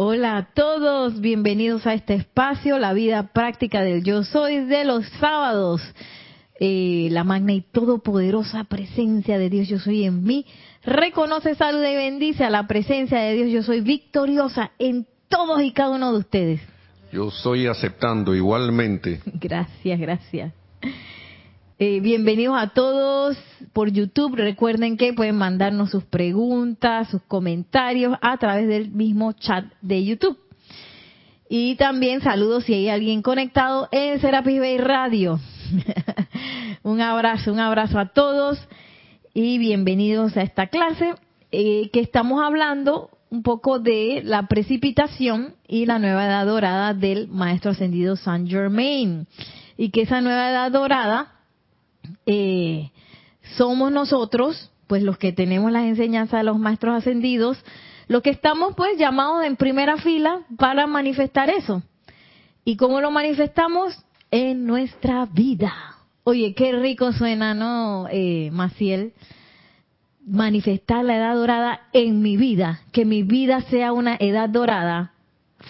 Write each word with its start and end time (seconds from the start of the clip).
Hola 0.00 0.36
a 0.36 0.44
todos, 0.54 1.20
bienvenidos 1.20 1.84
a 1.84 1.92
este 1.92 2.14
espacio, 2.14 2.78
la 2.78 2.92
vida 2.92 3.32
práctica 3.32 3.82
del 3.82 4.04
yo 4.04 4.22
soy 4.22 4.64
de 4.64 4.84
los 4.84 5.04
sábados. 5.18 5.82
Eh, 6.60 7.08
la 7.10 7.24
magna 7.24 7.52
y 7.52 7.62
todopoderosa 7.62 8.62
presencia 8.62 9.38
de 9.38 9.50
Dios 9.50 9.66
yo 9.66 9.80
soy 9.80 10.04
en 10.04 10.22
mí. 10.22 10.46
Reconoce, 10.84 11.56
saluda 11.56 11.90
y 11.90 11.96
bendice 11.96 12.44
a 12.44 12.50
la 12.50 12.68
presencia 12.68 13.18
de 13.18 13.34
Dios 13.34 13.50
yo 13.50 13.64
soy 13.64 13.80
victoriosa 13.80 14.70
en 14.78 15.04
todos 15.26 15.60
y 15.62 15.72
cada 15.72 15.96
uno 15.96 16.12
de 16.12 16.18
ustedes. 16.20 16.60
Yo 17.10 17.32
soy 17.32 17.66
aceptando 17.66 18.36
igualmente. 18.36 19.20
Gracias, 19.26 19.98
gracias. 19.98 20.52
Eh, 21.80 22.00
bienvenidos 22.00 22.56
a 22.58 22.70
todos 22.70 23.38
por 23.72 23.92
YouTube. 23.92 24.34
Recuerden 24.34 24.96
que 24.96 25.12
pueden 25.12 25.36
mandarnos 25.36 25.92
sus 25.92 26.02
preguntas, 26.02 27.08
sus 27.08 27.22
comentarios 27.22 28.18
a 28.20 28.36
través 28.36 28.66
del 28.66 28.90
mismo 28.90 29.32
chat 29.34 29.64
de 29.80 30.04
YouTube. 30.04 30.36
Y 31.48 31.76
también 31.76 32.20
saludos 32.20 32.64
si 32.64 32.74
hay 32.74 32.88
alguien 32.88 33.22
conectado 33.22 33.88
en 33.92 34.20
Serapis 34.20 34.58
Bay 34.58 34.78
Radio. 34.78 35.38
un 36.82 37.00
abrazo, 37.00 37.52
un 37.52 37.60
abrazo 37.60 38.00
a 38.00 38.06
todos 38.06 38.58
y 39.32 39.58
bienvenidos 39.58 40.36
a 40.36 40.42
esta 40.42 40.66
clase 40.66 41.14
eh, 41.52 41.90
que 41.92 42.00
estamos 42.00 42.42
hablando 42.42 43.08
un 43.30 43.44
poco 43.44 43.78
de 43.78 44.22
la 44.24 44.48
precipitación 44.48 45.54
y 45.68 45.86
la 45.86 46.00
nueva 46.00 46.26
edad 46.26 46.44
dorada 46.44 46.92
del 46.92 47.28
Maestro 47.28 47.70
Ascendido 47.70 48.16
Saint 48.16 48.50
Germain. 48.50 49.28
Y 49.76 49.90
que 49.90 50.02
esa 50.02 50.20
nueva 50.20 50.50
edad 50.50 50.72
dorada 50.72 51.37
eh, 52.26 52.90
somos 53.56 53.92
nosotros, 53.92 54.70
pues 54.86 55.02
los 55.02 55.18
que 55.18 55.32
tenemos 55.32 55.72
las 55.72 55.84
enseñanzas 55.84 56.40
de 56.40 56.44
los 56.44 56.58
maestros 56.58 56.96
ascendidos, 56.96 57.58
los 58.08 58.22
que 58.22 58.30
estamos 58.30 58.74
pues 58.74 58.98
llamados 58.98 59.44
en 59.44 59.56
primera 59.56 59.96
fila 59.98 60.40
para 60.56 60.86
manifestar 60.86 61.50
eso. 61.50 61.82
¿Y 62.64 62.76
cómo 62.76 63.00
lo 63.00 63.10
manifestamos? 63.10 63.98
En 64.30 64.66
nuestra 64.66 65.24
vida. 65.26 65.72
Oye, 66.24 66.54
qué 66.54 66.72
rico 66.72 67.12
suena, 67.12 67.54
¿no, 67.54 68.06
eh, 68.10 68.50
Maciel? 68.52 69.14
Manifestar 70.26 71.02
la 71.04 71.16
edad 71.16 71.34
dorada 71.34 71.80
en 71.94 72.20
mi 72.20 72.36
vida, 72.36 72.82
que 72.92 73.06
mi 73.06 73.22
vida 73.22 73.62
sea 73.62 73.92
una 73.92 74.16
edad 74.20 74.50
dorada, 74.50 75.12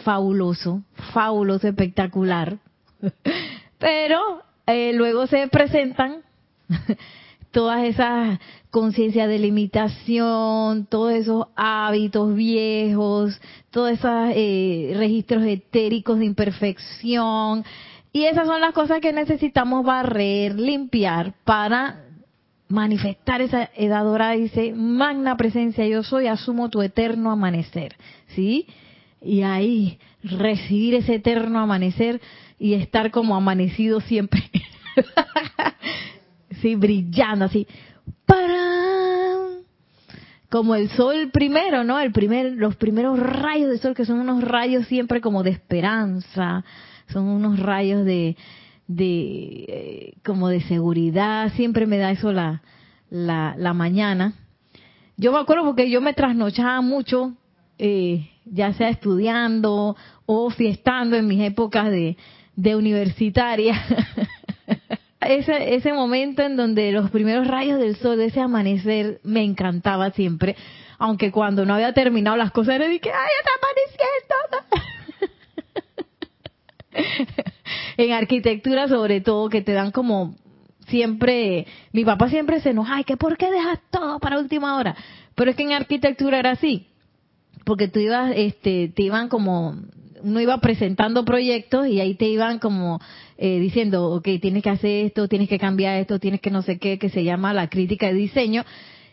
fabuloso, 0.03 0.83
fabuloso, 1.13 1.69
espectacular. 1.69 2.59
Pero 3.79 4.43
eh, 4.67 4.93
luego 4.95 5.29
se 5.29 5.47
presentan 5.47 6.23
todas 7.51 7.85
esas 7.85 8.39
conciencias 8.71 9.29
de 9.29 9.39
limitación, 9.39 10.87
todos 10.87 11.13
esos 11.13 11.47
hábitos 11.57 12.35
viejos, 12.35 13.41
todos 13.71 13.93
esos 13.93 14.31
eh, 14.35 14.95
registros 14.97 15.45
etéricos 15.45 16.19
de 16.19 16.27
imperfección. 16.27 17.65
Y 18.13 18.25
esas 18.25 18.47
son 18.47 18.61
las 18.61 18.73
cosas 18.73 19.01
que 19.01 19.13
necesitamos 19.13 19.85
barrer, 19.85 20.59
limpiar 20.59 21.35
para 21.45 22.05
manifestar 22.69 23.41
esa 23.41 23.71
edad 23.77 24.05
dorada. 24.05 24.33
Dice, 24.33 24.73
magna 24.75 25.37
presencia 25.37 25.87
yo 25.87 26.03
soy, 26.03 26.27
asumo 26.27 26.69
tu 26.69 26.83
eterno 26.83 27.31
amanecer. 27.31 27.97
¿Sí? 28.29 28.67
Y 29.23 29.43
ahí 29.43 29.99
recibir 30.23 30.95
ese 30.95 31.17
eterno 31.17 31.61
amanecer 31.61 32.21
y 32.59 32.75
estar 32.75 33.11
como 33.11 33.37
amanecido 33.37 34.01
siempre. 34.01 34.43
sí, 36.61 36.75
brillando 36.75 37.47
así. 37.47 37.67
¡Para! 38.27 39.49
Como 40.51 40.75
el 40.75 40.89
sol 40.91 41.31
primero, 41.33 41.85
¿no? 41.85 41.99
El 42.01 42.13
primer, 42.13 42.53
los 42.53 42.77
primeros 42.77 43.19
rayos 43.19 43.71
de 43.71 43.79
sol 43.79 43.95
que 43.95 44.07
son 44.07 44.21
unos 44.21 44.43
rayos 44.43 44.87
siempre 44.87 45.21
como 45.21 45.43
de 45.43 45.51
esperanza, 45.51 46.65
son 47.09 47.25
unos 47.25 47.59
rayos 47.59 48.05
de, 48.05 48.37
de 48.87 49.65
eh, 49.69 50.13
como 50.25 50.49
de 50.49 50.63
seguridad, 50.63 51.53
siempre 51.55 51.87
me 51.87 51.99
da 51.99 52.11
eso 52.11 52.33
la, 52.33 52.63
la, 53.11 53.55
la 53.59 53.75
mañana. 53.75 54.33
Yo 55.19 55.33
me 55.33 55.39
acuerdo 55.39 55.65
porque 55.65 55.91
yo 55.91 56.01
me 56.01 56.15
trasnochaba 56.15 56.81
mucho, 56.81 57.35
eh, 57.79 58.31
ya 58.47 58.73
sea 58.73 58.89
estudiando 58.89 59.97
o 60.25 60.51
fiestando 60.51 61.17
en 61.17 61.27
mis 61.27 61.43
épocas 61.43 61.91
de, 61.91 62.17
de 62.57 62.77
universitaria. 62.77 63.75
ese, 65.21 65.75
ese 65.75 65.93
momento 65.93 66.43
en 66.43 66.57
donde 66.57 66.93
los 66.93 67.11
primeros 67.11 67.47
rayos 67.47 67.79
del 67.79 67.97
sol 67.97 68.17
de 68.19 68.27
ese 68.27 68.41
amanecer 68.41 69.21
me 69.25 69.43
encantaba 69.43 70.11
siempre, 70.13 70.57
aunque 70.99 71.33
cuando 71.33 71.65
no 71.65 71.75
había 71.75 71.93
terminado 71.93 72.37
las 72.37 72.53
cosas 72.53 72.77
era 72.77 72.87
que, 72.87 73.11
¡ay, 73.11 73.31
está 73.39 73.51
amaneciendo! 73.59 74.89
en 77.97 78.13
arquitectura 78.13 78.89
sobre 78.89 79.21
todo, 79.21 79.49
que 79.49 79.63
te 79.63 79.73
dan 79.73 79.91
como 79.91 80.37
siempre, 80.87 81.67
mi 81.93 82.05
papá 82.05 82.29
siempre 82.29 82.61
se 82.61 82.71
enoja, 82.71 82.97
ay, 82.97 83.05
que 83.05 83.17
por 83.17 83.37
qué 83.37 83.51
dejas 83.51 83.81
todo 83.91 84.19
para 84.21 84.39
última 84.39 84.77
hora? 84.77 84.97
Pero 85.35 85.51
es 85.51 85.57
que 85.57 85.65
en 85.65 85.73
arquitectura 85.73 86.39
era 86.39 86.53
así, 86.53 86.89
porque 87.65 87.89
tú 87.89 87.99
ibas, 87.99 88.33
este, 88.35 88.89
te 88.95 89.03
iban 89.03 89.29
como 89.29 89.77
uno 90.23 90.41
iba 90.41 90.59
presentando 90.59 91.25
proyectos 91.25 91.87
y 91.87 92.01
ahí 92.01 92.15
te 92.15 92.27
iban 92.27 92.59
como 92.59 93.01
eh, 93.41 93.61
diciendo, 93.61 94.11
ok, 94.11 94.29
tienes 94.43 94.65
que 94.65 94.71
hacer 94.71 95.07
esto, 95.07 95.29
tienes 95.29 95.49
que 95.49 95.61
cambiar 95.61 95.97
esto, 96.01 96.19
tienes 96.19 96.41
que 96.41 96.51
no 96.51 96.63
sé 96.63 96.79
qué, 96.79 96.99
que 96.99 97.09
se 97.09 97.23
llama 97.23 97.55
la 97.55 97.69
crítica 97.69 98.09
de 98.09 98.15
diseño. 98.15 98.65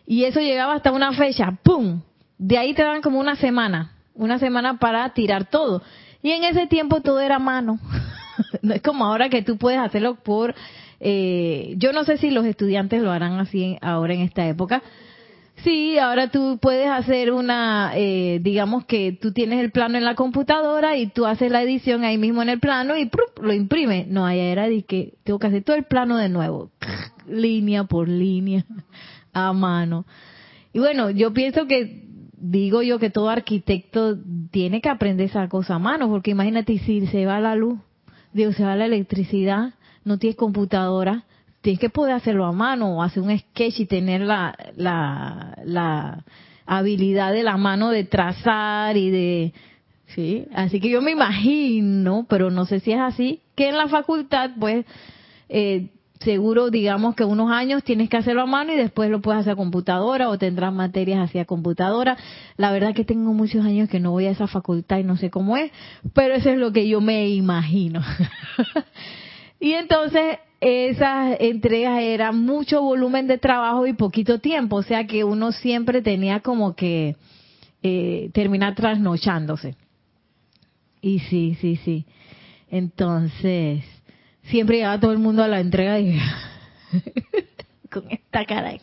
Y 0.07 0.23
eso 0.23 0.39
llegaba 0.39 0.73
hasta 0.73 0.91
una 0.91 1.13
fecha, 1.13 1.59
¡pum! 1.61 2.01
De 2.39 2.57
ahí 2.57 2.73
te 2.73 2.83
dan 2.83 3.03
como 3.03 3.19
una 3.19 3.35
semana, 3.35 3.95
una 4.15 4.39
semana 4.39 4.79
para 4.79 5.13
tirar 5.13 5.45
todo. 5.51 5.83
Y 6.23 6.31
en 6.31 6.43
ese 6.43 6.65
tiempo 6.65 7.01
todo 7.01 7.19
era 7.19 7.37
mano. 7.37 7.79
no 8.63 8.73
es 8.73 8.81
como 8.81 9.05
ahora 9.05 9.29
que 9.29 9.43
tú 9.43 9.57
puedes 9.57 9.79
hacerlo 9.79 10.15
por... 10.15 10.55
Eh, 10.99 11.75
yo 11.77 11.93
no 11.93 12.03
sé 12.03 12.17
si 12.17 12.31
los 12.31 12.45
estudiantes 12.45 13.03
lo 13.03 13.11
harán 13.11 13.39
así 13.39 13.77
ahora 13.81 14.15
en 14.15 14.21
esta 14.21 14.47
época, 14.47 14.81
Sí, 15.63 15.97
ahora 15.97 16.29
tú 16.29 16.59
puedes 16.61 16.89
hacer 16.89 17.31
una, 17.31 17.93
eh, 17.95 18.39
digamos 18.41 18.85
que 18.85 19.13
tú 19.13 19.31
tienes 19.31 19.63
el 19.63 19.71
plano 19.71 19.97
en 19.97 20.03
la 20.03 20.15
computadora 20.15 20.97
y 20.97 21.07
tú 21.07 21.25
haces 21.25 21.49
la 21.49 21.63
edición 21.63 22.03
ahí 22.03 22.17
mismo 22.17 22.41
en 22.41 22.49
el 22.49 22.59
plano 22.59 22.97
y 22.97 23.09
lo 23.41 23.53
imprime. 23.53 24.05
No, 24.09 24.25
allá 24.25 24.43
era 24.43 24.67
de 24.67 24.83
que 24.83 25.13
tengo 25.23 25.39
que 25.39 25.47
hacer 25.47 25.63
todo 25.63 25.75
el 25.75 25.85
plano 25.85 26.17
de 26.17 26.29
nuevo, 26.29 26.71
línea 27.27 27.85
por 27.85 28.09
línea, 28.09 28.65
a 29.33 29.53
mano. 29.53 30.05
Y 30.73 30.79
bueno, 30.79 31.09
yo 31.09 31.33
pienso 31.33 31.67
que, 31.67 32.03
digo 32.37 32.81
yo 32.81 32.99
que 32.99 33.09
todo 33.09 33.29
arquitecto 33.29 34.17
tiene 34.51 34.81
que 34.81 34.89
aprender 34.89 35.27
esa 35.27 35.47
cosa 35.47 35.75
a 35.75 35.79
mano, 35.79 36.09
porque 36.09 36.31
imagínate 36.31 36.77
si 36.79 37.07
se 37.07 37.25
va 37.25 37.39
la 37.39 37.55
luz, 37.55 37.79
digo, 38.33 38.51
se 38.51 38.63
va 38.63 38.75
la 38.75 38.85
electricidad, 38.85 39.73
no 40.03 40.17
tienes 40.17 40.35
computadora, 40.35 41.23
tienes 41.65 41.79
que 41.79 41.89
poder 41.89 42.13
hacerlo 42.13 42.45
a 42.45 42.51
mano 42.51 42.95
o 42.95 43.01
hacer 43.01 43.23
un 43.23 43.35
sketch 43.35 43.79
y 43.79 43.85
tener 43.87 44.21
la, 44.21 44.55
la, 44.75 46.23
habilidad 46.67 47.33
de 47.33 47.41
la 47.41 47.57
mano 47.57 47.89
de 47.89 48.03
trazar 48.03 48.95
y 48.97 49.09
de... 49.09 49.53
Sí, 50.13 50.45
así 50.53 50.79
que 50.79 50.91
yo 50.91 51.01
me 51.01 51.09
imagino, 51.09 52.27
pero 52.29 52.51
no 52.51 52.65
sé 52.65 52.81
si 52.81 52.91
es 52.91 52.99
así, 52.99 53.41
que 53.55 53.69
en 53.69 53.77
la 53.77 53.87
facultad, 53.87 54.51
pues, 54.59 54.85
eh, 55.49 55.89
seguro, 56.19 56.69
digamos 56.69 57.15
que 57.15 57.23
unos 57.23 57.49
años 57.51 57.83
tienes 57.83 58.09
que 58.09 58.17
hacerlo 58.17 58.43
a 58.43 58.45
mano 58.45 58.71
y 58.71 58.77
después 58.77 59.09
lo 59.09 59.21
puedes 59.21 59.41
hacer 59.41 59.53
a 59.53 59.55
computadora 59.55 60.29
o 60.29 60.37
tendrás 60.37 60.71
materias 60.71 61.27
hacia 61.27 61.45
computadora. 61.45 62.15
La 62.57 62.71
verdad 62.71 62.93
que 62.93 63.05
tengo 63.05 63.33
muchos 63.33 63.65
años 63.65 63.89
que 63.89 63.99
no 63.99 64.11
voy 64.11 64.27
a 64.27 64.31
esa 64.31 64.45
facultad 64.45 64.99
y 64.99 65.03
no 65.03 65.17
sé 65.17 65.31
cómo 65.31 65.57
es, 65.57 65.71
pero 66.13 66.35
eso 66.35 66.51
es 66.51 66.59
lo 66.59 66.71
que 66.71 66.87
yo 66.87 67.01
me 67.01 67.29
imagino. 67.29 68.01
y 69.59 69.71
entonces 69.71 70.37
esas 70.61 71.37
entregas 71.39 72.01
eran 72.01 72.39
mucho 72.43 72.81
volumen 72.81 73.27
de 73.27 73.37
trabajo 73.37 73.85
y 73.87 73.93
poquito 73.93 74.39
tiempo, 74.39 74.77
o 74.77 74.83
sea 74.83 75.05
que 75.05 75.23
uno 75.23 75.51
siempre 75.51 76.01
tenía 76.01 76.39
como 76.39 76.75
que 76.75 77.15
eh, 77.83 78.29
terminar 78.33 78.75
trasnochándose. 78.75 79.75
Y 81.01 81.19
sí, 81.19 81.57
sí, 81.61 81.75
sí. 81.77 82.05
Entonces, 82.69 83.83
siempre 84.43 84.77
llegaba 84.77 84.99
todo 84.99 85.11
el 85.11 85.19
mundo 85.19 85.43
a 85.43 85.47
la 85.47 85.59
entrega 85.59 85.99
y 85.99 86.17
con 87.91 88.09
esta 88.09 88.45
cara 88.45 88.71
de 88.71 88.81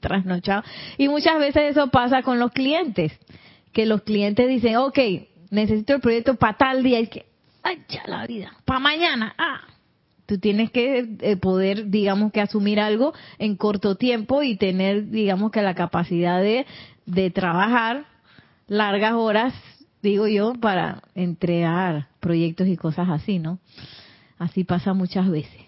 trasnochado. 0.00 0.64
Y 0.98 1.08
muchas 1.08 1.38
veces 1.38 1.76
eso 1.76 1.88
pasa 1.88 2.22
con 2.22 2.38
los 2.38 2.52
clientes, 2.52 3.12
que 3.72 3.86
los 3.86 4.02
clientes 4.02 4.48
dicen, 4.48 4.76
ok, 4.76 4.98
necesito 5.50 5.94
el 5.94 6.00
proyecto 6.00 6.34
para 6.34 6.56
tal 6.56 6.82
día, 6.82 7.00
y 7.00 7.06
que, 7.06 7.26
ay, 7.62 7.82
ya 7.88 8.02
la 8.06 8.26
vida, 8.26 8.52
para 8.64 8.80
mañana, 8.80 9.34
ah, 9.38 9.60
Tú 10.30 10.38
tienes 10.38 10.70
que 10.70 11.16
eh, 11.22 11.36
poder, 11.36 11.90
digamos 11.90 12.30
que 12.30 12.40
asumir 12.40 12.78
algo 12.78 13.12
en 13.40 13.56
corto 13.56 13.96
tiempo 13.96 14.44
y 14.44 14.54
tener, 14.54 15.10
digamos 15.10 15.50
que 15.50 15.60
la 15.60 15.74
capacidad 15.74 16.40
de, 16.40 16.66
de 17.04 17.32
trabajar 17.32 18.04
largas 18.68 19.14
horas, 19.14 19.52
digo 20.02 20.28
yo, 20.28 20.52
para 20.52 21.02
entregar 21.16 22.06
proyectos 22.20 22.68
y 22.68 22.76
cosas 22.76 23.08
así, 23.08 23.40
¿no? 23.40 23.58
Así 24.38 24.62
pasa 24.62 24.94
muchas 24.94 25.28
veces. 25.28 25.62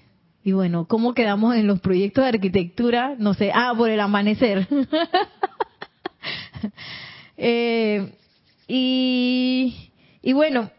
Y 0.44 0.52
bueno, 0.52 0.86
¿cómo 0.86 1.12
quedamos 1.12 1.56
en 1.56 1.66
los 1.66 1.80
proyectos 1.80 2.22
de 2.22 2.28
arquitectura? 2.28 3.16
No 3.18 3.34
sé, 3.34 3.50
ah, 3.52 3.74
por 3.76 3.90
el 3.90 3.98
amanecer. 3.98 4.68
eh, 7.36 8.14
y 8.68 9.90
Y 10.22 10.32
bueno, 10.34 10.70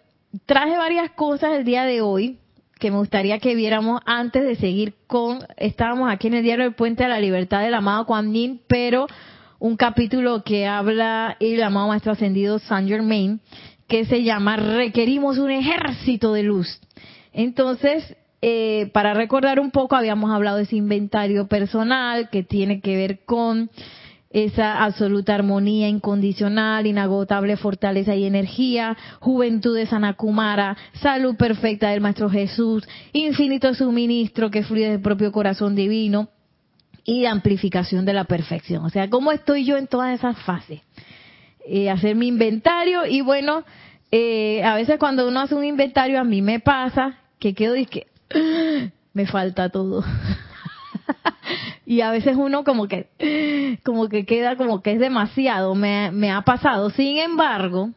traje 0.45 0.77
varias 0.77 1.11
cosas 1.11 1.51
el 1.51 1.65
día 1.65 1.83
de 1.83 1.99
hoy 1.99 2.39
que 2.83 2.91
me 2.91 2.97
gustaría 2.97 3.39
que 3.39 3.55
viéramos 3.55 4.01
antes 4.05 4.43
de 4.43 4.57
seguir 4.57 4.95
con, 5.07 5.39
estábamos 5.55 6.11
aquí 6.11 6.27
en 6.27 6.33
el 6.33 6.43
diario 6.43 6.65
del 6.65 6.73
Puente 6.73 7.03
de 7.03 7.09
la 7.09 7.21
Libertad 7.21 7.61
del 7.61 7.75
amado 7.75 8.05
Kuan 8.05 8.33
Yin, 8.33 8.59
pero 8.67 9.07
un 9.57 9.77
capítulo 9.77 10.43
que 10.43 10.67
habla 10.67 11.37
el 11.39 11.63
amado 11.63 11.87
Maestro 11.87 12.11
Ascendido 12.11 12.59
Saint 12.59 12.89
Germain, 12.89 13.39
que 13.87 14.03
se 14.03 14.23
llama 14.23 14.57
Requerimos 14.57 15.37
un 15.37 15.51
ejército 15.51 16.33
de 16.33 16.43
luz. 16.43 16.81
Entonces, 17.31 18.17
eh, 18.41 18.89
para 18.91 19.13
recordar 19.13 19.61
un 19.61 19.71
poco, 19.71 19.95
habíamos 19.95 20.29
hablado 20.31 20.57
de 20.57 20.63
ese 20.63 20.75
inventario 20.75 21.47
personal 21.47 22.29
que 22.29 22.43
tiene 22.43 22.81
que 22.81 22.97
ver 22.97 23.23
con 23.23 23.69
esa 24.33 24.83
absoluta 24.83 25.35
armonía 25.35 25.87
incondicional, 25.87 26.87
inagotable 26.87 27.55
fortaleza 27.55 28.15
y 28.15 28.25
energía, 28.25 28.97
juventud 29.19 29.77
de 29.77 29.85
Sanakumara, 29.85 30.75
salud 30.93 31.35
perfecta 31.35 31.89
del 31.89 32.01
Maestro 32.01 32.29
Jesús, 32.29 32.83
infinito 33.13 33.73
suministro 33.75 34.49
que 34.49 34.63
fluye 34.63 34.89
del 34.89 35.01
propio 35.01 35.31
corazón 35.31 35.75
divino 35.75 36.29
y 37.05 37.25
amplificación 37.25 38.05
de 38.05 38.13
la 38.13 38.23
perfección. 38.23 38.83
O 38.83 38.89
sea, 38.89 39.09
¿cómo 39.09 39.31
estoy 39.31 39.65
yo 39.65 39.77
en 39.77 39.87
todas 39.87 40.17
esas 40.17 40.37
fases? 40.39 40.81
Eh, 41.65 41.89
hacer 41.89 42.15
mi 42.15 42.27
inventario 42.27 43.05
y 43.05 43.21
bueno, 43.21 43.63
eh, 44.11 44.63
a 44.63 44.75
veces 44.75 44.97
cuando 44.97 45.27
uno 45.27 45.41
hace 45.41 45.55
un 45.55 45.63
inventario 45.63 46.19
a 46.19 46.23
mí 46.23 46.41
me 46.41 46.59
pasa 46.59 47.19
que 47.39 47.53
quedo 47.53 47.75
y 47.75 47.85
que 47.85 48.07
me 49.13 49.27
falta 49.27 49.69
todo. 49.69 50.03
y 51.93 52.01
a 52.01 52.09
veces 52.09 52.35
uno 52.35 52.63
como 52.63 52.87
que 52.87 53.79
como 53.83 54.09
que 54.09 54.25
queda 54.25 54.55
como 54.55 54.81
que 54.81 54.93
es 54.93 54.99
demasiado 54.99 55.75
me, 55.75 56.11
me 56.11 56.31
ha 56.31 56.41
pasado. 56.41 56.89
Sin 56.89 57.17
embargo 57.17 57.91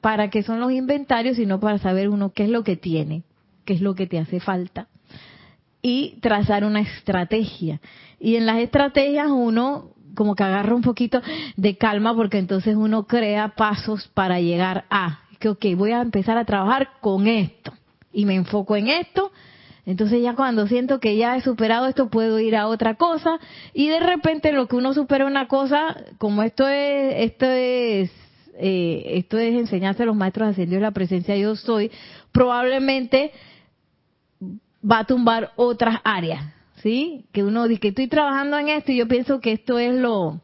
para 0.00 0.30
qué 0.30 0.42
son 0.42 0.60
los 0.60 0.72
inventarios 0.72 1.36
sino 1.36 1.60
para 1.60 1.78
saber 1.78 2.08
uno 2.08 2.32
qué 2.32 2.44
es 2.44 2.50
lo 2.50 2.64
que 2.64 2.76
tiene 2.76 3.22
qué 3.64 3.74
es 3.74 3.80
lo 3.80 3.94
que 3.94 4.06
te 4.06 4.18
hace 4.18 4.40
falta 4.40 4.88
y 5.82 6.18
trazar 6.22 6.64
una 6.64 6.80
estrategia. 6.80 7.78
Y 8.18 8.36
en 8.36 8.46
las 8.46 8.56
estrategias 8.56 9.28
uno 9.30 9.90
como 10.14 10.34
que 10.34 10.42
agarra 10.42 10.74
un 10.74 10.80
poquito 10.80 11.20
de 11.56 11.76
calma 11.76 12.14
porque 12.14 12.38
entonces 12.38 12.76
uno 12.76 13.06
crea 13.06 13.54
pasos 13.56 14.08
para 14.14 14.40
llegar 14.40 14.86
a 14.88 15.20
que 15.38 15.50
ok 15.50 15.66
voy 15.76 15.90
a 15.90 16.00
empezar 16.00 16.38
a 16.38 16.46
trabajar 16.46 16.88
con 17.02 17.26
esto. 17.26 17.74
Y 18.14 18.24
me 18.24 18.34
enfoco 18.34 18.76
en 18.76 18.88
esto 18.88 19.30
entonces 19.86 20.22
ya 20.22 20.34
cuando 20.34 20.66
siento 20.66 20.98
que 20.98 21.16
ya 21.16 21.36
he 21.36 21.42
superado 21.42 21.86
esto, 21.86 22.08
puedo 22.08 22.38
ir 22.40 22.56
a 22.56 22.68
otra 22.68 22.94
cosa 22.94 23.38
y 23.74 23.88
de 23.88 24.00
repente 24.00 24.52
lo 24.52 24.66
que 24.66 24.76
uno 24.76 24.94
supera 24.94 25.26
una 25.26 25.46
cosa, 25.46 25.96
como 26.18 26.42
esto 26.42 26.66
es, 26.66 27.30
esto 27.30 27.46
es, 27.46 28.10
eh, 28.58 29.04
esto 29.16 29.38
es 29.38 29.54
enseñarse 29.54 30.02
a 30.02 30.06
los 30.06 30.16
maestros 30.16 30.48
ascendidos 30.48 30.82
la 30.82 30.92
presencia 30.92 31.36
yo 31.36 31.54
soy, 31.54 31.90
probablemente 32.32 33.32
va 34.90 35.00
a 35.00 35.04
tumbar 35.04 35.52
otras 35.56 36.00
áreas, 36.02 36.44
¿sí? 36.76 37.26
Que 37.32 37.44
uno 37.44 37.68
dice 37.68 37.80
que 37.80 37.88
estoy 37.88 38.08
trabajando 38.08 38.58
en 38.58 38.68
esto 38.70 38.92
y 38.92 38.96
yo 38.96 39.06
pienso 39.06 39.40
que 39.40 39.52
esto 39.52 39.78
es 39.78 39.94
lo, 39.94 40.40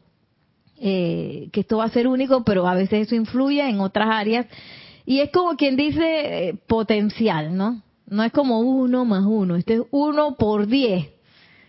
eh, 0.79 1.49
que 1.53 1.61
esto 1.61 1.79
va 1.79 1.85
a 1.85 1.91
ser 1.91 2.07
único, 2.09 2.45
pero 2.45 2.67
a 2.69 2.75
veces 2.75 3.07
eso 3.07 3.15
influye 3.15 3.67
en 3.67 3.81
otras 3.81 4.09
áreas 4.11 4.47
y 5.07 5.21
es 5.21 5.31
como 5.31 5.57
quien 5.57 5.77
dice 5.77 6.49
eh, 6.49 6.55
potencial, 6.67 7.57
¿no? 7.57 7.83
No 8.11 8.25
es 8.25 8.33
como 8.33 8.61
uno 8.61 9.05
más 9.05 9.25
uno, 9.25 9.57
este 9.57 9.75
es 9.75 9.83
uno 9.93 10.37
por 10.37 10.67
diez. 10.67 11.09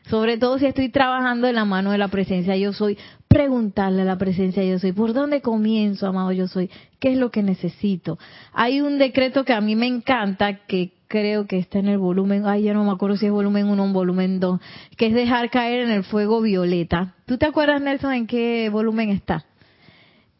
Sobre 0.09 0.37
todo 0.37 0.57
si 0.57 0.65
estoy 0.65 0.89
trabajando 0.89 1.47
en 1.47 1.55
la 1.55 1.65
mano 1.65 1.91
de 1.91 1.99
la 1.99 2.07
presencia 2.07 2.57
yo 2.57 2.73
soy, 2.73 2.97
preguntarle 3.27 4.01
a 4.01 4.05
la 4.05 4.17
presencia 4.17 4.63
yo 4.63 4.79
soy, 4.79 4.91
¿por 4.91 5.13
dónde 5.13 5.41
comienzo, 5.41 6.07
amado 6.07 6.31
yo 6.31 6.47
soy? 6.47 6.69
¿Qué 6.99 7.13
es 7.13 7.17
lo 7.17 7.29
que 7.29 7.43
necesito? 7.43 8.17
Hay 8.53 8.81
un 8.81 8.97
decreto 8.97 9.45
que 9.45 9.53
a 9.53 9.61
mí 9.61 9.75
me 9.75 9.85
encanta, 9.85 10.65
que 10.65 10.93
creo 11.07 11.45
que 11.45 11.59
está 11.59 11.77
en 11.77 11.87
el 11.87 11.99
volumen, 11.99 12.47
ay, 12.47 12.63
ya 12.63 12.73
no 12.73 12.83
me 12.83 12.91
acuerdo 12.91 13.17
si 13.17 13.27
es 13.27 13.31
volumen 13.31 13.67
1 13.67 13.83
o 13.83 13.93
volumen 13.93 14.39
2, 14.39 14.59
que 14.97 15.07
es 15.07 15.13
dejar 15.13 15.51
caer 15.51 15.81
en 15.81 15.91
el 15.91 16.03
fuego 16.03 16.41
violeta. 16.41 17.13
¿Tú 17.25 17.37
te 17.37 17.45
acuerdas, 17.45 17.81
Nelson, 17.81 18.13
en 18.13 18.27
qué 18.27 18.69
volumen 18.69 19.09
está? 19.09 19.45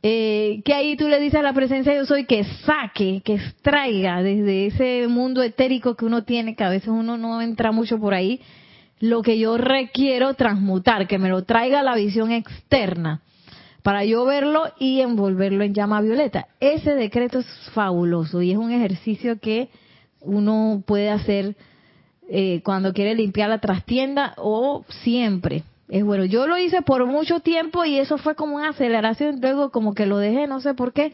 Eh, 0.04 0.62
que 0.66 0.74
ahí 0.74 0.96
tú 0.96 1.08
le 1.08 1.20
dices 1.20 1.40
a 1.40 1.44
la 1.44 1.54
presencia 1.54 1.94
yo 1.94 2.06
soy 2.06 2.26
que 2.26 2.44
saque, 2.66 3.22
que 3.24 3.36
extraiga 3.36 4.24
desde 4.24 4.68
ese 4.68 5.08
mundo 5.08 5.44
etérico 5.44 5.96
que 5.96 6.06
uno 6.06 6.24
tiene, 6.24 6.56
que 6.56 6.64
a 6.64 6.70
veces 6.70 6.90
uno 6.90 7.18
no 7.18 7.42
entra 7.42 7.72
mucho 7.72 8.00
por 8.00 8.16
ahí, 8.16 8.42
lo 9.00 9.22
que 9.22 9.38
yo 9.38 9.58
requiero 9.58 10.34
transmutar, 10.34 11.08
que 11.08 11.20
me 11.20 11.30
lo 11.30 11.44
traiga 11.44 11.84
la 11.84 11.96
visión 11.96 12.32
externa, 12.32 13.22
para 13.84 14.04
yo 14.04 14.26
verlo 14.26 14.72
y 14.80 15.02
envolverlo 15.02 15.64
en 15.64 15.74
llama 15.74 16.02
violeta. 16.02 16.48
Ese 16.60 16.94
decreto 16.94 17.40
es 17.40 17.48
fabuloso 17.74 18.42
y 18.42 18.52
es 18.52 18.58
un 18.58 18.72
ejercicio 18.72 19.40
que 19.40 19.70
uno 20.22 20.84
puede 20.86 21.10
hacer 21.10 21.56
eh, 22.30 22.62
cuando 22.64 22.94
quiere 22.94 23.16
limpiar 23.16 23.50
la 23.50 23.60
trastienda 23.60 24.34
o 24.38 24.86
siempre 25.04 25.64
es 25.92 26.06
bueno. 26.06 26.24
Yo 26.24 26.48
lo 26.48 26.58
hice 26.58 26.82
por 26.82 27.06
mucho 27.06 27.42
tiempo 27.42 27.84
y 27.84 28.00
eso 28.00 28.18
fue 28.18 28.34
como 28.34 28.56
una 28.56 28.70
aceleración, 28.70 29.40
luego 29.42 29.72
como 29.72 29.94
que 29.94 30.06
lo 30.06 30.18
dejé, 30.18 30.48
no 30.48 30.62
sé 30.62 30.74
por 30.74 30.94
qué, 30.94 31.14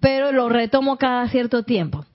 pero 0.00 0.32
lo 0.32 0.48
retomo 0.48 0.96
cada 0.96 1.28
cierto 1.28 1.62
tiempo. 1.62 2.06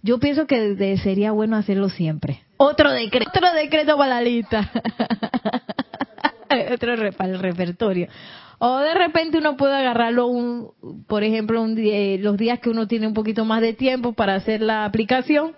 Yo 0.00 0.20
pienso 0.20 0.46
que 0.46 0.96
sería 1.02 1.32
bueno 1.32 1.56
hacerlo 1.56 1.88
siempre. 1.88 2.42
Otro 2.58 2.92
decreto, 2.92 3.32
otro 3.34 3.52
decreto 3.52 3.96
para 3.96 4.14
la 4.14 4.22
lista. 4.22 4.70
otro 6.72 6.94
para 7.16 7.30
el 7.30 7.40
repertorio. 7.40 8.06
O 8.60 8.78
de 8.78 8.94
repente 8.94 9.38
uno 9.38 9.56
puede 9.56 9.76
agarrarlo, 9.76 10.28
un, 10.28 10.70
por 11.08 11.24
ejemplo, 11.24 11.60
un 11.60 11.74
los 12.22 12.36
días 12.36 12.60
que 12.60 12.70
uno 12.70 12.86
tiene 12.86 13.08
un 13.08 13.14
poquito 13.14 13.44
más 13.44 13.62
de 13.62 13.72
tiempo 13.72 14.12
para 14.12 14.36
hacer 14.36 14.62
la 14.62 14.84
aplicación, 14.84 15.54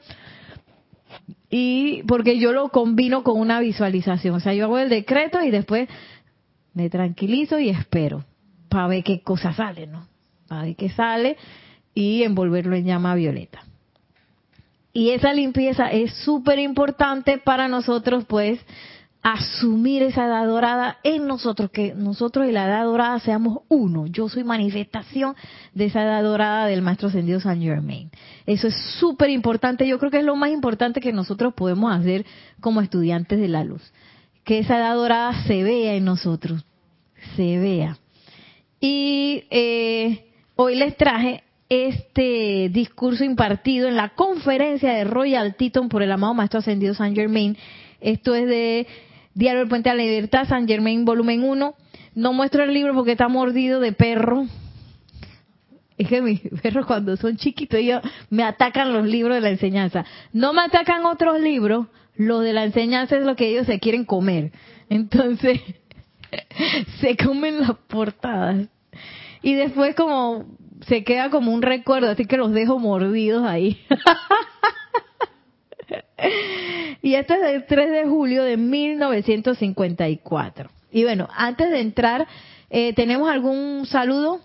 y 1.50 2.04
porque 2.04 2.38
yo 2.38 2.52
lo 2.52 2.68
combino 2.68 3.24
con 3.24 3.38
una 3.38 3.58
visualización. 3.60 4.36
O 4.36 4.40
sea, 4.40 4.54
yo 4.54 4.64
hago 4.64 4.78
el 4.78 4.88
decreto 4.88 5.42
y 5.42 5.50
después 5.50 5.88
me 6.74 6.88
tranquilizo 6.88 7.58
y 7.58 7.68
espero 7.68 8.24
para 8.68 8.86
ver 8.86 9.02
qué 9.02 9.20
cosa 9.20 9.52
sale, 9.52 9.88
¿no? 9.88 10.06
Para 10.46 10.62
ver 10.62 10.76
qué 10.76 10.88
sale 10.90 11.36
y 11.92 12.22
envolverlo 12.22 12.76
en 12.76 12.84
llama 12.84 13.16
violeta. 13.16 13.64
Y 14.92 15.10
esa 15.10 15.32
limpieza 15.32 15.90
es 15.90 16.12
súper 16.24 16.58
importante 16.58 17.38
para 17.38 17.68
nosotros, 17.68 18.24
pues, 18.26 18.60
asumir 19.22 20.02
esa 20.02 20.24
edad 20.24 20.46
dorada 20.46 20.98
en 21.02 21.26
nosotros, 21.26 21.70
que 21.70 21.94
nosotros 21.94 22.48
y 22.48 22.52
la 22.52 22.66
edad 22.66 22.84
dorada 22.84 23.18
seamos 23.20 23.60
uno. 23.68 24.06
Yo 24.06 24.28
soy 24.28 24.44
manifestación 24.44 25.34
de 25.74 25.86
esa 25.86 26.02
edad 26.02 26.22
dorada 26.22 26.66
del 26.66 26.80
Maestro 26.80 27.08
Ascendido 27.08 27.38
San 27.40 27.60
Germain. 27.60 28.10
Eso 28.46 28.68
es 28.68 28.74
súper 28.98 29.30
importante, 29.30 29.86
yo 29.86 29.98
creo 29.98 30.10
que 30.10 30.18
es 30.18 30.24
lo 30.24 30.36
más 30.36 30.50
importante 30.50 31.00
que 31.00 31.12
nosotros 31.12 31.52
podemos 31.54 31.94
hacer 31.94 32.24
como 32.60 32.80
estudiantes 32.80 33.38
de 33.38 33.48
la 33.48 33.62
luz. 33.62 33.92
Que 34.44 34.60
esa 34.60 34.78
edad 34.78 34.94
dorada 34.94 35.44
se 35.44 35.62
vea 35.62 35.94
en 35.94 36.04
nosotros, 36.06 36.64
se 37.36 37.58
vea. 37.58 37.98
Y 38.80 39.44
eh, 39.50 40.30
hoy 40.56 40.76
les 40.76 40.96
traje 40.96 41.44
este 41.68 42.70
discurso 42.70 43.22
impartido 43.22 43.86
en 43.86 43.96
la 43.96 44.08
conferencia 44.10 44.92
de 44.92 45.04
Royal 45.04 45.54
Teton 45.56 45.90
por 45.90 46.02
el 46.02 46.10
amado 46.10 46.32
Maestro 46.32 46.60
Ascendido 46.60 46.94
San 46.94 47.14
Germain. 47.14 47.56
Esto 48.00 48.34
es 48.34 48.46
de 48.46 48.86
Diario 49.40 49.60
del 49.60 49.68
Puente 49.70 49.88
a 49.88 49.94
la 49.94 50.02
Libertad, 50.02 50.46
San 50.46 50.68
Germain, 50.68 51.06
volumen 51.06 51.42
1. 51.42 51.74
No 52.14 52.32
muestro 52.34 52.62
el 52.62 52.74
libro 52.74 52.92
porque 52.92 53.12
está 53.12 53.26
mordido 53.26 53.80
de 53.80 53.92
perro. 53.92 54.44
Es 55.96 56.08
que 56.08 56.20
mis 56.20 56.42
perros 56.62 56.84
cuando 56.84 57.16
son 57.16 57.38
chiquitos 57.38 57.80
ellos 57.80 58.02
me 58.28 58.42
atacan 58.42 58.92
los 58.92 59.06
libros 59.06 59.36
de 59.36 59.40
la 59.40 59.48
enseñanza. 59.48 60.04
No 60.34 60.52
me 60.52 60.60
atacan 60.60 61.06
otros 61.06 61.40
libros, 61.40 61.86
lo 62.16 62.40
de 62.40 62.52
la 62.52 62.64
enseñanza 62.64 63.16
es 63.16 63.24
lo 63.24 63.34
que 63.34 63.48
ellos 63.48 63.66
se 63.66 63.80
quieren 63.80 64.04
comer. 64.04 64.52
Entonces, 64.90 65.58
se 67.00 67.16
comen 67.16 67.62
las 67.62 67.78
portadas. 67.88 68.68
Y 69.40 69.54
después 69.54 69.94
como 69.94 70.54
se 70.86 71.02
queda 71.02 71.30
como 71.30 71.54
un 71.54 71.62
recuerdo, 71.62 72.10
así 72.10 72.26
que 72.26 72.36
los 72.36 72.52
dejo 72.52 72.78
mordidos 72.78 73.46
ahí. 73.46 73.80
y 77.02 77.14
este 77.14 77.34
es 77.34 77.40
del 77.40 77.66
3 77.66 77.90
de 77.90 78.06
julio 78.06 78.44
de 78.44 78.56
1954. 78.56 80.70
Y 80.92 81.04
bueno, 81.04 81.28
antes 81.34 81.70
de 81.70 81.80
entrar, 81.80 82.26
eh, 82.68 82.92
¿tenemos 82.94 83.30
algún 83.30 83.86
saludo? 83.86 84.40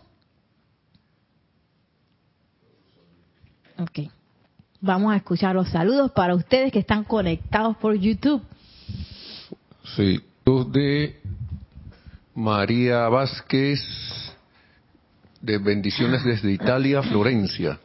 Ok. 3.77 4.09
Vamos 4.79 5.13
a 5.13 5.17
escuchar 5.17 5.55
los 5.55 5.69
saludos 5.69 6.11
para 6.11 6.35
ustedes 6.35 6.71
que 6.71 6.79
están 6.79 7.03
conectados 7.03 7.75
por 7.77 7.95
YouTube. 7.95 8.41
Sí, 9.95 10.21
los 10.45 10.71
de 10.71 11.19
María 12.35 13.09
Vázquez, 13.09 13.79
de 15.41 15.57
Bendiciones 15.57 16.23
desde 16.23 16.51
Italia, 16.51 17.01
Florencia. 17.01 17.79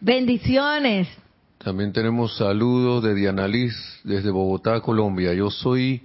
Bendiciones. 0.00 1.08
También 1.62 1.92
tenemos 1.92 2.36
saludos 2.38 3.04
de 3.04 3.14
Diana 3.14 3.46
Liz 3.46 3.72
desde 4.02 4.30
Bogotá, 4.32 4.80
Colombia. 4.80 5.32
Yo 5.32 5.48
soy 5.48 6.02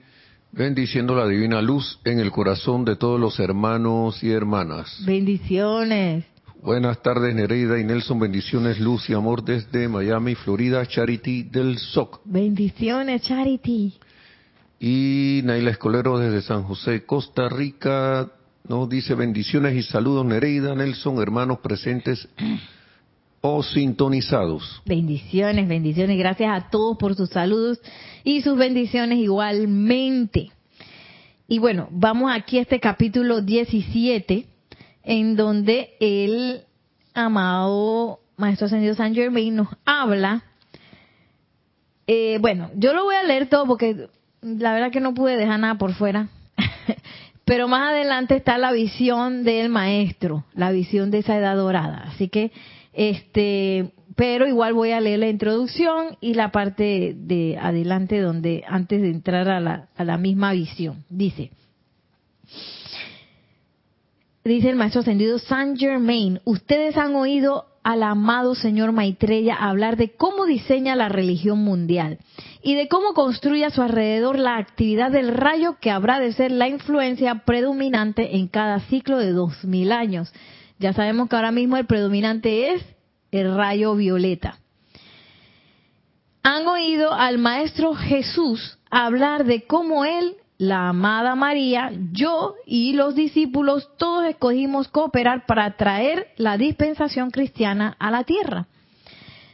bendiciendo 0.51 1.15
la 1.15 1.27
divina 1.27 1.63
luz 1.63 1.99
en 2.05 2.19
el 2.19 2.29
corazón 2.29 2.85
de 2.85 2.95
todos 2.95 3.19
los 3.19 3.39
hermanos 3.39 4.23
y 4.23 4.29
hermanas. 4.29 5.03
Bendiciones. 5.03 6.25
Buenas 6.61 7.01
tardes, 7.01 7.33
Nereida 7.33 7.79
y 7.79 7.83
Nelson. 7.83 8.19
Bendiciones, 8.19 8.79
luz 8.79 9.09
y 9.09 9.13
amor 9.13 9.43
desde 9.43 9.87
Miami, 9.87 10.35
Florida, 10.35 10.85
Charity 10.85 11.41
del 11.41 11.79
SOC. 11.79 12.21
Bendiciones, 12.25 13.23
Charity. 13.23 13.95
Y 14.79 15.41
Naila 15.43 15.71
Escolero 15.71 16.19
desde 16.19 16.43
San 16.43 16.65
José, 16.65 17.03
Costa 17.03 17.49
Rica, 17.49 18.29
nos 18.67 18.87
dice 18.89 19.15
bendiciones 19.15 19.75
y 19.75 19.81
saludos, 19.81 20.23
Nereida, 20.23 20.75
Nelson, 20.75 21.19
hermanos 21.19 21.59
presentes 21.63 22.29
o 23.41 23.63
sintonizados. 23.63 24.81
Bendiciones, 24.85 25.67
bendiciones. 25.67 26.17
Gracias 26.17 26.49
a 26.51 26.69
todos 26.69 26.97
por 26.97 27.15
sus 27.15 27.29
saludos 27.29 27.79
y 28.23 28.41
sus 28.41 28.57
bendiciones 28.57 29.19
igualmente. 29.19 30.51
Y 31.47 31.59
bueno, 31.59 31.87
vamos 31.91 32.31
aquí 32.33 32.57
a 32.57 32.61
este 32.61 32.79
capítulo 32.79 33.41
17, 33.41 34.45
en 35.03 35.35
donde 35.35 35.91
el 35.99 36.61
amado 37.13 38.19
Maestro 38.35 38.67
Ascendido 38.67 38.95
San 38.95 39.15
Germain 39.15 39.55
nos 39.55 39.69
habla. 39.85 40.43
Eh, 42.05 42.37
bueno, 42.41 42.69
yo 42.75 42.93
lo 42.93 43.05
voy 43.05 43.15
a 43.15 43.23
leer 43.23 43.47
todo 43.47 43.65
porque 43.65 44.09
la 44.41 44.73
verdad 44.73 44.91
que 44.91 44.99
no 44.99 45.13
pude 45.13 45.37
dejar 45.37 45.59
nada 45.59 45.75
por 45.75 45.93
fuera. 45.93 46.29
Pero 47.45 47.69
más 47.69 47.91
adelante 47.91 48.35
está 48.35 48.57
la 48.57 48.73
visión 48.73 49.43
del 49.43 49.69
maestro, 49.69 50.43
la 50.53 50.71
visión 50.71 51.11
de 51.11 51.19
esa 51.19 51.37
edad 51.37 51.55
dorada. 51.55 52.09
Así 52.09 52.27
que 52.27 52.51
este, 52.97 53.91
pero 54.15 54.47
igual 54.47 54.73
voy 54.73 54.89
a 54.89 54.99
leer 54.99 55.19
la 55.19 55.29
introducción 55.29 56.17
y 56.19 56.33
la 56.33 56.51
parte 56.51 57.13
de 57.15 57.55
adelante 57.61 58.19
donde 58.19 58.63
antes 58.67 59.03
de 59.03 59.09
entrar 59.11 59.47
a 59.49 59.59
la, 59.59 59.89
a 59.95 60.03
la 60.03 60.17
misma 60.17 60.51
visión. 60.53 61.05
Dice, 61.07 61.51
dice 64.43 64.69
el 64.71 64.75
maestro 64.75 65.01
ascendido 65.01 65.37
Saint 65.37 65.79
Germain, 65.79 66.41
ustedes 66.43 66.97
han 66.97 67.13
oído 67.15 67.67
al 67.83 68.01
amado 68.01 68.55
señor 68.55 68.93
Maitreya 68.93 69.53
hablar 69.53 69.95
de 69.95 70.15
cómo 70.15 70.47
diseña 70.47 70.95
la 70.95 71.07
religión 71.07 71.59
mundial 71.59 72.17
y 72.63 72.73
de 72.73 72.87
cómo 72.87 73.13
construye 73.13 73.63
a 73.63 73.69
su 73.69 73.83
alrededor 73.83 74.39
la 74.39 74.57
actividad 74.57 75.11
del 75.11 75.35
rayo 75.35 75.77
que 75.79 75.91
habrá 75.91 76.19
de 76.19 76.33
ser 76.33 76.51
la 76.51 76.67
influencia 76.67 77.43
predominante 77.45 78.37
en 78.37 78.47
cada 78.47 78.79
ciclo 78.79 79.19
de 79.19 79.33
dos 79.33 79.63
mil 79.63 79.91
años 79.91 80.33
ya 80.79 80.93
sabemos 80.93 81.29
que 81.29 81.35
ahora 81.35 81.51
mismo 81.51 81.77
el 81.77 81.85
predominante 81.85 82.73
es 82.73 82.85
el 83.31 83.55
rayo 83.55 83.95
violeta. 83.95 84.59
Han 86.43 86.67
oído 86.67 87.13
al 87.13 87.37
Maestro 87.37 87.93
Jesús 87.93 88.79
hablar 88.89 89.43
de 89.43 89.63
cómo 89.65 90.05
él, 90.05 90.35
la 90.57 90.89
amada 90.89 91.35
María, 91.35 91.91
yo 92.11 92.55
y 92.65 92.93
los 92.93 93.15
discípulos 93.15 93.89
todos 93.97 94.25
escogimos 94.25 94.87
cooperar 94.87 95.45
para 95.45 95.75
traer 95.75 96.29
la 96.37 96.57
dispensación 96.57 97.31
cristiana 97.31 97.95
a 97.99 98.11
la 98.11 98.23
tierra. 98.23 98.67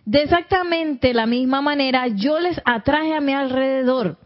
De 0.06 0.22
exactamente 0.22 1.13
la 1.13 1.25
misma 1.25 1.62
manera 1.62 2.08
yo 2.08 2.39
les 2.39 2.62
atraje 2.65 3.15
a 3.15 3.22
mi 3.22 3.34
alrededor 3.34 4.18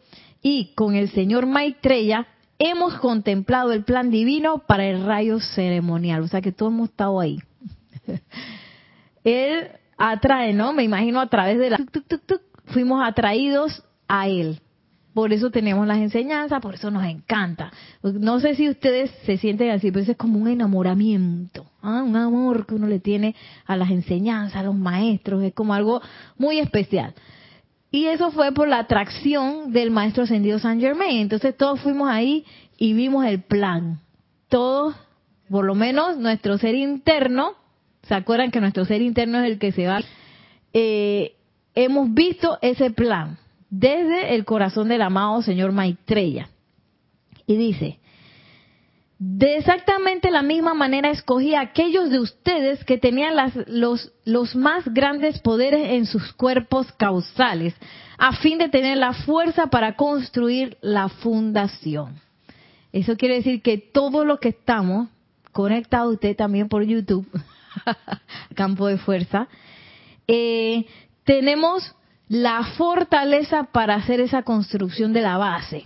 y 0.42 0.74
con 0.76 0.96
el 0.96 1.10
señor 1.10 1.46
Maitreya 1.46 2.28
hemos 2.60 2.96
contemplado 2.96 3.72
el 3.72 3.84
plan 3.84 4.10
divino 4.10 4.60
para 4.60 4.86
el 4.86 5.04
rayo 5.06 5.40
ceremonial. 5.40 6.24
O 6.24 6.28
sea 6.28 6.42
que 6.42 6.52
todos 6.52 6.72
hemos 6.72 6.90
estado 6.90 7.20
ahí. 7.20 7.40
Él 9.24 9.70
atrae, 9.98 10.54
¿no? 10.54 10.74
Me 10.74 10.84
imagino 10.84 11.20
a 11.20 11.28
través 11.28 11.60
de 11.60 11.70
la... 11.70 11.80
fuimos 12.66 13.04
atraídos 13.04 13.84
a 14.08 14.28
Él. 14.28 14.62
Por 15.14 15.34
eso 15.34 15.50
tenemos 15.50 15.88
las 15.88 15.98
enseñanzas, 15.98 16.62
por 16.62 16.76
eso 16.76 16.92
nos 16.92 17.04
encanta. 17.04 17.72
No 18.04 18.40
sé 18.40 18.54
si 18.54 18.70
ustedes 18.70 19.10
se 19.26 19.38
sienten 19.38 19.72
así, 19.72 19.90
pero 19.90 20.04
eso 20.04 20.12
es 20.12 20.18
como 20.18 20.38
un 20.38 20.48
enamoramiento, 20.48 21.66
¿ah? 21.82 22.04
un 22.04 22.16
amor 22.16 22.68
que 22.68 22.76
uno 22.76 22.86
le 22.86 23.00
tiene 23.00 23.34
a 23.66 23.76
las 23.76 23.90
enseñanzas, 23.90 24.58
a 24.58 24.64
los 24.64 24.76
maestros, 24.76 25.42
es 25.42 25.56
como 25.56 25.74
algo 25.74 26.04
muy 26.38 26.60
especial. 26.60 27.16
Y 27.92 28.08
eso 28.08 28.32
fue 28.32 28.52
por 28.52 28.68
la 28.68 28.80
atracción 28.80 29.72
del 29.72 29.92
maestro 29.92 30.24
ascendido 30.24 30.60
San 30.60 30.80
Germain. 30.80 31.20
Entonces 31.20 31.56
todos 31.56 31.80
fuimos 31.80 32.10
ahí 32.10 32.46
y 32.78 32.94
vimos 32.94 33.26
el 33.26 33.42
plan. 33.42 34.00
Todos, 34.50 34.96
por 35.50 35.66
lo 35.66 35.76
menos 35.76 36.18
nuestro 36.18 36.58
ser 36.58 36.76
interno, 36.76 37.54
¿se 38.04 38.14
acuerdan 38.14 38.52
que 38.52 38.62
nuestro 38.62 38.86
ser 38.86 39.02
interno 39.02 39.40
es 39.40 39.52
el 39.52 39.60
que 39.60 39.72
se 39.72 39.88
va? 39.88 40.02
Eh, 40.74 41.36
hemos 41.76 42.14
visto 42.14 42.58
ese 42.62 42.92
plan 42.92 43.38
desde 43.70 44.36
el 44.36 44.46
corazón 44.46 44.90
del 44.90 45.02
amado 45.02 45.42
señor 45.42 45.72
Maitreya. 45.72 46.50
Y 47.46 47.56
dice, 47.56 48.00
de 49.20 49.58
exactamente 49.58 50.30
la 50.30 50.44
misma 50.44 50.76
manera 50.76 51.10
escogí 51.10 51.56
a 51.56 51.62
aquellos 51.62 52.12
de 52.12 52.20
ustedes 52.20 52.84
que 52.86 53.00
tenían 53.00 53.36
los, 53.66 54.12
los 54.26 54.56
más 54.56 54.86
grandes 54.94 55.40
poderes 55.40 55.92
en 55.92 56.06
sus 56.06 56.34
cuerpos 56.34 56.92
causales, 56.94 57.74
a 58.20 58.34
fin 58.34 58.60
de 58.60 58.70
tener 58.70 58.98
la 58.98 59.14
fuerza 59.14 59.68
para 59.68 59.96
construir 59.96 60.78
la 60.82 61.10
fundación. 61.10 62.20
Eso 62.92 63.18
quiere 63.18 63.36
decir 63.36 63.62
que 63.64 63.80
todos 63.80 64.26
los 64.26 64.40
que 64.40 64.50
estamos 64.50 65.10
conectados, 65.52 66.14
usted 66.14 66.36
también 66.36 66.70
por 66.70 66.84
YouTube, 66.84 67.28
campo 68.56 68.86
de 68.86 68.98
fuerza, 68.98 69.48
eh, 70.28 70.86
tenemos 71.24 71.96
la 72.30 72.64
fortaleza 72.78 73.64
para 73.64 73.96
hacer 73.96 74.20
esa 74.20 74.44
construcción 74.44 75.12
de 75.12 75.22
la 75.22 75.38
base 75.38 75.86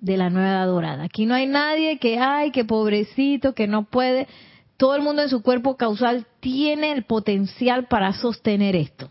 de 0.00 0.16
la 0.16 0.30
nueva 0.30 0.64
dorada. 0.64 1.04
Aquí 1.04 1.26
no 1.26 1.34
hay 1.34 1.46
nadie 1.46 1.98
que, 1.98 2.18
ay, 2.18 2.50
que 2.50 2.64
pobrecito, 2.64 3.54
que 3.54 3.66
no 3.66 3.84
puede. 3.84 4.28
Todo 4.76 4.94
el 4.94 5.02
mundo 5.02 5.22
en 5.22 5.28
su 5.28 5.42
cuerpo 5.42 5.76
causal 5.76 6.26
tiene 6.40 6.92
el 6.92 7.04
potencial 7.04 7.86
para 7.86 8.12
sostener 8.12 8.76
esto. 8.76 9.10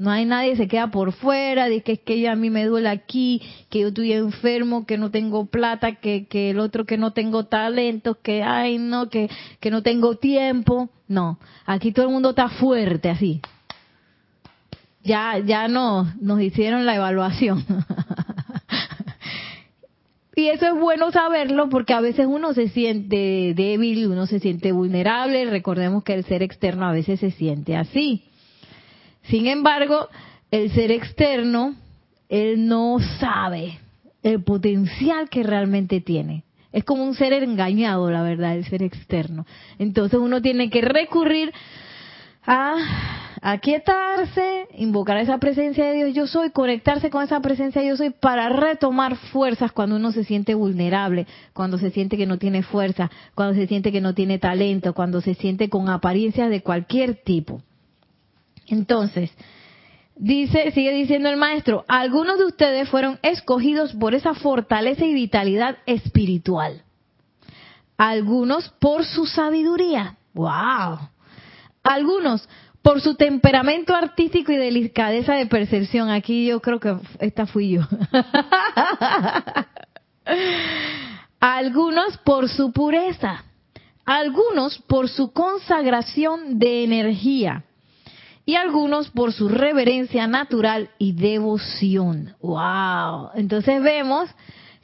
No 0.00 0.10
hay 0.10 0.24
nadie 0.24 0.52
que 0.52 0.56
se 0.56 0.68
queda 0.68 0.90
por 0.90 1.12
fuera, 1.12 1.68
de 1.68 1.82
que 1.82 1.92
es 1.92 2.00
que 2.00 2.26
a 2.26 2.34
mí 2.34 2.48
me 2.48 2.64
duele 2.64 2.88
aquí, 2.88 3.42
que 3.68 3.80
yo 3.80 3.88
estoy 3.88 4.14
enfermo, 4.14 4.86
que 4.86 4.96
no 4.96 5.10
tengo 5.10 5.44
plata, 5.44 5.96
que, 5.96 6.26
que 6.26 6.50
el 6.50 6.58
otro 6.58 6.86
que 6.86 6.96
no 6.96 7.12
tengo 7.12 7.44
talento, 7.44 8.18
que 8.22 8.42
ay 8.42 8.78
no, 8.78 9.10
que, 9.10 9.28
que 9.60 9.70
no 9.70 9.82
tengo 9.82 10.16
tiempo. 10.16 10.88
No, 11.06 11.38
aquí 11.66 11.92
todo 11.92 12.06
el 12.06 12.12
mundo 12.12 12.30
está 12.30 12.48
fuerte 12.48 13.10
así. 13.10 13.42
Ya, 15.02 15.38
ya 15.38 15.68
no, 15.68 16.10
nos 16.18 16.40
hicieron 16.40 16.86
la 16.86 16.96
evaluación. 16.96 17.64
Y 20.40 20.48
eso 20.48 20.68
es 20.68 20.74
bueno 20.74 21.12
saberlo 21.12 21.68
porque 21.68 21.92
a 21.92 22.00
veces 22.00 22.26
uno 22.26 22.54
se 22.54 22.68
siente 22.68 23.52
débil, 23.54 24.06
uno 24.06 24.24
se 24.24 24.40
siente 24.40 24.72
vulnerable. 24.72 25.44
Recordemos 25.44 26.02
que 26.02 26.14
el 26.14 26.24
ser 26.24 26.42
externo 26.42 26.86
a 26.86 26.92
veces 26.92 27.20
se 27.20 27.30
siente 27.30 27.76
así. 27.76 28.24
Sin 29.24 29.46
embargo, 29.46 30.08
el 30.50 30.70
ser 30.70 30.92
externo, 30.92 31.74
él 32.30 32.66
no 32.66 33.00
sabe 33.18 33.80
el 34.22 34.42
potencial 34.42 35.28
que 35.28 35.42
realmente 35.42 36.00
tiene. 36.00 36.44
Es 36.72 36.84
como 36.84 37.04
un 37.04 37.14
ser 37.14 37.34
engañado, 37.34 38.10
la 38.10 38.22
verdad, 38.22 38.56
el 38.56 38.64
ser 38.64 38.82
externo. 38.82 39.44
Entonces 39.78 40.18
uno 40.18 40.40
tiene 40.40 40.70
que 40.70 40.80
recurrir 40.80 41.52
a 42.46 42.76
aquietarse, 43.42 44.68
invocar 44.76 45.16
esa 45.16 45.38
presencia 45.38 45.86
de 45.86 45.94
Dios 45.94 46.14
yo 46.14 46.26
soy, 46.26 46.50
conectarse 46.50 47.10
con 47.10 47.22
esa 47.22 47.40
presencia 47.40 47.82
yo 47.82 47.96
soy 47.96 48.10
para 48.10 48.48
retomar 48.50 49.16
fuerzas 49.16 49.72
cuando 49.72 49.96
uno 49.96 50.12
se 50.12 50.24
siente 50.24 50.54
vulnerable, 50.54 51.26
cuando 51.52 51.78
se 51.78 51.90
siente 51.90 52.16
que 52.16 52.26
no 52.26 52.38
tiene 52.38 52.62
fuerza, 52.62 53.10
cuando 53.34 53.54
se 53.54 53.66
siente 53.66 53.92
que 53.92 54.00
no 54.00 54.14
tiene 54.14 54.38
talento, 54.38 54.92
cuando 54.92 55.20
se 55.20 55.34
siente 55.34 55.70
con 55.70 55.88
apariencias 55.88 56.50
de 56.50 56.62
cualquier 56.62 57.14
tipo. 57.14 57.62
Entonces, 58.66 59.30
dice, 60.16 60.70
sigue 60.72 60.92
diciendo 60.92 61.30
el 61.30 61.36
maestro, 61.36 61.84
algunos 61.88 62.38
de 62.38 62.44
ustedes 62.44 62.88
fueron 62.88 63.18
escogidos 63.22 63.94
por 63.94 64.14
esa 64.14 64.34
fortaleza 64.34 65.04
y 65.06 65.14
vitalidad 65.14 65.78
espiritual. 65.86 66.82
Algunos 67.96 68.68
por 68.80 69.04
su 69.04 69.26
sabiduría. 69.26 70.16
¡Wow! 70.34 70.98
Algunos 71.82 72.48
por 72.82 73.00
su 73.00 73.14
temperamento 73.14 73.94
artístico 73.94 74.52
y 74.52 74.56
delicadeza 74.56 75.34
de 75.34 75.46
percepción. 75.46 76.10
Aquí 76.10 76.46
yo 76.46 76.60
creo 76.60 76.80
que 76.80 76.96
esta 77.20 77.46
fui 77.46 77.70
yo. 77.70 77.82
algunos 81.40 82.18
por 82.18 82.48
su 82.48 82.72
pureza, 82.72 83.44
algunos 84.04 84.78
por 84.78 85.08
su 85.08 85.32
consagración 85.32 86.58
de 86.58 86.84
energía 86.84 87.64
y 88.44 88.56
algunos 88.56 89.10
por 89.10 89.32
su 89.32 89.48
reverencia 89.48 90.26
natural 90.26 90.90
y 90.98 91.12
devoción. 91.12 92.34
¡Wow! 92.40 93.30
Entonces 93.34 93.82
vemos 93.82 94.28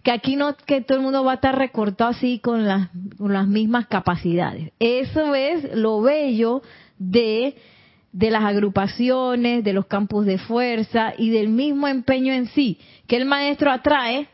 que 0.02 0.12
aquí 0.12 0.36
no 0.36 0.56
que 0.56 0.82
todo 0.82 0.98
el 0.98 1.02
mundo 1.02 1.24
va 1.24 1.32
a 1.32 1.34
estar 1.34 1.58
recortado 1.58 2.10
así 2.10 2.38
con 2.38 2.64
las, 2.64 2.90
con 3.18 3.32
las 3.32 3.48
mismas 3.48 3.88
capacidades. 3.88 4.72
Eso 4.78 5.34
es 5.34 5.74
lo 5.74 6.00
bello 6.00 6.62
de, 6.96 7.56
de 8.12 8.30
las 8.30 8.44
agrupaciones, 8.44 9.62
de 9.62 9.72
los 9.72 9.86
campos 9.86 10.24
de 10.26 10.38
fuerza 10.38 11.12
y 11.18 11.30
del 11.30 11.48
mismo 11.48 11.88
empeño 11.88 12.32
en 12.32 12.46
sí 12.48 12.78
que 13.06 13.16
el 13.16 13.24
maestro 13.24 13.70
atrae 13.70 14.28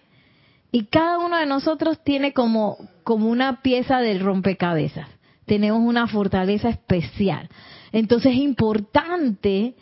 y 0.71 0.85
cada 0.85 1.19
uno 1.19 1.37
de 1.37 1.47
nosotros 1.47 1.99
tiene 2.03 2.33
como, 2.33 2.79
como 3.05 3.29
una 3.29 3.61
pieza 3.63 4.01
del 4.01 4.21
rompecabezas. 4.21 5.09
tenemos 5.45 5.81
una 5.81 6.07
fortaleza 6.07 6.71
especial. 6.71 7.49
Entonces 7.93 8.33
es 8.33 8.39
importante 8.39 9.75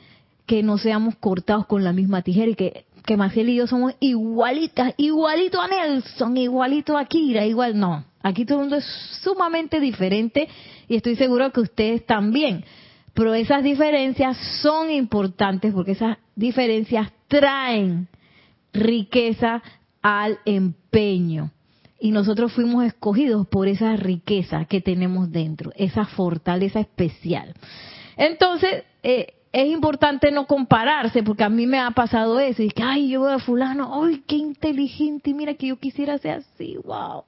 que 0.46 0.62
no 0.64 0.78
seamos 0.78 1.14
cortados 1.16 1.66
con 1.66 1.84
la 1.84 1.92
misma 1.92 2.22
tijera 2.22 2.50
y 2.50 2.54
que, 2.56 2.86
que 3.06 3.16
Maciel 3.16 3.50
y 3.50 3.56
yo 3.56 3.68
somos 3.68 3.94
igualitas, 4.00 4.94
igualito 4.96 5.60
a 5.60 5.68
Nelson, 5.68 6.36
igualito 6.36 6.98
a 6.98 7.04
Kira, 7.04 7.46
igual 7.46 7.78
no. 7.78 8.04
Aquí 8.22 8.44
todo 8.44 8.58
el 8.58 8.62
mundo 8.62 8.76
es 8.76 8.84
sumamente 9.22 9.78
diferente 9.78 10.48
y 10.88 10.96
estoy 10.96 11.14
seguro 11.14 11.52
que 11.52 11.60
ustedes 11.60 12.04
también. 12.04 12.64
Pero 13.14 13.34
esas 13.34 13.62
diferencias 13.62 14.36
son 14.62 14.90
importantes 14.90 15.72
porque 15.72 15.92
esas 15.92 16.18
diferencias 16.36 17.12
traen 17.28 18.08
riqueza 18.72 19.62
al 20.02 20.38
empeño. 20.44 21.50
Y 21.98 22.12
nosotros 22.12 22.52
fuimos 22.52 22.84
escogidos 22.84 23.46
por 23.46 23.68
esa 23.68 23.94
riqueza 23.96 24.64
que 24.64 24.80
tenemos 24.80 25.30
dentro, 25.30 25.70
esa 25.76 26.06
fortaleza 26.06 26.80
especial. 26.80 27.54
Entonces, 28.16 28.84
eh, 29.02 29.34
es 29.52 29.68
importante 29.68 30.30
no 30.30 30.46
compararse, 30.46 31.22
porque 31.22 31.44
a 31.44 31.48
mí 31.48 31.66
me 31.66 31.78
ha 31.78 31.90
pasado 31.90 32.40
eso. 32.40 32.62
Y 32.62 32.70
que, 32.70 32.82
ay, 32.82 33.10
yo 33.10 33.22
veo 33.22 33.34
a 33.34 33.38
fulano, 33.38 34.02
ay, 34.02 34.22
qué 34.26 34.36
inteligente, 34.36 35.34
mira 35.34 35.54
que 35.54 35.68
yo 35.68 35.76
quisiera 35.76 36.16
ser 36.18 36.38
así, 36.38 36.78
wow. 36.84 37.24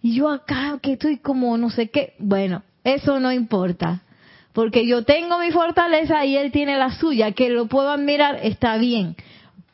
Y 0.00 0.14
yo 0.14 0.28
acá, 0.28 0.78
que 0.80 0.92
estoy 0.92 1.18
como 1.18 1.56
no 1.58 1.70
sé 1.70 1.88
qué. 1.88 2.14
Bueno, 2.18 2.62
eso 2.84 3.18
no 3.18 3.32
importa. 3.32 4.02
Porque 4.56 4.86
yo 4.86 5.04
tengo 5.04 5.38
mi 5.38 5.50
fortaleza 5.50 6.24
y 6.24 6.34
él 6.38 6.50
tiene 6.50 6.78
la 6.78 6.90
suya, 6.90 7.32
que 7.32 7.50
lo 7.50 7.66
puedo 7.66 7.90
admirar, 7.90 8.38
está 8.42 8.78
bien. 8.78 9.14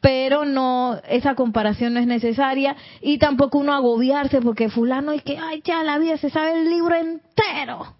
Pero 0.00 0.44
no, 0.44 1.00
esa 1.08 1.36
comparación 1.36 1.94
no 1.94 2.00
es 2.00 2.08
necesaria 2.08 2.74
y 3.00 3.18
tampoco 3.18 3.58
uno 3.58 3.74
agobiarse 3.74 4.40
porque 4.40 4.70
fulano 4.70 5.12
es 5.12 5.22
que, 5.22 5.38
ay, 5.38 5.62
ya 5.64 5.84
la 5.84 5.98
vida 5.98 6.16
se 6.16 6.30
sabe 6.30 6.58
el 6.58 6.68
libro 6.68 6.96
entero. 6.96 7.94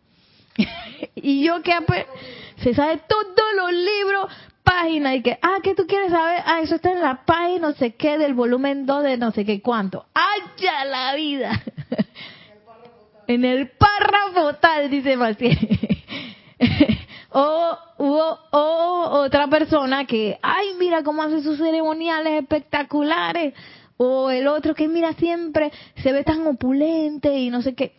y 1.14 1.44
yo 1.44 1.62
que 1.62 1.72
se 2.56 2.74
sabe 2.74 3.00
todos 3.06 3.48
los 3.58 3.72
libros, 3.72 4.26
páginas, 4.64 5.14
y 5.14 5.22
que, 5.22 5.38
ah, 5.40 5.58
¿qué 5.62 5.76
tú 5.76 5.86
quieres 5.86 6.10
saber? 6.10 6.42
Ah, 6.44 6.62
eso 6.62 6.74
está 6.74 6.90
en 6.90 7.00
la 7.00 7.24
página, 7.24 7.68
no 7.68 7.74
sé 7.74 7.94
qué, 7.94 8.18
del 8.18 8.34
volumen 8.34 8.86
2 8.86 9.04
de 9.04 9.16
no 9.18 9.30
sé 9.30 9.44
qué 9.44 9.62
cuánto. 9.62 10.06
¡Ay, 10.14 10.40
ya 10.56 10.84
la 10.84 11.14
vida! 11.14 11.62
en 13.28 13.44
el 13.44 13.70
párrafo 13.70 14.54
tal, 14.54 14.90
dice 14.90 15.16
Maciel. 15.16 15.91
o 17.30 17.78
hubo 17.98 18.38
o 18.50 19.22
otra 19.24 19.48
persona 19.48 20.04
que, 20.04 20.38
ay, 20.42 20.68
mira 20.78 21.02
cómo 21.02 21.22
hace 21.22 21.42
sus 21.42 21.58
ceremoniales 21.58 22.42
espectaculares. 22.42 23.54
O 23.96 24.30
el 24.30 24.48
otro 24.48 24.74
que, 24.74 24.88
mira, 24.88 25.12
siempre 25.14 25.70
se 26.02 26.12
ve 26.12 26.24
tan 26.24 26.46
opulente 26.46 27.38
y 27.38 27.50
no 27.50 27.62
sé 27.62 27.74
qué 27.74 27.94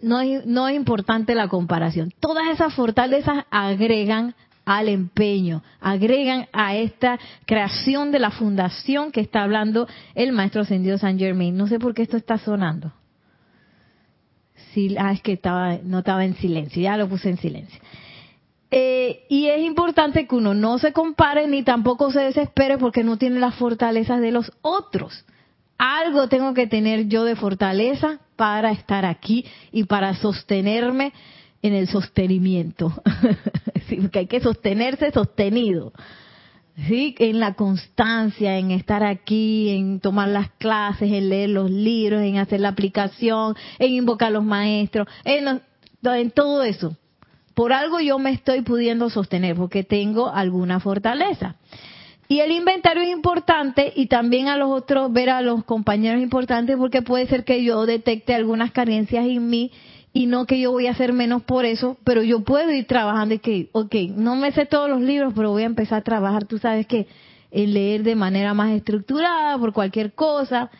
no 0.00 0.20
es, 0.20 0.46
no 0.46 0.68
es 0.68 0.76
importante 0.76 1.34
la 1.34 1.48
comparación. 1.48 2.12
Todas 2.20 2.48
esas 2.48 2.74
fortalezas 2.74 3.44
agregan 3.50 4.34
al 4.64 4.88
empeño, 4.88 5.62
agregan 5.80 6.46
a 6.52 6.76
esta 6.76 7.18
creación 7.46 8.12
de 8.12 8.18
la 8.18 8.30
fundación 8.30 9.12
que 9.12 9.20
está 9.20 9.42
hablando 9.42 9.88
el 10.14 10.32
maestro 10.32 10.62
ascendido 10.62 10.98
San 10.98 11.18
Germain. 11.18 11.56
No 11.56 11.66
sé 11.66 11.78
por 11.78 11.94
qué 11.94 12.02
esto 12.02 12.16
está 12.16 12.38
sonando. 12.38 12.92
Sí, 14.72 14.96
ah, 14.98 15.12
es 15.12 15.22
que 15.22 15.32
estaba, 15.32 15.78
no 15.82 16.00
estaba 16.00 16.24
en 16.24 16.36
silencio, 16.36 16.82
ya 16.82 16.96
lo 16.96 17.08
puse 17.08 17.30
en 17.30 17.38
silencio. 17.38 17.80
Eh, 18.70 19.24
y 19.30 19.46
es 19.46 19.60
importante 19.62 20.26
que 20.26 20.34
uno 20.34 20.52
no 20.52 20.78
se 20.78 20.92
compare 20.92 21.46
ni 21.46 21.62
tampoco 21.62 22.10
se 22.10 22.20
desespere 22.20 22.76
porque 22.76 23.02
no 23.02 23.16
tiene 23.16 23.40
las 23.40 23.54
fortalezas 23.54 24.20
de 24.20 24.30
los 24.30 24.52
otros. 24.60 25.24
Algo 25.78 26.28
tengo 26.28 26.52
que 26.54 26.66
tener 26.66 27.08
yo 27.08 27.24
de 27.24 27.36
fortaleza 27.36 28.20
para 28.36 28.72
estar 28.72 29.06
aquí 29.06 29.46
y 29.72 29.84
para 29.84 30.14
sostenerme 30.14 31.12
en 31.62 31.74
el 31.74 31.88
sostenimiento. 31.88 32.92
sí, 33.88 33.96
porque 33.96 34.20
hay 34.20 34.26
que 34.26 34.40
sostenerse 34.40 35.12
sostenido. 35.12 35.92
¿Sí? 36.86 37.14
En 37.18 37.40
la 37.40 37.54
constancia, 37.54 38.58
en 38.58 38.70
estar 38.70 39.02
aquí, 39.02 39.70
en 39.70 40.00
tomar 40.00 40.28
las 40.28 40.50
clases, 40.52 41.10
en 41.10 41.28
leer 41.28 41.50
los 41.50 41.70
libros, 41.70 42.22
en 42.22 42.38
hacer 42.38 42.60
la 42.60 42.68
aplicación, 42.68 43.56
en 43.78 43.92
invocar 43.92 44.28
a 44.28 44.32
los 44.32 44.44
maestros, 44.44 45.08
en, 45.24 45.60
en 46.02 46.30
todo 46.30 46.62
eso. 46.62 46.96
Por 47.54 47.72
algo 47.72 47.98
yo 48.00 48.18
me 48.18 48.30
estoy 48.30 48.62
pudiendo 48.62 49.10
sostener, 49.10 49.56
porque 49.56 49.82
tengo 49.82 50.30
alguna 50.30 50.78
fortaleza. 50.78 51.56
Y 52.28 52.40
el 52.40 52.52
inventario 52.52 53.02
es 53.02 53.08
importante 53.08 53.92
y 53.96 54.06
también 54.06 54.48
a 54.48 54.56
los 54.58 54.70
otros, 54.70 55.10
ver 55.12 55.30
a 55.30 55.40
los 55.40 55.64
compañeros 55.64 56.18
es 56.18 56.24
importante 56.24 56.76
porque 56.76 57.00
puede 57.00 57.26
ser 57.26 57.42
que 57.42 57.64
yo 57.64 57.86
detecte 57.86 58.34
algunas 58.34 58.70
carencias 58.70 59.24
en 59.26 59.48
mí 59.48 59.72
y 60.12 60.26
no 60.26 60.46
que 60.46 60.60
yo 60.60 60.72
voy 60.72 60.86
a 60.86 60.92
hacer 60.92 61.12
menos 61.12 61.42
por 61.42 61.64
eso, 61.64 61.96
pero 62.04 62.22
yo 62.22 62.40
puedo 62.40 62.70
ir 62.72 62.86
trabajando 62.86 63.34
y 63.34 63.38
que, 63.38 63.68
ok, 63.72 63.94
no 64.16 64.36
me 64.36 64.52
sé 64.52 64.66
todos 64.66 64.88
los 64.88 65.00
libros, 65.00 65.32
pero 65.36 65.50
voy 65.50 65.62
a 65.62 65.66
empezar 65.66 66.00
a 66.00 66.04
trabajar, 66.04 66.46
tú 66.46 66.58
sabes 66.58 66.86
que 66.86 67.06
el 67.50 67.74
leer 67.74 68.02
de 68.02 68.14
manera 68.14 68.54
más 68.54 68.70
estructurada 68.72 69.58
por 69.58 69.72
cualquier 69.72 70.12
cosa 70.12 70.70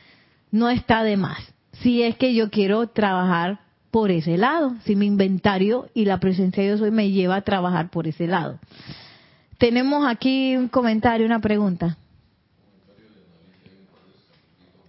no 0.51 0.69
está 0.69 1.03
de 1.03 1.17
más. 1.17 1.39
Si 1.83 2.03
es 2.03 2.17
que 2.17 2.35
yo 2.35 2.51
quiero 2.51 2.89
trabajar 2.89 3.61
por 3.91 4.11
ese 4.11 4.37
lado, 4.37 4.75
si 4.85 4.97
mi 4.97 5.07
inventario 5.07 5.89
y 5.95 6.05
la 6.05 6.21
presencia 6.21 6.63
de 6.63 6.71
Dios 6.71 6.81
hoy 6.81 6.91
me 6.91 7.11
lleva 7.11 7.37
a 7.37 7.43
trabajar 7.43 7.91
por 7.91 8.07
ese 8.07 8.27
lado. 8.27 8.59
Tenemos 9.59 10.07
aquí 10.07 10.57
un 10.57 10.69
comentario, 10.69 11.27
una 11.27 11.41
pregunta. 11.41 11.97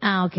Ah, 0.02 0.26
ok. 0.26 0.38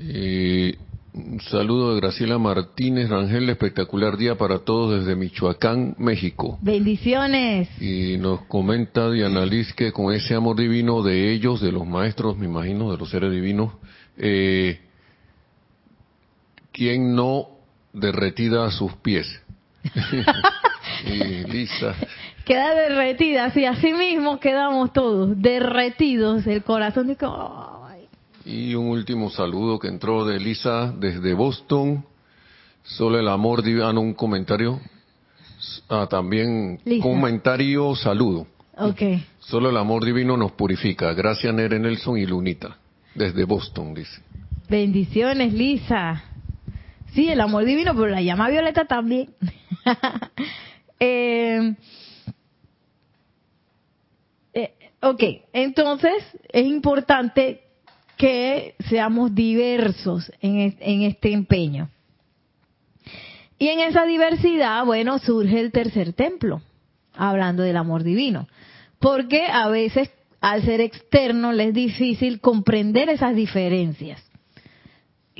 Eh, 0.00 0.78
un 1.18 1.40
saludo 1.40 1.94
de 1.94 2.00
Graciela 2.00 2.38
Martínez 2.38 3.08
Rangel, 3.08 3.50
espectacular 3.50 4.16
día 4.16 4.36
para 4.36 4.60
todos 4.60 5.00
desde 5.00 5.16
Michoacán, 5.16 5.96
México. 5.98 6.58
Bendiciones. 6.62 7.68
Y 7.80 8.16
nos 8.18 8.42
comenta 8.42 9.10
Diana 9.10 9.44
Liz 9.44 9.72
que 9.72 9.90
con 9.90 10.14
ese 10.14 10.36
amor 10.36 10.56
divino 10.56 11.02
de 11.02 11.32
ellos, 11.32 11.60
de 11.60 11.72
los 11.72 11.86
maestros, 11.86 12.38
me 12.38 12.46
imagino, 12.46 12.92
de 12.92 12.98
los 12.98 13.10
seres 13.10 13.32
divinos, 13.32 13.72
eh, 14.16 14.80
¿quién 16.72 17.16
no 17.16 17.48
derretida 17.92 18.64
a 18.64 18.70
sus 18.70 18.92
pies? 18.94 19.26
y 21.04 21.44
Lisa. 21.50 21.94
Queda 22.44 22.74
derretida, 22.74 23.46
así, 23.46 23.64
así 23.64 23.92
mismo 23.92 24.38
quedamos 24.38 24.92
todos, 24.92 25.40
derretidos, 25.40 26.46
el 26.46 26.62
corazón 26.62 27.08
de... 27.08 27.16
Y 28.48 28.74
un 28.74 28.86
último 28.86 29.28
saludo 29.28 29.78
que 29.78 29.88
entró 29.88 30.24
de 30.24 30.40
Lisa 30.40 30.90
desde 30.98 31.34
Boston. 31.34 32.02
Solo 32.82 33.20
el 33.20 33.28
amor 33.28 33.62
divino, 33.62 34.00
un 34.00 34.14
comentario. 34.14 34.80
Ah, 35.86 36.06
también 36.08 36.80
comentario, 37.02 37.94
saludo. 37.94 38.46
Okay. 38.74 39.22
Solo 39.40 39.68
el 39.68 39.76
amor 39.76 40.02
divino 40.02 40.34
nos 40.38 40.52
purifica. 40.52 41.12
Gracias 41.12 41.52
Nere 41.52 41.78
Nelson 41.78 42.16
y 42.16 42.24
Lunita. 42.24 42.78
Desde 43.14 43.44
Boston, 43.44 43.92
dice. 43.92 44.22
Bendiciones, 44.70 45.52
Lisa. 45.52 46.24
Sí, 47.12 47.28
el 47.28 47.42
amor 47.42 47.66
divino, 47.66 47.92
pero 47.94 48.06
la 48.06 48.22
llama 48.22 48.48
violeta 48.48 48.86
también. 48.86 49.28
Eh, 51.00 51.76
eh, 54.52 54.74
ok, 55.00 55.22
entonces 55.52 56.12
es 56.48 56.66
importante 56.66 57.67
que 58.18 58.74
seamos 58.90 59.34
diversos 59.34 60.30
en, 60.42 60.76
en 60.80 61.02
este 61.02 61.32
empeño. 61.32 61.88
Y 63.58 63.68
en 63.68 63.80
esa 63.80 64.04
diversidad, 64.04 64.84
bueno, 64.84 65.18
surge 65.18 65.58
el 65.58 65.72
tercer 65.72 66.12
templo, 66.12 66.60
hablando 67.14 67.62
del 67.62 67.76
amor 67.76 68.02
divino. 68.02 68.46
Porque 68.98 69.46
a 69.46 69.68
veces, 69.68 70.10
al 70.40 70.62
ser 70.64 70.80
externo, 70.80 71.52
les 71.52 71.68
es 71.68 71.74
difícil 71.74 72.40
comprender 72.40 73.08
esas 73.08 73.34
diferencias 73.34 74.22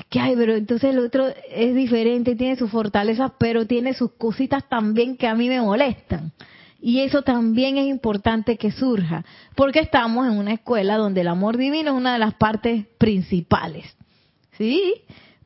que 0.08 0.20
hay, 0.20 0.36
pero 0.36 0.54
entonces 0.54 0.90
el 0.90 0.98
otro 1.00 1.26
es 1.50 1.74
diferente, 1.74 2.36
tiene 2.36 2.56
sus 2.56 2.70
fortalezas, 2.70 3.32
pero 3.38 3.66
tiene 3.66 3.94
sus 3.94 4.12
cositas 4.12 4.68
también 4.68 5.16
que 5.16 5.26
a 5.26 5.34
mí 5.34 5.48
me 5.48 5.60
molestan. 5.60 6.32
Y 6.80 7.00
eso 7.00 7.22
también 7.22 7.76
es 7.76 7.86
importante 7.86 8.56
que 8.56 8.70
surja, 8.70 9.24
porque 9.56 9.80
estamos 9.80 10.26
en 10.28 10.38
una 10.38 10.52
escuela 10.52 10.96
donde 10.96 11.22
el 11.22 11.28
amor 11.28 11.56
divino 11.56 11.90
es 11.90 11.96
una 11.96 12.12
de 12.12 12.20
las 12.20 12.34
partes 12.34 12.86
principales. 12.98 13.96
¿Sí? 14.56 14.94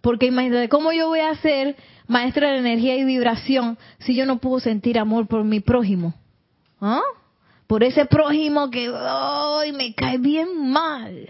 Porque 0.03 0.27
imagínate, 0.27 0.69
¿cómo 0.69 0.93
yo 0.93 1.09
voy 1.09 1.21
a 1.21 1.35
ser 1.37 1.77
maestra 2.07 2.51
de 2.51 2.59
energía 2.59 2.97
y 2.97 3.05
vibración 3.05 3.79
si 4.01 4.15
yo 4.15 4.27
no 4.27 4.39
puedo 4.39 4.61
sentir 4.61 4.99
amor 4.99 5.27
por 5.27 5.45
mi 5.45 5.61
prójimo? 5.61 6.15
¿Ah? 6.81 7.03
Por 7.67 7.85
ese 7.85 8.05
prójimo 8.05 8.71
que 8.71 8.91
hoy 8.91 9.73
me 9.73 9.95
cae 9.95 10.19
bien 10.19 10.71
mal 10.71 11.29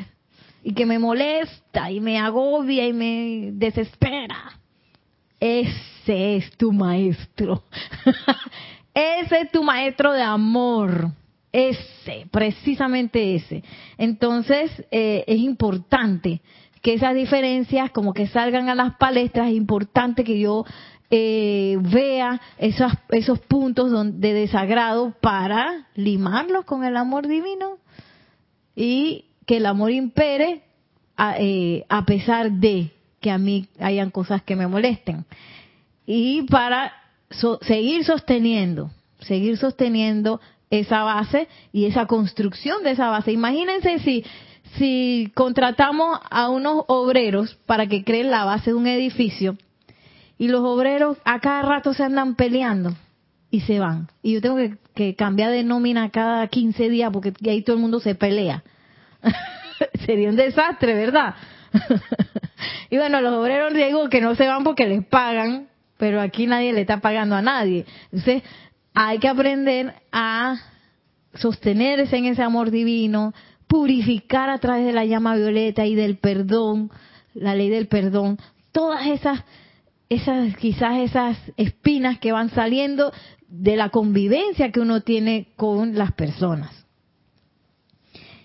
y 0.65 0.75
que 0.75 0.87
me 0.87 0.99
molesta 0.99 1.91
y 1.91 2.01
me 2.01 2.19
agobia 2.19 2.87
y 2.87 2.93
me 2.93 3.51
desespera. 3.53 4.59
Ese 5.39 6.37
es 6.37 6.57
tu 6.57 6.73
maestro. 6.73 7.63
ese 8.95 9.41
es 9.43 9.51
tu 9.51 9.63
maestro 9.63 10.13
de 10.13 10.23
amor. 10.23 11.11
Ese, 11.53 12.27
precisamente 12.31 13.35
ese. 13.35 13.63
Entonces, 13.99 14.71
eh, 14.91 15.23
es 15.27 15.39
importante 15.39 16.41
que 16.81 16.95
esas 16.95 17.15
diferencias 17.15 17.91
como 17.91 18.15
que 18.15 18.27
salgan 18.27 18.71
a 18.71 18.75
las 18.75 18.97
palestras, 18.97 19.49
es 19.49 19.55
importante 19.55 20.25
que 20.25 20.39
yo 20.39 20.65
eh, 21.11 21.77
vea 21.79 22.41
esos, 22.57 22.91
esos 23.11 23.39
puntos 23.41 23.93
de 24.19 24.33
desagrado 24.33 25.15
para 25.21 25.89
limarlos 25.95 26.65
con 26.65 26.85
el 26.85 26.97
amor 26.97 27.29
divino 27.29 27.77
y 28.75 29.27
que 29.45 29.59
el 29.59 29.67
amor 29.67 29.91
impere 29.91 30.63
a, 31.17 31.37
eh, 31.39 31.85
a 31.91 32.07
pesar 32.07 32.51
de 32.51 32.93
que 33.21 33.31
a 33.31 33.37
mí 33.37 33.69
hayan 33.79 34.11
cosas 34.11 34.43
que 34.43 34.57
me 34.57 34.67
molesten. 34.67 35.27
Y 36.07 36.43
para 36.43 36.93
seguir 37.63 38.05
sosteniendo, 38.05 38.91
seguir 39.21 39.57
sosteniendo 39.57 40.41
esa 40.71 41.03
base 41.03 41.49
y 41.73 41.85
esa 41.85 42.07
construcción 42.07 42.83
de 42.83 42.93
esa 42.93 43.09
base. 43.11 43.33
Imagínense 43.33 43.99
si, 43.99 44.25
si 44.77 45.31
contratamos 45.35 46.19
a 46.31 46.49
unos 46.49 46.85
obreros 46.89 47.59
para 47.67 47.87
que 47.87 48.05
creen 48.05 48.31
la 48.31 48.45
base 48.45 48.71
de 48.71 48.77
un 48.77 48.87
edificio 48.87 49.57
y 50.39 50.49
los 50.49 50.63
obreros 50.63 51.19
a 51.25 51.41
cada 51.41 51.63
rato 51.63 51.95
se 51.95 52.03
andan 52.03 52.35
peleando 52.37 52.95
y 53.51 53.61
se 53.61 53.79
van. 53.79 54.09
Y 54.23 54.33
yo 54.33 54.41
tengo 54.41 54.57
que, 54.57 54.77
que 54.95 55.15
cambiar 55.15 55.51
de 55.51 55.63
nómina 55.63 56.11
cada 56.11 56.47
15 56.49 56.89
días 56.89 57.11
porque 57.13 57.33
ahí 57.49 57.63
todo 57.63 57.77
el 57.77 57.83
mundo 57.83 58.01
se 58.01 58.15
pelea. 58.15 58.65
Sería 60.07 60.31
un 60.31 60.37
desastre, 60.37 60.95
¿verdad? 60.95 61.35
y 62.91 62.97
bueno, 62.97 63.21
los 63.21 63.35
obreros 63.35 63.75
digo 63.75 64.09
que 64.09 64.21
no 64.21 64.35
se 64.35 64.47
van 64.47 64.65
porque 64.65 64.87
les 64.87 65.05
pagan, 65.05 65.69
pero 66.03 66.21
aquí 66.21 66.49
nadie 66.49 66.73
le 66.73 66.81
está 66.81 67.01
pagando 67.01 67.37
a 67.37 67.43
nadie. 67.43 67.87
Entonces, 68.07 68.43
hay 68.93 69.21
que 69.21 69.29
aprender 69.29 69.95
a 70.11 70.59
sostenerse 71.33 72.17
en 72.17 72.25
ese 72.25 72.43
amor 72.43 72.73
divino, 72.73 73.33
purificar 73.69 74.51
a 74.51 74.59
través 74.59 74.85
de 74.85 74.93
la 74.93 75.05
llama 75.05 75.37
violeta 75.37 75.87
y 75.87 75.95
del 75.95 76.17
perdón, 76.17 76.91
la 77.35 77.55
ley 77.55 77.69
del 77.69 77.87
perdón, 77.87 78.41
todas 78.73 79.07
esas, 79.07 79.45
esas, 80.09 80.57
quizás 80.57 80.99
esas 80.99 81.39
espinas 81.57 82.19
que 82.19 82.33
van 82.33 82.51
saliendo 82.51 83.13
de 83.47 83.77
la 83.77 83.91
convivencia 83.91 84.73
que 84.73 84.81
uno 84.81 85.03
tiene 85.03 85.53
con 85.55 85.97
las 85.97 86.11
personas. 86.15 86.85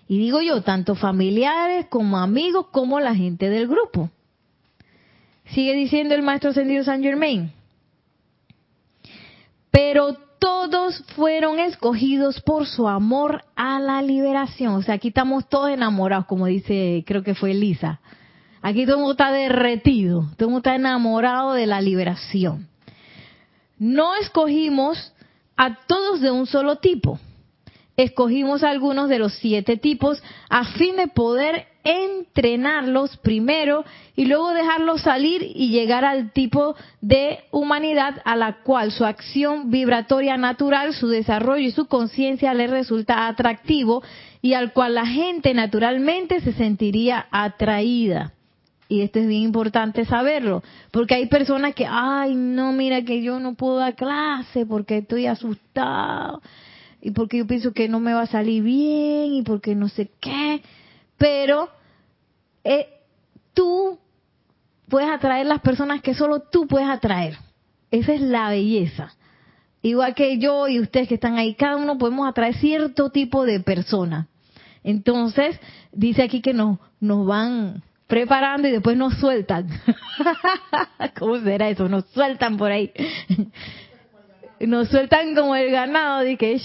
Y 0.07 0.19
digo 0.19 0.41
yo, 0.41 0.61
tanto 0.61 0.93
familiares 0.93 1.87
como 1.89 2.19
amigos 2.19 2.67
como 2.67 2.99
la 2.99 3.15
gente 3.15 3.49
del 3.49 3.67
grupo. 3.67 4.11
Sigue 5.53 5.73
diciendo 5.73 6.15
el 6.15 6.23
maestro 6.23 6.51
ascendido 6.51 6.83
San 6.83 7.01
Germain. 7.01 7.51
Pero 9.71 10.15
todos 10.39 11.03
fueron 11.15 11.59
escogidos 11.59 12.41
por 12.41 12.65
su 12.65 12.87
amor 12.87 13.43
a 13.55 13.79
la 13.79 14.01
liberación. 14.01 14.75
O 14.75 14.81
sea, 14.81 14.95
aquí 14.95 15.09
estamos 15.09 15.47
todos 15.49 15.69
enamorados, 15.69 16.25
como 16.25 16.45
dice, 16.45 17.03
creo 17.05 17.23
que 17.23 17.35
fue 17.35 17.51
Elisa. 17.51 17.99
Aquí 18.61 18.85
todo 18.85 18.95
el 18.95 19.01
mundo 19.01 19.13
está 19.13 19.31
derretido, 19.31 20.21
todo 20.35 20.47
el 20.47 20.53
mundo 20.53 20.57
está 20.59 20.75
enamorado 20.75 21.53
de 21.53 21.67
la 21.67 21.79
liberación. 21.79 22.67
No 23.77 24.15
escogimos 24.15 25.13
a 25.55 25.85
todos 25.85 26.21
de 26.21 26.31
un 26.31 26.47
solo 26.47 26.77
tipo 26.77 27.19
escogimos 27.97 28.63
algunos 28.63 29.09
de 29.09 29.17
los 29.17 29.33
siete 29.33 29.75
tipos 29.75 30.21
a 30.49 30.65
fin 30.65 30.95
de 30.95 31.07
poder 31.07 31.65
entrenarlos 31.87 33.15
primero 33.17 33.85
y 34.15 34.25
luego 34.25 34.49
dejarlos 34.49 35.01
salir 35.01 35.41
y 35.41 35.69
llegar 35.69 36.03
al 36.03 36.31
tipo 36.33 36.75
de 36.99 37.39
humanidad 37.51 38.21
a 38.25 38.35
la 38.35 38.57
cual 38.63 38.91
su 38.91 39.05
acción 39.05 39.71
vibratoria 39.71 40.35
natural, 40.35 40.93
su 40.93 41.07
desarrollo 41.07 41.65
y 41.65 41.71
su 41.71 41.85
conciencia 41.85 42.53
le 42.53 42.67
resulta 42.67 43.27
atractivo 43.27 44.03
y 44.41 44.53
al 44.53 44.73
cual 44.73 44.95
la 44.95 45.05
gente 45.05 45.53
naturalmente 45.53 46.41
se 46.41 46.51
sentiría 46.53 47.27
atraída. 47.31 48.33
Y 48.89 49.01
esto 49.01 49.19
es 49.19 49.27
bien 49.27 49.43
importante 49.43 50.05
saberlo, 50.05 50.63
porque 50.91 51.15
hay 51.15 51.27
personas 51.27 51.75
que, 51.75 51.85
ay, 51.89 52.35
no, 52.35 52.71
mira 52.71 53.01
que 53.03 53.21
yo 53.21 53.39
no 53.39 53.55
puedo 53.55 53.77
dar 53.77 53.95
clase 53.95 54.65
porque 54.65 54.99
estoy 54.99 55.25
asustado 55.25 56.41
y 57.01 57.11
porque 57.11 57.37
yo 57.37 57.47
pienso 57.47 57.73
que 57.73 57.87
no 57.87 57.99
me 57.99 58.13
va 58.13 58.21
a 58.21 58.27
salir 58.27 58.63
bien 58.63 59.33
y 59.33 59.41
porque 59.43 59.75
no 59.75 59.89
sé 59.89 60.09
qué, 60.19 60.61
pero 61.17 61.69
eh, 62.63 62.87
tú 63.53 63.99
puedes 64.87 65.09
atraer 65.09 65.45
las 65.45 65.61
personas 65.61 66.01
que 66.01 66.13
solo 66.13 66.41
tú 66.41 66.67
puedes 66.67 66.87
atraer. 66.87 67.37
Esa 67.91 68.13
es 68.13 68.21
la 68.21 68.49
belleza. 68.49 69.13
Igual 69.81 70.15
que 70.15 70.37
yo 70.37 70.67
y 70.67 70.79
ustedes 70.79 71.07
que 71.07 71.15
están 71.15 71.37
ahí, 71.37 71.55
cada 71.55 71.77
uno 71.77 71.97
podemos 71.97 72.27
atraer 72.27 72.55
cierto 72.55 73.09
tipo 73.09 73.45
de 73.45 73.59
persona. 73.59 74.27
Entonces, 74.83 75.59
dice 75.91 76.23
aquí 76.23 76.41
que 76.41 76.53
nos, 76.53 76.79
nos 76.99 77.25
van 77.25 77.83
preparando 78.07 78.67
y 78.67 78.71
después 78.71 78.97
nos 78.97 79.15
sueltan. 79.15 79.67
¿Cómo 81.19 81.39
será 81.39 81.69
eso? 81.69 81.87
Nos 81.89 82.05
sueltan 82.07 82.57
por 82.57 82.71
ahí 82.71 82.91
nos 84.65 84.89
sueltan 84.89 85.35
como 85.35 85.55
el 85.55 85.71
ganado 85.71 86.25
que 86.37 86.59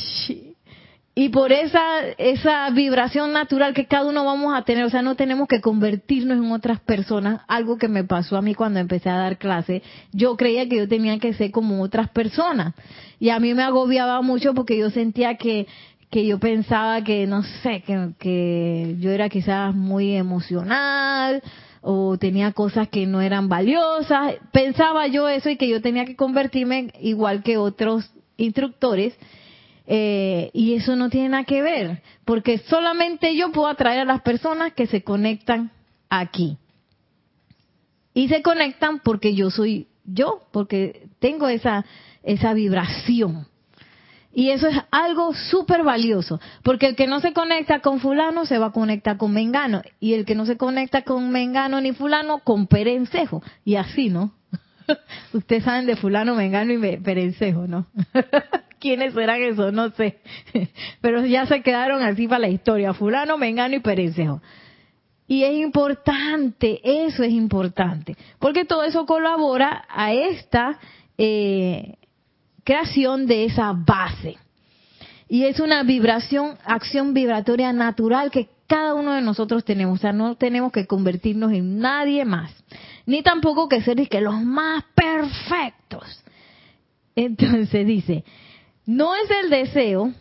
y 1.15 1.29
por 1.29 1.53
esa 1.53 2.01
esa 2.17 2.71
vibración 2.71 3.33
natural 3.33 3.75
que 3.75 3.87
cada 3.87 4.09
uno 4.09 4.25
vamos 4.25 4.55
a 4.55 4.63
tener, 4.63 4.85
o 4.85 4.91
sea, 4.91 5.03
no 5.03 5.15
tenemos 5.15 5.47
que 5.47 5.61
convertirnos 5.61 6.39
en 6.39 6.51
otras 6.53 6.81
personas, 6.81 7.43
algo 7.49 7.77
que 7.77 7.89
me 7.89 8.05
pasó 8.05 8.37
a 8.37 8.43
mí 8.43 8.55
cuando 8.55 8.81
empecé 8.81 9.11
a 9.11 9.19
dar 9.19 9.37
clase, 9.39 9.83
yo 10.13 10.37
creía 10.37 10.69
que 10.69 10.77
yo 10.77 10.89
tenía 10.89 11.19
que 11.19 11.35
ser 11.35 11.51
como 11.51 11.83
otras 11.83 12.09
personas 12.11 12.75
y 13.19 13.29
a 13.29 13.39
mí 13.39 13.53
me 13.55 13.63
agobiaba 13.63 14.23
mucho 14.23 14.55
porque 14.55 14.79
yo 14.79 14.91
sentía 14.91 15.37
que 15.37 15.67
que 16.11 16.27
yo 16.27 16.39
pensaba 16.39 17.03
que 17.03 17.27
no 17.27 17.43
sé, 17.43 17.83
que, 17.87 18.11
que 18.19 18.97
yo 19.01 19.11
era 19.11 19.31
quizás 19.31 19.75
muy 19.75 20.15
emocional 20.15 21.43
o 21.81 22.19
tenía 22.19 22.53
cosas 22.53 22.89
que 22.89 23.07
no 23.07 23.23
eran 23.23 23.49
valiosas. 23.49 24.35
Pensaba 24.53 25.07
yo 25.07 25.29
eso 25.29 25.49
y 25.49 25.57
que 25.57 25.69
yo 25.69 25.81
tenía 25.81 26.05
que 26.05 26.15
convertirme 26.15 26.93
igual 27.01 27.43
que 27.43 27.57
otros 27.57 28.13
instructores. 28.37 29.15
Eh, 29.87 30.51
y 30.53 30.75
eso 30.75 30.97
no 30.97 31.11
tiene 31.11 31.31
nada 31.31 31.45
que 31.45 31.63
ver, 31.63 32.03
porque 32.25 32.59
solamente 32.59 33.35
yo 33.37 33.51
puedo 33.51 33.69
atraer 33.69 34.01
a 34.01 34.05
las 34.05 34.23
personas 34.23 34.73
que 34.75 34.87
se 34.87 35.03
conectan 35.03 35.71
aquí. 36.09 36.57
Y 38.15 38.29
se 38.29 38.43
conectan 38.43 39.01
porque 39.01 39.35
yo 39.35 39.51
soy 39.51 39.89
yo, 40.05 40.43
porque 40.53 41.07
tengo 41.19 41.49
esa, 41.49 41.85
esa 42.23 42.55
vibración. 42.55 43.47
Y 44.35 44.51
eso 44.51 44.67
es 44.67 44.79
algo 44.91 45.35
súper 45.35 45.83
valioso, 45.83 46.41
porque 46.63 46.87
el 46.87 46.97
que 46.97 47.07
no 47.07 47.21
se 47.21 47.35
conecta 47.35 47.81
con 47.81 48.01
fulano 48.01 48.47
se 48.47 48.59
va 48.59 48.67
a 48.67 48.73
conectar 48.73 49.19
con 49.19 49.33
mengano, 49.33 49.83
y 50.01 50.15
el 50.15 50.25
que 50.25 50.35
no 50.35 50.47
se 50.47 50.57
conecta 50.57 51.03
con 51.03 51.31
mengano 51.31 51.81
ni 51.81 51.93
fulano 51.93 52.39
con 52.39 52.67
perencejo, 52.67 53.43
y 53.65 53.75
así, 53.75 54.09
¿no? 54.09 54.33
Ustedes 55.33 55.65
saben 55.65 55.87
de 55.87 55.97
fulano, 55.97 56.35
mengano 56.35 56.73
y 56.73 56.97
perencejo, 56.99 57.67
¿no? 57.67 57.87
¿Quiénes 58.79 59.15
serán 59.15 59.43
esos? 59.43 59.73
No 59.73 59.91
sé. 59.91 60.19
Pero 61.01 61.25
ya 61.25 61.47
se 61.47 61.63
quedaron 61.63 62.03
así 62.03 62.27
para 62.27 62.41
la 62.41 62.49
historia, 62.49 62.95
fulano, 62.95 63.39
mengano 63.39 63.77
y 63.77 63.81
perencejo. 63.81 64.43
Y 65.29 65.45
es 65.45 65.55
importante, 65.55 66.81
eso 66.83 67.23
es 67.23 67.33
importante, 67.33 68.17
porque 68.39 68.65
todo 68.65 68.85
eso 68.85 69.07
colabora 69.07 69.85
a 69.89 70.13
esta... 70.13 70.79
Eh, 71.17 71.95
creación 72.65 73.27
de 73.27 73.45
esa 73.45 73.73
base. 73.73 74.37
Y 75.29 75.45
es 75.45 75.61
una 75.61 75.83
vibración, 75.83 76.57
acción 76.65 77.15
vibratoria 77.15 77.73
natural 77.73 78.31
que 78.31 78.49
cada 78.67 78.95
uno 78.95 79.13
de 79.13 79.23
nosotros 79.23 79.65
tenemos. 79.65 79.99
O 79.99 80.03
sea, 80.03 80.13
no 80.13 80.37
tenemos 80.37 80.73
que 80.73 80.87
convertirnos 80.87 81.53
en 81.53 81.79
nadie 81.79 82.25
más. 82.25 82.53
Ni 83.07 83.23
tampoco 83.23 83.69
que 83.69 83.83
ser 83.83 84.09
que 84.09 84.21
los 84.21 84.41
más 84.43 84.85
perfectos. 84.95 86.23
Entonces 87.15 87.87
dice, 87.87 88.25
no 88.87 89.15
es 89.15 89.31
el 89.43 89.51
deseo 89.51 90.13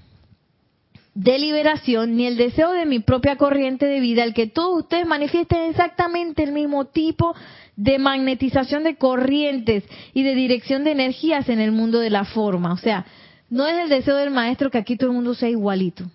de 1.13 1.39
liberación 1.39 2.15
ni 2.15 2.25
el 2.25 2.37
deseo 2.37 2.71
de 2.71 2.85
mi 2.85 2.99
propia 2.99 3.35
corriente 3.35 3.85
de 3.85 3.99
vida 3.99 4.23
el 4.23 4.33
que 4.33 4.47
todos 4.47 4.83
ustedes 4.83 5.05
manifiesten 5.05 5.69
exactamente 5.69 6.43
el 6.43 6.53
mismo 6.53 6.85
tipo 6.85 7.35
de 7.75 7.99
magnetización 7.99 8.83
de 8.83 8.95
corrientes 8.95 9.83
y 10.13 10.23
de 10.23 10.35
dirección 10.35 10.83
de 10.83 10.91
energías 10.91 11.49
en 11.49 11.59
el 11.59 11.71
mundo 11.71 11.99
de 11.99 12.09
la 12.09 12.25
forma. 12.25 12.73
O 12.73 12.77
sea, 12.77 13.05
no 13.49 13.67
es 13.67 13.77
el 13.77 13.89
deseo 13.89 14.15
del 14.15 14.31
maestro 14.31 14.71
que 14.71 14.77
aquí 14.77 14.95
todo 14.95 15.09
el 15.09 15.15
mundo 15.15 15.33
sea 15.33 15.49
igualito. 15.49 16.05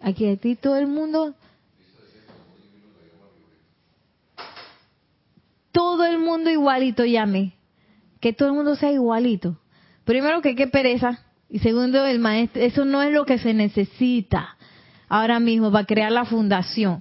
Aquí, 0.00 0.28
aquí 0.28 0.54
todo 0.56 0.76
el 0.76 0.86
mundo... 0.86 1.34
Todo 5.78 6.04
el 6.06 6.18
mundo 6.18 6.50
igualito 6.50 7.04
llame. 7.04 7.52
Que 8.18 8.32
todo 8.32 8.48
el 8.48 8.54
mundo 8.56 8.74
sea 8.74 8.90
igualito. 8.90 9.60
Primero 10.04 10.42
que 10.42 10.56
qué 10.56 10.66
pereza. 10.66 11.24
Y 11.48 11.60
segundo, 11.60 12.04
el 12.04 12.18
maestro, 12.18 12.60
eso 12.60 12.84
no 12.84 13.00
es 13.00 13.12
lo 13.12 13.24
que 13.24 13.38
se 13.38 13.54
necesita 13.54 14.56
ahora 15.08 15.38
mismo 15.38 15.70
para 15.70 15.86
crear 15.86 16.10
la 16.10 16.24
fundación. 16.24 17.00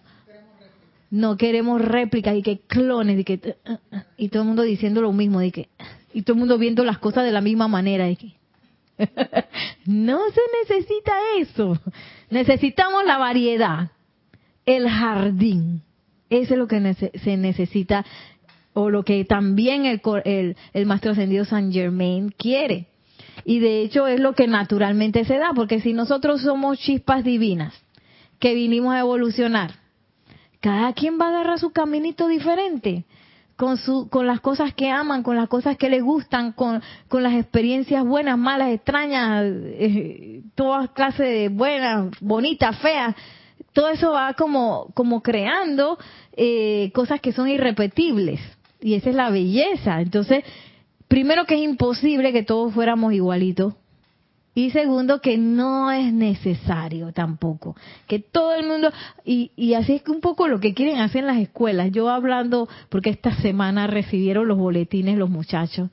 No 1.10 1.38
queremos 1.38 1.82
réplicas 1.82 2.36
y 2.36 2.44
que 2.44 2.60
clones 2.68 3.20
y 3.20 3.24
que 3.24 3.56
uh, 3.68 3.72
uh, 3.96 4.00
y 4.16 4.30
todo 4.30 4.44
el 4.44 4.48
mundo 4.48 4.62
diciendo 4.62 5.02
lo 5.02 5.12
mismo 5.12 5.42
y 5.42 5.50
que 5.50 5.70
y 6.13 6.22
todo 6.22 6.36
el 6.36 6.40
mundo 6.42 6.60
viendo 6.60 6.84
las 6.84 7.00
cosas 7.00 7.24
de 7.24 7.32
la 7.32 7.42
misma 7.42 7.68
manera 7.68 8.08
y 8.12 8.16
que 8.16 8.34
no 9.88 10.20
se 10.30 10.42
necesita 10.76 11.13
eso. 11.40 11.80
Necesitamos 12.30 13.06
la 13.06 13.18
variedad, 13.18 13.90
el 14.68 14.88
jardín. 14.88 15.82
Eso 16.30 16.54
es 16.54 16.60
lo 16.60 16.68
que 16.68 16.94
se 16.94 17.38
necesita 17.38 18.06
o 18.78 18.92
lo 18.92 19.04
que 19.04 19.26
también 19.26 19.86
el, 19.86 20.56
el, 20.74 20.86
Maestro 20.86 21.12
Ascendido 21.12 21.46
San 21.46 21.72
Germain 21.72 22.30
quiere. 22.30 22.86
Y 23.44 23.58
de 23.58 23.82
hecho 23.82 24.06
es 24.06 24.20
lo 24.20 24.34
que 24.34 24.46
naturalmente 24.46 25.26
se 25.26 25.40
da, 25.40 25.52
porque 25.56 25.82
si 25.82 25.94
nosotros 25.94 26.42
somos 26.42 26.78
chispas 26.78 27.24
divinas, 27.24 27.74
que 28.40 28.54
vinimos 28.54 28.94
a 28.94 29.00
evolucionar, 29.00 29.72
cada 30.60 30.94
quien 30.94 31.20
va 31.20 31.26
a 31.26 31.30
agarrar 31.30 31.58
su 31.58 31.72
caminito 31.72 32.28
diferente, 32.28 33.06
con, 33.56 33.78
su, 33.78 34.10
con 34.10 34.28
las 34.28 34.42
cosas 34.42 34.76
que 34.76 34.92
aman, 34.92 35.24
con 35.24 35.36
las 35.36 35.50
cosas 35.50 35.76
que 35.76 35.90
les 35.90 36.04
gustan, 36.04 36.52
con, 36.52 36.84
con 37.08 37.24
las 37.24 37.34
experiencias 37.34 38.06
buenas, 38.06 38.38
malas, 38.38 38.70
extrañas, 38.70 39.44
eh, 39.44 40.44
todas 40.54 40.92
clases 40.92 41.28
de 41.28 41.50
buenas, 41.50 42.12
bonitas, 42.22 42.78
feas. 42.78 43.16
Todo 43.74 43.90
eso 43.90 44.12
va 44.12 44.34
como, 44.34 44.92
como 44.94 45.24
creando 45.24 45.98
eh, 46.36 46.92
cosas 46.94 47.20
que 47.20 47.32
son 47.32 47.50
irrepetibles. 47.50 48.40
Y 48.82 48.94
esa 48.94 49.10
es 49.10 49.16
la 49.16 49.30
belleza. 49.30 50.02
Entonces, 50.02 50.44
primero 51.08 51.46
que 51.46 51.56
es 51.56 51.62
imposible 51.62 52.34
que 52.34 52.44
todos 52.44 52.74
fuéramos 52.74 53.13
igualitos. 53.13 53.74
Y 54.54 54.72
segundo, 54.72 55.22
que 55.22 55.38
no 55.38 55.92
es 55.92 56.12
necesario 56.12 57.12
tampoco. 57.13 57.76
Que 58.08 58.18
todo 58.18 58.56
el 58.56 58.66
mundo, 58.66 58.92
y, 59.24 59.52
y 59.56 59.76
así 59.76 59.94
es 59.94 60.02
que 60.02 60.12
un 60.12 60.20
poco 60.20 60.48
lo 60.48 60.60
que 60.60 60.74
quieren 60.74 61.00
hacer 61.00 61.22
en 61.22 61.28
las 61.28 61.38
escuelas. 61.38 61.92
Yo 61.92 62.10
hablando, 62.10 62.68
porque 62.90 63.12
esta 63.12 63.36
semana 63.36 63.86
recibieron 63.86 64.48
los 64.48 64.58
boletines 64.58 65.16
los 65.16 65.30
muchachos. 65.30 65.92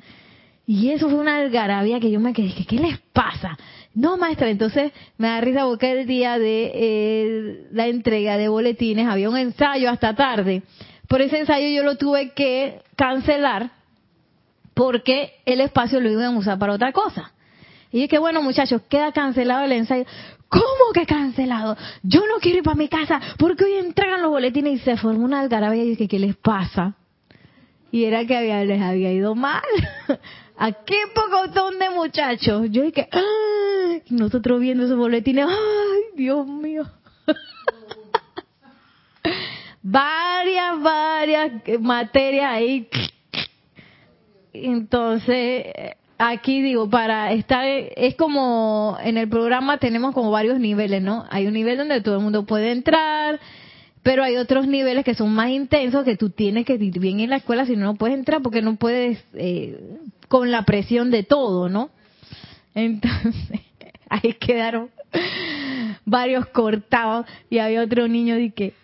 Y 0.66 0.90
eso 0.90 1.10
fue 1.10 1.18
una 1.18 1.36
algarabía 1.36 2.00
que 2.00 2.10
yo 2.10 2.20
me 2.20 2.32
quedé, 2.32 2.54
¿qué 2.66 2.76
les 2.76 2.98
pasa? 3.12 3.58
No, 3.94 4.16
maestra, 4.16 4.48
entonces 4.48 4.92
me 5.18 5.28
da 5.28 5.40
risa 5.42 5.66
porque 5.66 5.92
el 5.92 6.06
día 6.06 6.38
de 6.38 6.72
eh, 6.74 7.66
la 7.70 7.86
entrega 7.86 8.38
de 8.38 8.48
boletines 8.48 9.06
había 9.06 9.28
un 9.28 9.36
ensayo 9.36 9.90
hasta 9.90 10.14
tarde. 10.14 10.62
Por 11.08 11.22
ese 11.22 11.38
ensayo 11.38 11.68
yo 11.68 11.82
lo 11.82 11.96
tuve 11.96 12.32
que 12.32 12.82
cancelar 12.96 13.70
porque 14.74 15.34
el 15.46 15.60
espacio 15.60 16.00
lo 16.00 16.10
iban 16.10 16.34
a 16.34 16.38
usar 16.38 16.58
para 16.58 16.72
otra 16.72 16.92
cosa. 16.92 17.32
Y 17.92 18.02
es 18.02 18.08
que 18.08 18.18
bueno, 18.18 18.42
muchachos, 18.42 18.82
queda 18.88 19.12
cancelado 19.12 19.64
el 19.64 19.72
ensayo. 19.72 20.04
¿Cómo 20.48 20.92
que 20.92 21.06
cancelado? 21.06 21.76
Yo 22.02 22.20
no 22.26 22.40
quiero 22.40 22.58
ir 22.58 22.64
para 22.64 22.76
mi 22.76 22.88
casa 22.88 23.20
porque 23.38 23.64
hoy 23.64 23.74
entregan 23.74 24.22
los 24.22 24.30
boletines 24.30 24.80
y 24.80 24.84
se 24.84 24.96
formó 24.96 25.24
una 25.24 25.40
algarabía 25.40 25.84
y 25.84 25.90
dije, 25.90 26.08
¿qué 26.08 26.18
les 26.18 26.36
pasa? 26.36 26.94
Y 27.92 28.04
era 28.04 28.26
que 28.26 28.36
había, 28.36 28.64
les 28.64 28.82
había 28.82 29.12
ido 29.12 29.36
mal. 29.36 29.62
¿A 30.58 30.72
qué 30.72 30.96
pocotón 31.14 31.78
de 31.78 31.90
muchachos? 31.90 32.66
Yo 32.70 32.82
dije, 32.82 33.08
¡ay! 33.12 34.02
Nosotros 34.10 34.60
viendo 34.60 34.84
esos 34.84 34.96
boletines, 34.96 35.46
¡ay, 35.48 36.02
Dios 36.16 36.46
mío! 36.46 36.84
varias, 39.84 40.82
varias 40.82 41.52
materias 41.80 42.50
ahí 42.50 42.88
entonces, 44.54 45.66
aquí 46.16 46.62
digo, 46.62 46.88
para 46.88 47.32
estar, 47.32 47.64
es 47.66 48.14
como 48.14 48.96
en 49.02 49.18
el 49.18 49.28
programa 49.28 49.78
tenemos 49.78 50.14
como 50.14 50.30
varios 50.30 50.60
niveles, 50.60 51.02
¿no? 51.02 51.24
Hay 51.28 51.48
un 51.48 51.54
nivel 51.54 51.76
donde 51.76 52.00
todo 52.00 52.16
el 52.16 52.22
mundo 52.22 52.46
puede 52.46 52.70
entrar, 52.70 53.40
pero 54.04 54.22
hay 54.22 54.36
otros 54.36 54.68
niveles 54.68 55.04
que 55.04 55.14
son 55.14 55.34
más 55.34 55.50
intensos 55.50 56.04
que 56.04 56.16
tú 56.16 56.30
tienes 56.30 56.64
que 56.66 56.74
ir 56.74 57.00
bien 57.00 57.18
en 57.18 57.30
la 57.30 57.36
escuela, 57.36 57.66
si 57.66 57.74
no, 57.74 57.86
no 57.86 57.94
puedes 57.96 58.16
entrar 58.16 58.42
porque 58.42 58.62
no 58.62 58.76
puedes 58.76 59.24
eh, 59.34 59.98
con 60.28 60.52
la 60.52 60.62
presión 60.62 61.10
de 61.10 61.24
todo, 61.24 61.68
¿no? 61.68 61.90
Entonces, 62.76 63.60
ahí 64.08 64.34
quedaron 64.34 64.90
varios 66.04 66.46
cortados 66.46 67.26
y 67.50 67.58
había 67.58 67.82
otro 67.82 68.06
niño 68.06 68.36
de 68.36 68.52
que, 68.52 68.74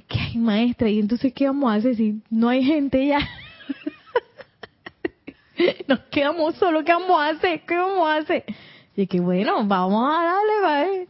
que 0.00 0.18
hay 0.18 0.38
maestra, 0.38 0.88
y 0.88 0.98
entonces, 0.98 1.34
¿qué 1.34 1.46
vamos 1.46 1.70
a 1.70 1.74
hacer 1.74 1.96
si 1.96 2.22
no 2.30 2.48
hay 2.48 2.64
gente 2.64 3.06
ya? 3.06 3.18
nos 5.88 6.00
quedamos 6.10 6.54
solo, 6.56 6.84
¿qué 6.84 6.92
vamos 6.92 7.20
a 7.20 7.28
hacer? 7.28 7.62
¿Qué 7.66 7.76
vamos 7.76 8.08
a 8.08 8.16
hacer? 8.16 8.44
Y 8.96 9.06
que 9.06 9.20
bueno, 9.20 9.66
vamos 9.66 10.10
a 10.10 10.24
darle, 10.24 10.60
¿vale? 10.62 11.06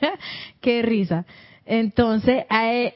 Qué 0.60 0.82
risa. 0.82 1.24
Entonces, 1.66 2.44
eh, 2.50 2.94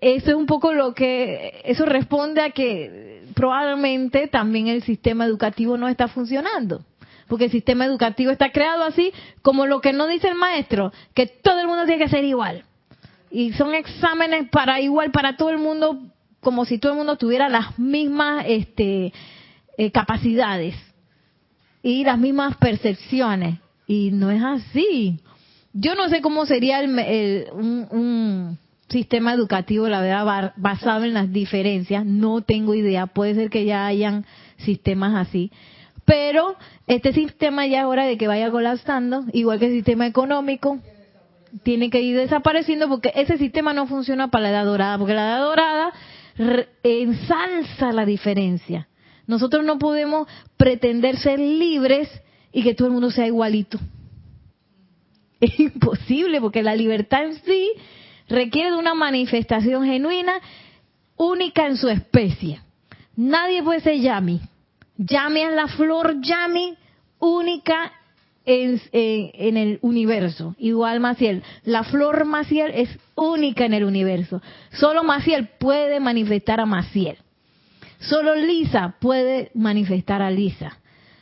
eso 0.00 0.30
es 0.30 0.34
un 0.34 0.46
poco 0.46 0.72
lo 0.72 0.92
que, 0.92 1.62
eso 1.64 1.84
responde 1.84 2.42
a 2.42 2.50
que 2.50 3.22
probablemente 3.34 4.26
también 4.26 4.66
el 4.66 4.82
sistema 4.82 5.24
educativo 5.24 5.76
no 5.76 5.88
está 5.88 6.08
funcionando. 6.08 6.84
Porque 7.28 7.44
el 7.44 7.50
sistema 7.50 7.86
educativo 7.86 8.30
está 8.30 8.50
creado 8.50 8.82
así 8.82 9.12
como 9.40 9.66
lo 9.66 9.80
que 9.80 9.92
no 9.92 10.06
dice 10.06 10.28
el 10.28 10.34
maestro, 10.34 10.92
que 11.14 11.26
todo 11.26 11.60
el 11.60 11.68
mundo 11.68 11.86
tiene 11.86 12.02
que 12.02 12.10
ser 12.10 12.24
igual. 12.24 12.64
Y 13.32 13.54
son 13.54 13.74
exámenes 13.74 14.50
para 14.50 14.80
igual 14.80 15.10
para 15.10 15.38
todo 15.38 15.48
el 15.48 15.58
mundo, 15.58 16.02
como 16.40 16.66
si 16.66 16.78
todo 16.78 16.92
el 16.92 16.98
mundo 16.98 17.16
tuviera 17.16 17.48
las 17.48 17.78
mismas, 17.78 18.44
este, 18.46 19.10
eh, 19.78 19.90
capacidades 19.90 20.74
y 21.82 22.04
las 22.04 22.18
mismas 22.18 22.58
percepciones. 22.58 23.58
Y 23.86 24.10
no 24.12 24.30
es 24.30 24.42
así. 24.42 25.18
Yo 25.72 25.94
no 25.94 26.10
sé 26.10 26.20
cómo 26.20 26.44
sería 26.44 26.80
el, 26.80 27.46
un, 27.52 28.58
sistema 28.90 29.32
educativo, 29.32 29.88
la 29.88 30.02
verdad, 30.02 30.52
basado 30.56 31.04
en 31.04 31.14
las 31.14 31.32
diferencias. 31.32 32.04
No 32.04 32.42
tengo 32.42 32.74
idea. 32.74 33.06
Puede 33.06 33.34
ser 33.34 33.48
que 33.48 33.64
ya 33.64 33.86
hayan 33.86 34.26
sistemas 34.58 35.14
así. 35.14 35.50
Pero 36.04 36.56
este 36.86 37.14
sistema 37.14 37.66
ya 37.66 37.80
es 37.80 37.86
hora 37.86 38.04
de 38.04 38.18
que 38.18 38.28
vaya 38.28 38.50
colapsando, 38.50 39.24
igual 39.32 39.58
que 39.58 39.66
el 39.66 39.72
sistema 39.72 40.06
económico. 40.06 40.78
Tiene 41.62 41.90
que 41.90 42.00
ir 42.00 42.16
desapareciendo 42.16 42.88
porque 42.88 43.12
ese 43.14 43.38
sistema 43.38 43.72
no 43.72 43.86
funciona 43.86 44.30
para 44.30 44.44
la 44.44 44.50
edad 44.50 44.64
dorada, 44.64 44.98
porque 44.98 45.14
la 45.14 45.28
edad 45.28 45.40
dorada 45.40 45.92
ensalza 46.82 47.92
la 47.92 48.06
diferencia. 48.06 48.88
Nosotros 49.26 49.64
no 49.64 49.78
podemos 49.78 50.28
pretender 50.56 51.16
ser 51.18 51.38
libres 51.38 52.08
y 52.52 52.62
que 52.62 52.74
todo 52.74 52.88
el 52.88 52.94
mundo 52.94 53.10
sea 53.10 53.26
igualito. 53.26 53.78
Es 55.40 55.58
imposible 55.58 56.40
porque 56.40 56.62
la 56.62 56.76
libertad 56.76 57.24
en 57.24 57.34
sí 57.42 57.72
requiere 58.28 58.70
de 58.70 58.76
una 58.76 58.94
manifestación 58.94 59.84
genuina, 59.84 60.34
única 61.16 61.66
en 61.66 61.76
su 61.76 61.88
especie. 61.88 62.60
Nadie 63.16 63.62
puede 63.62 63.80
ser 63.80 63.98
Yami. 64.00 64.40
Yami 64.96 65.40
es 65.40 65.52
la 65.52 65.66
flor 65.66 66.20
Yami 66.20 66.76
única 67.18 67.92
en, 68.44 68.80
en, 68.92 69.56
el 69.56 69.78
universo. 69.82 70.54
Igual 70.58 71.00
Maciel. 71.00 71.42
La 71.64 71.84
flor 71.84 72.24
Maciel 72.24 72.72
es 72.74 72.88
única 73.14 73.64
en 73.64 73.74
el 73.74 73.84
universo. 73.84 74.42
Solo 74.72 75.04
Maciel 75.04 75.48
puede 75.58 76.00
manifestar 76.00 76.60
a 76.60 76.66
Maciel. 76.66 77.18
Solo 78.00 78.34
Lisa 78.34 78.96
puede 79.00 79.50
manifestar 79.54 80.22
a 80.22 80.30
Lisa. 80.30 80.78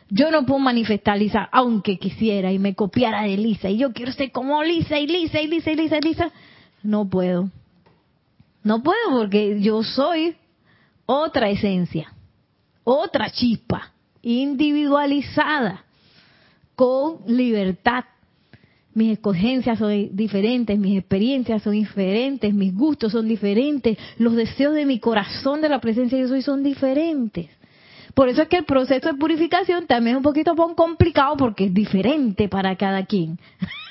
Yo 0.08 0.30
no 0.30 0.44
puedo 0.44 0.58
manifestar 0.58 1.14
a 1.14 1.18
Lisa 1.18 1.48
aunque 1.52 1.98
quisiera 1.98 2.52
y 2.52 2.58
me 2.58 2.74
copiara 2.74 3.22
de 3.22 3.36
Lisa 3.36 3.70
y 3.70 3.78
yo 3.78 3.92
quiero 3.92 4.12
ser 4.12 4.32
como 4.32 4.62
Lisa 4.64 4.98
y 4.98 5.06
Lisa 5.06 5.40
y 5.40 5.46
Lisa 5.46 5.70
y 5.70 5.76
Lisa 5.76 5.98
y 5.98 6.00
Lisa. 6.00 6.32
No 6.82 7.08
puedo. 7.08 7.50
No 8.62 8.82
puedo 8.82 9.10
porque 9.10 9.60
yo 9.60 9.82
soy 9.82 10.36
otra 11.06 11.48
esencia, 11.50 12.12
otra 12.84 13.30
chispa, 13.30 13.92
individualizada, 14.22 15.84
con 16.80 17.18
libertad 17.26 18.04
mis 18.94 19.12
escogencias 19.12 19.78
son 19.78 20.16
diferentes, 20.16 20.78
mis 20.78 20.98
experiencias 20.98 21.62
son 21.62 21.74
diferentes, 21.74 22.54
mis 22.54 22.74
gustos 22.74 23.12
son 23.12 23.28
diferentes, 23.28 23.98
los 24.16 24.34
deseos 24.34 24.72
de 24.72 24.86
mi 24.86 24.98
corazón 24.98 25.60
de 25.60 25.68
la 25.68 25.78
presencia 25.78 26.16
de 26.16 26.22
yo 26.22 26.28
soy 26.28 26.40
son 26.40 26.62
diferentes. 26.62 27.50
Por 28.14 28.30
eso 28.30 28.40
es 28.40 28.48
que 28.48 28.56
el 28.56 28.64
proceso 28.64 29.08
de 29.08 29.18
purificación 29.18 29.86
también 29.86 30.16
es 30.16 30.20
un 30.20 30.22
poquito 30.22 30.56
complicado 30.74 31.36
porque 31.36 31.66
es 31.66 31.74
diferente 31.74 32.48
para 32.48 32.74
cada 32.76 33.04
quien. 33.04 33.38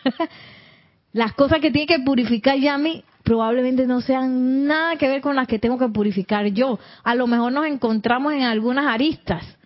las 1.13 1.33
cosas 1.33 1.59
que 1.59 1.69
tiene 1.69 1.85
que 1.85 1.99
purificar 1.99 2.57
Yami 2.57 3.03
probablemente 3.23 3.85
no 3.85 4.01
sean 4.01 4.65
nada 4.65 4.95
que 4.95 5.07
ver 5.07 5.21
con 5.21 5.35
las 5.35 5.47
que 5.47 5.59
tengo 5.59 5.77
que 5.77 5.89
purificar 5.89 6.47
yo. 6.47 6.79
A 7.03 7.13
lo 7.13 7.27
mejor 7.27 7.51
nos 7.51 7.67
encontramos 7.67 8.33
en 8.33 8.41
algunas 8.41 8.87
aristas, 8.87 9.58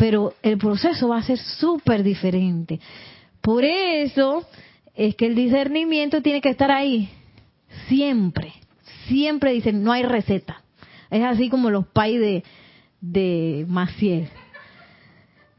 pero 0.00 0.32
el 0.42 0.56
proceso 0.56 1.08
va 1.08 1.18
a 1.18 1.22
ser 1.22 1.36
súper 1.36 2.02
diferente. 2.02 2.80
Por 3.42 3.66
eso 3.66 4.46
es 4.94 5.14
que 5.14 5.26
el 5.26 5.34
discernimiento 5.34 6.22
tiene 6.22 6.40
que 6.40 6.48
estar 6.48 6.70
ahí, 6.70 7.10
siempre, 7.86 8.54
siempre 9.08 9.52
dicen, 9.52 9.84
no 9.84 9.92
hay 9.92 10.02
receta. 10.02 10.62
Es 11.10 11.22
así 11.22 11.50
como 11.50 11.68
los 11.68 11.86
pais 11.86 12.18
de, 12.18 12.42
de 13.02 13.66
Maciel. 13.68 14.30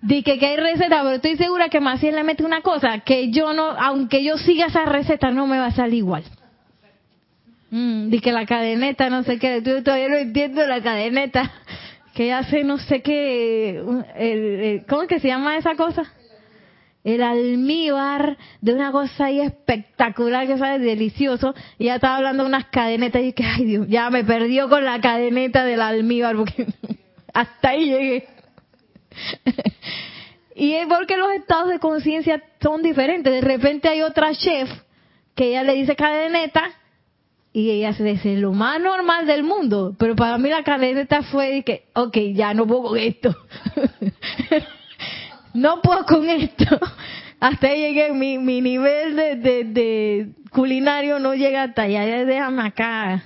Dice 0.02 0.40
que, 0.40 0.44
hay 0.44 0.58
receta, 0.58 1.04
pero 1.04 1.18
estoy 1.18 1.38
segura 1.38 1.70
que 1.70 1.80
Maciel 1.80 2.16
le 2.16 2.24
mete 2.24 2.44
una 2.44 2.62
cosa, 2.62 3.02
que 3.02 3.30
yo 3.30 3.54
no, 3.54 3.70
aunque 3.70 4.24
yo 4.24 4.40
siga 4.40 4.66
esa 4.66 4.86
receta, 4.86 5.30
no 5.30 5.46
me 5.46 5.60
va 5.60 5.68
a 5.68 5.72
salir 5.72 6.00
igual. 6.00 6.24
Mm, 7.70 8.10
Dice 8.10 8.24
que 8.24 8.32
la 8.32 8.48
cadeneta, 8.48 9.08
no 9.12 9.22
sé 9.22 9.38
qué, 9.38 9.62
yo 9.64 9.84
todavía 9.84 10.10
no 10.10 10.18
entiendo 10.18 10.66
la 10.66 10.82
cadeneta, 10.82 11.52
que 12.14 12.34
hace 12.34 12.64
no 12.64 12.78
sé 12.78 13.02
qué, 13.02 13.82
el, 14.16 14.86
¿cómo 14.88 15.04
es 15.04 15.08
que 15.08 15.20
se 15.20 15.28
llama 15.28 15.58
esa 15.58 15.76
cosa? 15.76 16.12
el 17.04 17.24
almíbar 17.24 18.38
de 18.62 18.74
una 18.74 18.92
cosa 18.92 19.26
ahí 19.26 19.42
espectacular 19.42 20.46
que 20.46 20.58
sabe 20.58 20.80
delicioso. 20.80 21.56
Y 21.80 21.86
ya 21.86 21.96
estaba 21.96 22.18
hablando 22.18 22.44
de 22.44 22.50
unas 22.50 22.66
cadenetas 22.66 23.24
y 23.24 23.34
que 23.34 23.44
ay 23.44 23.66
Dios 23.66 23.88
ya 23.88 24.10
me 24.10 24.24
perdió 24.24 24.70
con 24.70 24.86
la 24.86 25.02
cadeneta 25.02 25.64
del 25.64 25.82
almíbar 25.82 26.36
porque 26.36 26.68
hasta 27.34 27.70
ahí 27.70 27.86
llegué 27.86 28.28
y 30.56 30.74
es 30.74 30.88
porque 30.88 31.18
los 31.18 31.32
estados 31.34 31.70
de 31.70 31.80
conciencia 31.80 32.42
son 32.62 32.82
diferentes. 32.84 33.34
De 33.34 33.42
repente 33.42 33.90
hay 33.90 34.02
otra 34.02 34.34
chef 34.34 34.70
que 35.36 35.50
ella 35.50 35.64
le 35.64 35.74
dice 35.74 35.96
cadeneta 35.96 36.70
y 37.54 37.70
ella 37.72 37.94
se 37.94 38.04
dice 38.04 38.38
lo 38.38 38.54
más 38.54 38.80
normal 38.80 39.28
del 39.28 39.44
mundo 39.44 39.96
pero 39.98 40.16
para 40.16 40.38
mí 40.38 40.50
la 40.50 40.64
cadeneta 40.64 41.22
fue 41.24 41.52
de 41.52 41.64
que 41.64 41.84
ok 41.94 42.18
ya 42.34 42.54
no 42.54 42.66
puedo 42.66 42.84
con 42.84 42.98
esto 42.98 43.36
no 45.54 45.82
puedo 45.82 46.06
con 46.06 46.30
esto. 46.30 46.80
Hasta 47.40 47.70
llegué, 47.70 48.12
mi, 48.12 48.38
mi 48.38 48.62
nivel 48.62 49.16
de, 49.16 49.64
de, 49.66 50.30
culinario 50.52 51.18
no 51.18 51.34
llega 51.34 51.64
hasta 51.64 51.84
allá, 51.84 52.06
déjame 52.24 52.68
acá. 52.68 53.24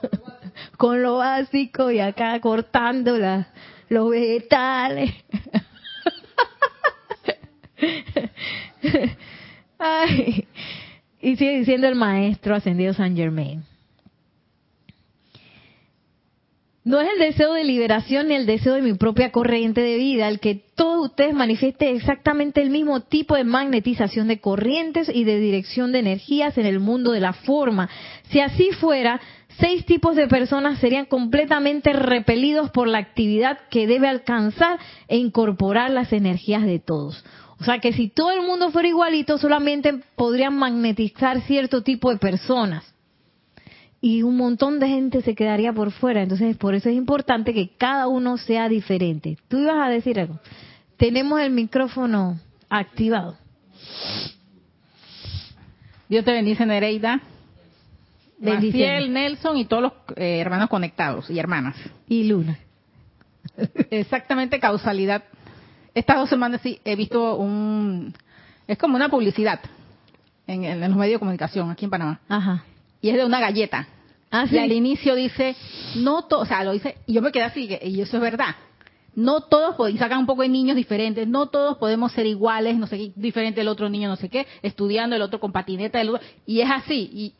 con 0.76 1.02
lo 1.02 1.16
básico 1.18 1.90
y 1.90 2.00
acá 2.00 2.38
cortando 2.40 3.16
los 3.88 4.10
vegetales. 4.10 5.14
Ay, 9.78 10.46
y 11.20 11.36
sigue 11.36 11.58
diciendo 11.58 11.86
el 11.86 11.94
maestro 11.94 12.54
ascendido 12.54 12.94
San 12.94 13.16
Germain. 13.16 13.62
No 16.82 16.98
es 16.98 17.08
el 17.12 17.18
deseo 17.18 17.52
de 17.52 17.62
liberación 17.62 18.28
ni 18.28 18.34
el 18.34 18.46
deseo 18.46 18.72
de 18.72 18.80
mi 18.80 18.94
propia 18.94 19.30
corriente 19.30 19.82
de 19.82 19.98
vida 19.98 20.28
el 20.28 20.40
que 20.40 20.54
todos 20.74 21.10
ustedes 21.10 21.34
manifiesten 21.34 21.94
exactamente 21.94 22.62
el 22.62 22.70
mismo 22.70 23.00
tipo 23.02 23.36
de 23.36 23.44
magnetización 23.44 24.28
de 24.28 24.40
corrientes 24.40 25.10
y 25.12 25.24
de 25.24 25.38
dirección 25.38 25.92
de 25.92 25.98
energías 25.98 26.56
en 26.56 26.64
el 26.64 26.80
mundo 26.80 27.12
de 27.12 27.20
la 27.20 27.34
forma. 27.34 27.90
Si 28.30 28.40
así 28.40 28.70
fuera, 28.72 29.20
seis 29.58 29.84
tipos 29.84 30.16
de 30.16 30.26
personas 30.26 30.78
serían 30.78 31.04
completamente 31.04 31.92
repelidos 31.92 32.70
por 32.70 32.88
la 32.88 32.98
actividad 32.98 33.58
que 33.70 33.86
debe 33.86 34.08
alcanzar 34.08 34.78
e 35.06 35.18
incorporar 35.18 35.90
las 35.90 36.14
energías 36.14 36.64
de 36.64 36.78
todos. 36.78 37.22
O 37.60 37.64
sea 37.64 37.78
que 37.78 37.92
si 37.92 38.08
todo 38.08 38.32
el 38.32 38.42
mundo 38.42 38.70
fuera 38.70 38.88
igualito, 38.88 39.36
solamente 39.36 40.00
podrían 40.16 40.56
magnetizar 40.56 41.42
cierto 41.42 41.82
tipo 41.82 42.10
de 42.10 42.16
personas 42.16 42.90
y 44.00 44.22
un 44.22 44.36
montón 44.36 44.80
de 44.80 44.88
gente 44.88 45.20
se 45.20 45.34
quedaría 45.34 45.72
por 45.72 45.92
fuera. 45.92 46.22
Entonces, 46.22 46.56
por 46.56 46.74
eso 46.74 46.88
es 46.88 46.96
importante 46.96 47.52
que 47.52 47.68
cada 47.76 48.08
uno 48.08 48.38
sea 48.38 48.68
diferente. 48.68 49.36
Tú 49.48 49.58
ibas 49.58 49.86
a 49.86 49.90
decir 49.90 50.18
algo. 50.18 50.40
Tenemos 50.96 51.40
el 51.40 51.50
micrófono 51.50 52.40
activado. 52.70 53.36
Dios 56.08 56.24
te 56.24 56.32
bendice, 56.32 56.64
Nereida. 56.64 57.20
Maciel, 58.40 59.12
Nelson 59.12 59.58
y 59.58 59.66
todos 59.66 59.82
los 59.82 59.92
eh, 60.16 60.40
hermanos 60.40 60.70
conectados 60.70 61.28
y 61.28 61.38
hermanas. 61.38 61.76
Y 62.08 62.24
Luna. 62.24 62.58
Exactamente 63.90 64.58
causalidad. 64.58 65.24
Estas 65.94 66.16
dos 66.16 66.28
semanas 66.28 66.60
sí 66.62 66.80
he 66.84 66.96
visto 66.96 67.36
un... 67.36 68.14
Es 68.66 68.78
como 68.78 68.96
una 68.96 69.08
publicidad 69.08 69.60
en, 70.46 70.64
en 70.64 70.80
los 70.80 70.96
medios 70.96 71.16
de 71.16 71.18
comunicación 71.18 71.70
aquí 71.70 71.84
en 71.86 71.90
Panamá. 71.90 72.20
Ajá 72.28 72.64
y 73.00 73.08
es 73.08 73.16
de 73.16 73.24
una 73.24 73.40
galleta. 73.40 73.86
Ah, 74.30 74.44
Y 74.48 74.58
al 74.58 74.70
inicio 74.70 75.14
dice, 75.16 75.56
no 75.96 76.22
todo, 76.22 76.40
o 76.40 76.46
sea, 76.46 76.62
lo 76.62 76.72
dice, 76.72 76.96
y 77.06 77.14
yo 77.14 77.22
me 77.22 77.32
quedé 77.32 77.44
así, 77.44 77.68
y 77.82 78.00
eso 78.00 78.16
es 78.16 78.22
verdad. 78.22 78.54
No 79.16 79.40
todos, 79.40 79.90
y 79.90 79.98
sacan 79.98 80.20
un 80.20 80.26
poco 80.26 80.42
de 80.42 80.48
niños 80.48 80.76
diferentes, 80.76 81.26
no 81.26 81.46
todos 81.46 81.78
podemos 81.78 82.12
ser 82.12 82.26
iguales, 82.26 82.76
no 82.76 82.86
sé 82.86 82.96
qué, 82.96 83.12
diferente 83.16 83.60
el 83.60 83.66
otro 83.66 83.88
niño, 83.88 84.08
no 84.08 84.14
sé 84.14 84.28
qué, 84.28 84.46
estudiando 84.62 85.16
el 85.16 85.22
otro 85.22 85.40
con 85.40 85.50
patineta, 85.50 86.00
el 86.00 86.10
otro, 86.10 86.24
y 86.46 86.60
es 86.60 86.70
así, 86.70 87.10
y, 87.12 87.34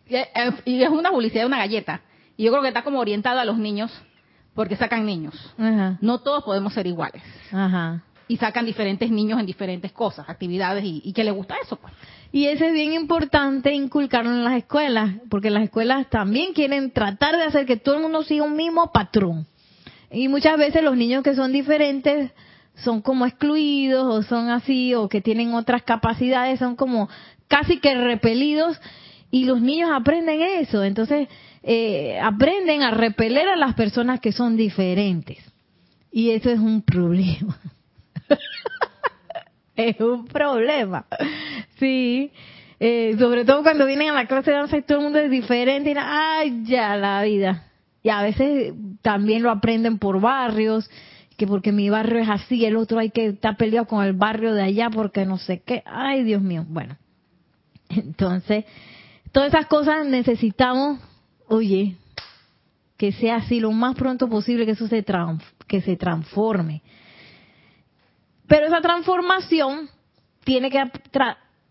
y, 0.66 0.82
es 0.82 0.88
una 0.88 1.10
publicidad 1.12 1.42
de 1.42 1.46
una 1.46 1.58
galleta. 1.58 2.00
Y 2.36 2.44
yo 2.44 2.50
creo 2.50 2.62
que 2.62 2.68
está 2.68 2.82
como 2.82 2.98
orientado 2.98 3.38
a 3.38 3.44
los 3.44 3.56
niños, 3.56 3.92
porque 4.54 4.74
sacan 4.74 5.06
niños. 5.06 5.34
No 6.00 6.18
todos 6.18 6.42
podemos 6.42 6.74
ser 6.74 6.88
iguales. 6.88 7.22
Ajá. 7.52 8.02
Y 8.30 8.36
sacan 8.36 8.64
diferentes 8.64 9.10
niños 9.10 9.40
en 9.40 9.46
diferentes 9.46 9.90
cosas, 9.90 10.28
actividades, 10.28 10.84
y, 10.84 11.12
que 11.12 11.24
le 11.24 11.32
gusta 11.32 11.56
eso, 11.60 11.74
pues. 11.74 11.92
Y 12.30 12.46
eso 12.46 12.64
es 12.64 12.72
bien 12.72 12.92
importante 12.92 13.74
inculcarlo 13.74 14.30
en 14.30 14.44
las 14.44 14.56
escuelas, 14.56 15.16
porque 15.28 15.50
las 15.50 15.64
escuelas 15.64 16.08
también 16.10 16.52
quieren 16.52 16.92
tratar 16.92 17.36
de 17.36 17.42
hacer 17.42 17.66
que 17.66 17.76
todo 17.76 17.96
el 17.96 18.02
mundo 18.02 18.22
siga 18.22 18.44
un 18.44 18.54
mismo 18.54 18.92
patrón. 18.92 19.46
Y 20.12 20.28
muchas 20.28 20.56
veces 20.56 20.84
los 20.84 20.96
niños 20.96 21.24
que 21.24 21.34
son 21.34 21.50
diferentes 21.50 22.30
son 22.76 23.02
como 23.02 23.26
excluidos 23.26 24.04
o 24.06 24.22
son 24.22 24.48
así 24.48 24.94
o 24.94 25.08
que 25.08 25.20
tienen 25.20 25.52
otras 25.54 25.82
capacidades, 25.82 26.60
son 26.60 26.76
como 26.76 27.08
casi 27.48 27.80
que 27.80 27.96
repelidos 27.96 28.80
y 29.32 29.44
los 29.44 29.60
niños 29.60 29.90
aprenden 29.92 30.40
eso. 30.40 30.84
Entonces, 30.84 31.26
eh, 31.64 32.16
aprenden 32.22 32.82
a 32.82 32.92
repeler 32.92 33.48
a 33.48 33.56
las 33.56 33.74
personas 33.74 34.20
que 34.20 34.30
son 34.30 34.56
diferentes. 34.56 35.38
Y 36.12 36.30
eso 36.30 36.48
es 36.50 36.60
un 36.60 36.82
problema. 36.82 37.58
es 39.76 40.00
un 40.00 40.26
problema. 40.26 41.06
Sí. 41.78 42.32
Eh, 42.82 43.14
sobre 43.18 43.44
todo 43.44 43.62
cuando 43.62 43.84
vienen 43.84 44.08
a 44.08 44.14
la 44.14 44.26
clase 44.26 44.50
de 44.50 44.56
danza 44.56 44.78
y 44.78 44.82
todo 44.82 44.98
el 44.98 45.04
mundo 45.04 45.18
es 45.18 45.30
diferente 45.30 45.90
y 45.90 45.94
ay 45.98 46.62
ya 46.64 46.96
la 46.96 47.22
vida 47.22 47.64
y 48.02 48.08
a 48.08 48.22
veces 48.22 48.72
también 49.02 49.42
lo 49.42 49.50
aprenden 49.50 49.98
por 49.98 50.18
barrios 50.18 50.88
que 51.36 51.46
porque 51.46 51.72
mi 51.72 51.90
barrio 51.90 52.20
es 52.20 52.30
así 52.30 52.64
el 52.64 52.76
otro 52.76 52.98
hay 52.98 53.10
que 53.10 53.26
estar 53.26 53.58
peleado 53.58 53.86
con 53.86 54.02
el 54.02 54.14
barrio 54.14 54.54
de 54.54 54.62
allá 54.62 54.88
porque 54.88 55.26
no 55.26 55.36
sé 55.36 55.60
qué 55.60 55.82
ay 55.84 56.24
Dios 56.24 56.40
mío 56.40 56.64
bueno 56.68 56.96
entonces 57.90 58.64
todas 59.30 59.50
esas 59.52 59.66
cosas 59.66 60.06
necesitamos 60.06 61.00
oye 61.48 61.96
que 62.96 63.12
sea 63.12 63.36
así 63.36 63.60
lo 63.60 63.72
más 63.72 63.94
pronto 63.94 64.26
posible 64.26 64.64
que 64.64 64.72
eso 64.72 64.88
se 64.88 65.04
que 65.66 65.82
se 65.82 65.96
transforme 65.96 66.80
pero 68.50 68.66
esa 68.66 68.80
transformación 68.80 69.88
tiene 70.42 70.70
que 70.70 70.82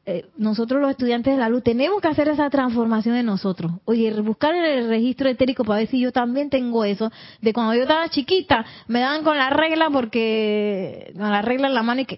eh, 0.05 0.29
nosotros 0.37 0.79
los 0.79 0.91
estudiantes 0.91 1.33
de 1.33 1.37
la 1.37 1.49
luz 1.49 1.61
tenemos 1.61 2.01
que 2.01 2.07
hacer 2.07 2.29
esa 2.29 2.49
transformación 2.49 3.17
en 3.17 3.25
nosotros. 3.25 3.73
Oye, 3.83 4.09
buscar 4.21 4.55
en 4.55 4.63
el 4.63 4.87
registro 4.87 5.27
etérico 5.27 5.65
para 5.65 5.79
ver 5.79 5.89
si 5.89 5.99
yo 5.99 6.13
también 6.13 6.49
tengo 6.49 6.85
eso. 6.85 7.11
De 7.41 7.51
cuando 7.51 7.75
yo 7.75 7.81
estaba 7.81 8.07
chiquita, 8.07 8.65
me 8.87 9.01
daban 9.01 9.25
con 9.25 9.37
la 9.37 9.49
regla 9.49 9.89
porque, 9.91 11.11
con 11.17 11.29
la 11.29 11.41
regla 11.41 11.67
en 11.67 11.73
la 11.73 11.83
mano 11.83 11.99
y 11.99 12.05
que, 12.05 12.17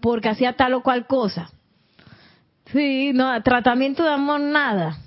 porque 0.00 0.28
hacía 0.28 0.54
tal 0.54 0.74
o 0.74 0.82
cual 0.82 1.06
cosa. 1.06 1.52
Sí, 2.72 3.12
no, 3.14 3.40
tratamiento 3.44 4.02
de 4.02 4.10
amor, 4.10 4.40
nada. 4.40 4.98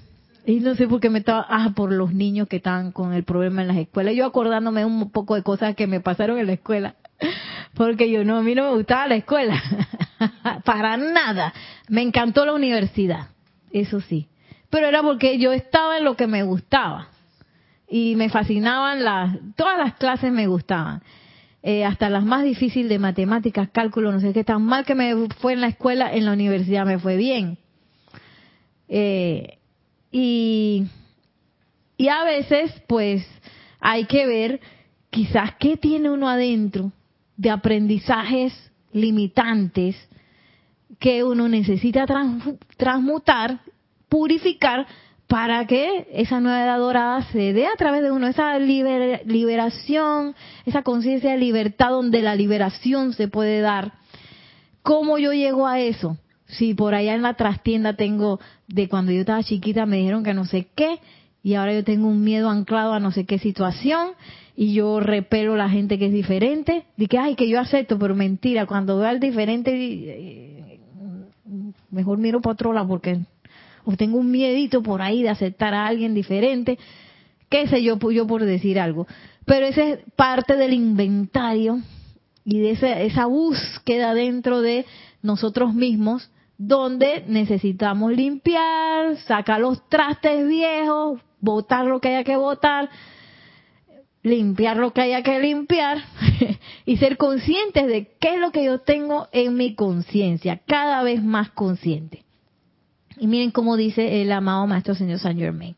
Y 0.46 0.62
no 0.62 0.76
sé 0.76 0.88
por 0.88 1.02
qué 1.02 1.10
me 1.10 1.20
estaba, 1.20 1.46
ah, 1.50 1.74
por 1.76 1.92
los 1.92 2.14
niños 2.14 2.48
que 2.48 2.56
estaban 2.56 2.94
con 2.94 3.12
el 3.12 3.26
problema 3.26 3.64
en 3.64 3.68
las 3.68 3.78
escuelas. 3.78 4.16
Yo 4.16 4.26
acordándome 4.26 4.86
un 4.86 5.12
poco 5.12 5.36
de 5.36 5.44
cosas 5.44 5.76
que 5.76 5.88
me 5.88 6.00
pasaron 6.00 6.38
en 6.38 6.48
la 6.48 6.54
escuela. 6.54 6.96
Porque 7.74 8.10
yo 8.10 8.24
no, 8.24 8.38
a 8.38 8.42
mí 8.42 8.56
no 8.56 8.64
me 8.72 8.78
gustaba 8.78 9.08
la 9.08 9.16
escuela. 9.16 9.62
Para 10.66 10.98
nada. 10.98 11.54
Me 11.90 12.02
encantó 12.02 12.46
la 12.46 12.54
universidad. 12.54 13.30
Eso 13.72 14.02
sí. 14.02 14.28
Pero 14.70 14.88
era 14.88 15.02
porque 15.02 15.38
yo 15.38 15.54
estaba 15.54 15.98
en 15.98 16.04
lo 16.04 16.16
que 16.16 16.28
me 16.28 16.44
gustaba. 16.44 17.10
Y 17.88 18.16
me 18.16 18.30
fascinaban 18.30 19.04
las, 19.04 19.38
todas 19.56 19.78
las 19.78 19.96
clases 19.96 20.32
me 20.32 20.48
gustaban. 20.48 21.02
Eh, 21.64 21.86
hasta 21.86 22.10
las 22.10 22.24
más 22.24 22.44
difíciles 22.44 22.90
de 22.90 23.00
matemáticas, 23.00 23.70
cálculo, 23.70 24.12
no 24.12 24.20
sé 24.20 24.34
qué, 24.34 24.44
tan 24.44 24.64
mal 24.64 24.86
que 24.86 24.96
me 24.96 25.28
fue 25.40 25.54
en 25.54 25.62
la 25.62 25.68
escuela, 25.68 26.14
en 26.14 26.26
la 26.26 26.34
universidad 26.34 26.86
me 26.86 27.00
fue 27.00 27.16
bien. 27.18 27.58
Eh, 28.88 29.58
y, 30.12 30.86
y 31.98 32.08
a 32.08 32.24
veces, 32.24 32.72
pues, 32.88 33.28
hay 33.80 34.06
que 34.06 34.26
ver 34.28 34.62
quizás 35.10 35.56
qué 35.60 35.78
tiene 35.78 36.10
uno 36.10 36.30
adentro 36.30 36.92
de 37.38 37.50
aprendizajes 37.50 38.54
limitantes 38.92 39.96
que 41.00 41.24
uno 41.24 41.48
necesita 41.48 42.06
transmutar, 42.78 43.62
purificar, 44.10 44.88
para 45.28 45.68
que 45.68 46.08
esa 46.14 46.40
nueva 46.40 46.64
edad 46.64 46.80
dorada 46.80 47.22
se 47.34 47.52
dé 47.52 47.68
a 47.68 47.76
través 47.78 48.02
de 48.02 48.12
uno, 48.12 48.28
esa 48.28 48.58
liberación, 48.60 50.36
esa 50.66 50.84
conciencia 50.84 51.32
de 51.32 51.38
libertad 51.38 51.90
donde 51.90 52.22
la 52.22 52.34
liberación 52.34 53.14
se 53.14 53.28
puede 53.28 53.60
dar. 53.60 53.92
¿Cómo 54.84 55.18
yo 55.18 55.34
llego 55.34 55.68
a 55.68 55.82
eso? 55.82 56.18
Si 56.46 56.74
por 56.74 56.96
allá 56.96 57.14
en 57.14 57.24
la 57.24 57.34
trastienda 57.34 57.98
tengo, 57.98 58.40
de 58.70 58.88
cuando 58.88 59.12
yo 59.12 59.20
estaba 59.20 59.44
chiquita 59.44 59.86
me 59.86 59.98
dijeron 59.98 60.24
que 60.24 60.34
no 60.34 60.46
sé 60.46 60.70
qué, 60.74 61.00
y 61.44 61.56
ahora 61.56 61.74
yo 61.74 61.84
tengo 61.84 62.08
un 62.08 62.24
miedo 62.24 62.50
anclado 62.50 62.94
a 62.94 63.02
no 63.02 63.12
sé 63.12 63.26
qué 63.26 63.38
situación, 63.38 64.12
y 64.60 64.74
yo 64.74 65.00
repelo 65.00 65.54
a 65.54 65.58
la 65.58 65.70
gente 65.70 66.00
que 66.00 66.08
es 66.08 66.12
diferente, 66.12 66.86
que, 67.08 67.18
ay, 67.20 67.36
que 67.36 67.48
yo 67.48 67.60
acepto, 67.60 68.00
pero 68.00 68.16
mentira, 68.16 68.66
cuando 68.66 68.98
veo 68.98 69.08
al 69.08 69.20
diferente, 69.20 69.72
eh, 69.72 70.80
mejor 71.92 72.18
miro 72.18 72.42
para 72.42 72.54
otro 72.54 72.74
lado 72.74 72.88
porque 72.88 73.20
tengo 74.00 74.18
un 74.18 74.32
miedito 74.32 74.82
por 74.82 75.04
ahí 75.04 75.22
de 75.22 75.30
aceptar 75.30 75.76
a 75.76 75.86
alguien 75.86 76.16
diferente, 76.16 76.80
qué 77.50 77.68
sé 77.68 77.84
yo, 77.84 78.00
yo 78.10 78.26
por 78.26 78.44
decir 78.44 78.80
algo. 78.80 79.06
Pero 79.46 79.68
esa 79.68 79.84
es 79.84 80.00
parte 80.16 80.56
del 80.56 80.74
inventario 80.74 81.80
y 82.44 82.58
de 82.58 82.72
esa, 82.72 83.00
esa 83.00 83.28
búsqueda 83.28 84.16
dentro 84.16 84.62
de 84.62 84.88
nosotros 85.22 85.76
mismos 85.76 86.32
donde 86.58 87.24
necesitamos 87.28 88.12
limpiar, 88.12 89.18
sacar 89.18 89.62
los 89.62 89.88
trastes 89.88 90.48
viejos, 90.48 91.22
botar 91.42 91.86
lo 91.86 92.02
que 92.02 92.08
haya 92.08 92.24
que 92.24 92.38
botar, 92.38 92.90
limpiar 94.28 94.78
lo 94.78 94.94
que 94.94 95.02
haya 95.02 95.24
que 95.24 95.40
limpiar 95.40 96.04
y 96.86 96.98
ser 96.98 97.18
conscientes 97.18 97.88
de 97.88 98.12
qué 98.20 98.36
es 98.36 98.40
lo 98.40 98.52
que 98.52 98.64
yo 98.64 98.80
tengo 98.80 99.28
en 99.32 99.56
mi 99.56 99.76
conciencia, 99.76 100.62
cada 100.68 101.04
vez 101.04 101.24
más 101.24 101.50
consciente. 101.52 102.24
Y 103.20 103.28
miren 103.28 103.52
cómo 103.52 103.78
dice 103.78 104.22
el 104.22 104.32
amado 104.32 104.68
Maestro 104.68 104.94
Señor 104.94 105.20
Saint 105.20 105.40
Germain. 105.40 105.76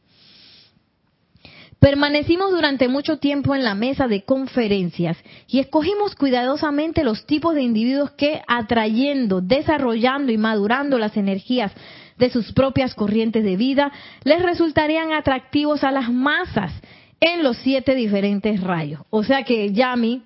Permanecimos 1.80 2.52
durante 2.52 2.90
mucho 2.90 3.20
tiempo 3.20 3.56
en 3.56 3.64
la 3.64 3.74
mesa 3.74 4.10
de 4.10 4.24
conferencias 4.24 5.18
y 5.48 5.60
escogimos 5.60 6.14
cuidadosamente 6.14 7.06
los 7.06 7.26
tipos 7.26 7.56
de 7.56 7.62
individuos 7.62 8.12
que, 8.12 8.42
atrayendo, 8.48 9.40
desarrollando 9.40 10.34
y 10.34 10.38
madurando 10.38 10.98
las 10.98 11.16
energías 11.16 11.72
de 12.18 12.30
sus 12.30 12.52
propias 12.52 12.96
corrientes 12.96 13.46
de 13.46 13.56
vida, 13.56 13.94
les 14.26 14.42
resultarían 14.42 15.14
atractivos 15.14 15.86
a 15.86 15.92
las 15.92 16.12
masas 16.12 16.74
en 17.20 17.44
los 17.44 17.58
siete 17.58 17.96
diferentes 17.96 18.62
rayos. 18.62 19.02
O 19.10 19.24
sea 19.24 19.44
que, 19.44 19.72
Yami, 19.74 20.24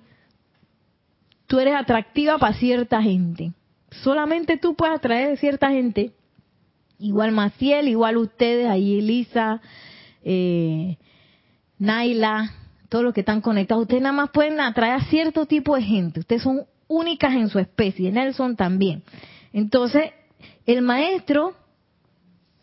tú 1.46 1.58
eres 1.58 1.74
atractiva 1.74 2.38
para 2.38 2.54
cierta 2.54 3.02
gente. 3.02 3.52
Solamente 4.02 4.56
tú 4.56 4.74
puedes 4.74 4.96
atraer 4.96 5.32
a 5.32 5.36
cierta 5.36 5.70
gente. 5.70 6.12
Igual 6.98 7.32
Maciel, 7.32 7.88
igual 7.88 8.16
ustedes, 8.16 8.68
ahí 8.68 8.98
Elisa, 8.98 9.60
eh, 10.22 10.96
Naila, 11.78 12.52
todos 12.88 13.04
los 13.04 13.14
que 13.14 13.20
están 13.20 13.40
conectados. 13.40 13.82
Ustedes 13.82 14.02
nada 14.02 14.14
más 14.14 14.30
pueden 14.30 14.60
atraer 14.60 14.94
a 14.94 15.04
cierto 15.04 15.46
tipo 15.46 15.74
de 15.74 15.82
gente. 15.82 16.20
Ustedes 16.20 16.42
son 16.42 16.64
únicas 16.86 17.34
en 17.34 17.48
su 17.48 17.58
especie. 17.58 18.12
Nelson 18.12 18.56
también. 18.56 19.02
Entonces, 19.52 20.12
el 20.66 20.82
maestro 20.82 21.54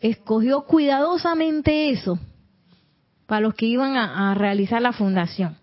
escogió 0.00 0.62
cuidadosamente 0.62 1.90
eso 1.90 2.18
para 3.26 3.40
los 3.40 3.54
que 3.54 3.66
iban 3.66 3.96
a, 3.96 4.34
realizar 4.34 4.82
la 4.82 4.92
fundación. 4.92 5.56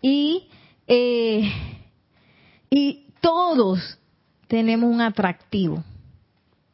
Y, 0.00 0.48
eh, 0.86 1.50
y 2.70 3.06
todos 3.20 3.98
tenemos 4.48 4.92
un 4.92 5.00
atractivo. 5.00 5.82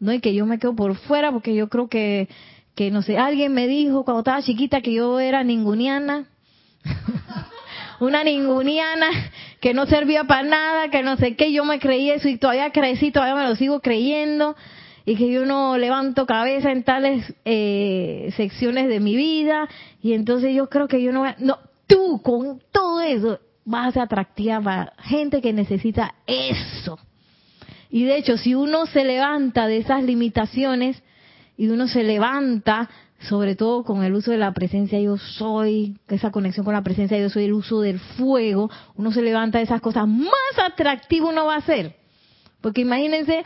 No 0.01 0.13
es 0.13 0.21
que 0.23 0.35
yo 0.35 0.47
me 0.47 0.59
quedo 0.59 0.75
por 0.75 0.95
fuera 0.97 1.33
porque 1.33 1.55
yo 1.55 1.69
creo 1.69 1.89
que, 1.89 2.29
que, 2.75 2.91
no 2.91 3.03
sé, 3.03 3.19
alguien 3.19 3.53
me 3.53 3.67
dijo 3.67 4.05
cuando 4.05 4.21
estaba 4.21 4.43
chiquita 4.43 4.81
que 4.81 4.93
yo 4.93 5.21
era 5.21 5.43
ninguniana. 5.45 6.27
una 8.01 8.23
ninguniana 8.23 9.09
que 9.61 9.75
no 9.75 9.87
servía 9.87 10.25
para 10.25 10.43
nada, 10.45 10.89
que 10.89 11.03
no 11.03 11.17
sé 11.17 11.35
qué, 11.35 11.53
yo 11.53 11.65
me 11.65 11.81
creí 11.81 12.11
eso 12.11 12.29
y 12.29 12.37
todavía 12.37 12.71
crecí, 12.71 13.11
todavía 13.11 13.35
me 13.35 13.49
lo 13.49 13.57
sigo 13.57 13.81
creyendo 13.81 14.57
y 15.09 15.17
que 15.17 15.31
yo 15.31 15.47
no 15.47 15.79
levanto 15.79 16.27
cabeza 16.27 16.71
en 16.71 16.83
tales 16.83 17.25
eh, 17.47 18.31
secciones 18.37 18.89
de 18.89 19.01
mi 19.01 19.17
vida 19.17 19.67
y 20.03 20.13
entonces 20.13 20.55
yo 20.55 20.69
creo 20.69 20.87
que 20.87 21.03
yo 21.03 21.13
no 21.13 21.25
no 21.39 21.59
tú 21.87 22.21
con 22.23 22.61
todo 22.71 23.01
eso 23.01 23.41
vas 23.65 23.89
a 23.89 23.93
ser 23.93 24.03
atractiva 24.03 24.61
para 24.61 24.93
gente 24.99 25.41
que 25.41 25.55
necesita 25.55 26.15
eso 26.27 26.99
y 27.89 28.05
de 28.05 28.19
hecho 28.19 28.37
si 28.37 28.55
uno 28.55 28.85
se 28.85 29.03
levanta 29.03 29.67
de 29.67 29.79
esas 29.79 30.05
limitaciones 30.05 31.03
y 31.57 31.69
uno 31.69 31.89
se 31.89 32.03
levanta 32.03 32.91
sobre 33.21 33.57
todo 33.57 33.85
con 33.85 34.05
el 34.05 34.13
uso 34.13 34.31
de 34.31 34.37
la 34.37 34.53
presencia 34.53 35.01
yo 35.01 35.17
soy, 35.17 35.97
esa 36.09 36.31
conexión 36.31 36.67
con 36.67 36.75
la 36.75 36.83
presencia 36.83 37.19
yo 37.19 37.31
soy, 37.31 37.45
el 37.45 37.55
uso 37.55 37.81
del 37.81 37.99
fuego, 37.99 38.71
uno 38.95 39.11
se 39.11 39.23
levanta 39.23 39.57
de 39.57 39.65
esas 39.65 39.81
cosas, 39.81 40.07
más 40.07 40.31
atractivo 40.63 41.31
uno 41.31 41.47
va 41.47 41.57
a 41.57 41.63
ser. 41.63 41.97
Porque 42.61 42.83
imagínense 42.83 43.45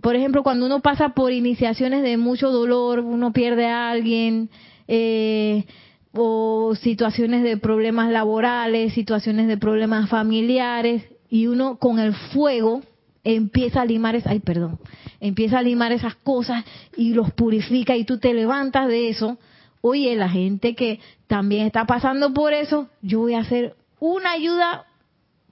por 0.00 0.16
ejemplo, 0.16 0.42
cuando 0.42 0.66
uno 0.66 0.80
pasa 0.80 1.10
por 1.10 1.32
iniciaciones 1.32 2.02
de 2.02 2.16
mucho 2.16 2.50
dolor, 2.50 3.00
uno 3.00 3.32
pierde 3.32 3.66
a 3.66 3.90
alguien, 3.90 4.50
eh, 4.88 5.64
o 6.12 6.74
situaciones 6.74 7.42
de 7.42 7.56
problemas 7.56 8.10
laborales, 8.10 8.94
situaciones 8.94 9.46
de 9.46 9.56
problemas 9.56 10.08
familiares, 10.08 11.04
y 11.28 11.46
uno 11.46 11.76
con 11.76 11.98
el 11.98 12.14
fuego 12.14 12.82
empieza 13.22 13.82
a 13.82 13.84
limar, 13.84 14.16
es, 14.16 14.26
ay, 14.26 14.40
perdón, 14.40 14.78
empieza 15.20 15.58
a 15.58 15.62
limar 15.62 15.92
esas 15.92 16.16
cosas 16.16 16.64
y 16.96 17.14
los 17.14 17.32
purifica 17.32 17.96
y 17.96 18.04
tú 18.04 18.18
te 18.18 18.34
levantas 18.34 18.88
de 18.88 19.08
eso. 19.08 19.38
Oye, 19.82 20.16
la 20.16 20.28
gente 20.28 20.74
que 20.74 21.00
también 21.26 21.66
está 21.66 21.86
pasando 21.86 22.34
por 22.34 22.52
eso, 22.52 22.88
yo 23.02 23.20
voy 23.20 23.34
a 23.34 23.40
hacer 23.40 23.76
una 24.00 24.32
ayuda 24.32 24.86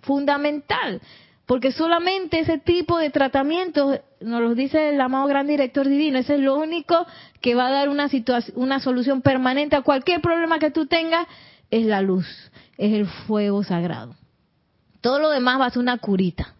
fundamental. 0.00 1.00
Porque 1.46 1.72
solamente 1.72 2.40
ese 2.40 2.58
tipo 2.58 2.98
de 2.98 3.10
tratamiento, 3.10 3.98
nos 4.20 4.40
lo 4.40 4.54
dice 4.54 4.90
el 4.90 5.00
amado 5.00 5.26
gran 5.26 5.46
director 5.46 5.88
divino, 5.88 6.18
ese 6.18 6.34
es 6.34 6.40
lo 6.40 6.56
único 6.56 7.06
que 7.40 7.54
va 7.54 7.68
a 7.68 7.70
dar 7.70 7.88
una, 7.88 8.08
una 8.54 8.80
solución 8.80 9.22
permanente 9.22 9.76
a 9.76 9.82
cualquier 9.82 10.20
problema 10.20 10.58
que 10.58 10.70
tú 10.70 10.86
tengas, 10.86 11.26
es 11.70 11.86
la 11.86 12.02
luz, 12.02 12.26
es 12.76 12.92
el 12.92 13.06
fuego 13.06 13.62
sagrado. 13.62 14.16
Todo 15.00 15.20
lo 15.20 15.30
demás 15.30 15.60
va 15.60 15.66
a 15.66 15.70
ser 15.70 15.80
una 15.80 15.98
curita. 15.98 16.54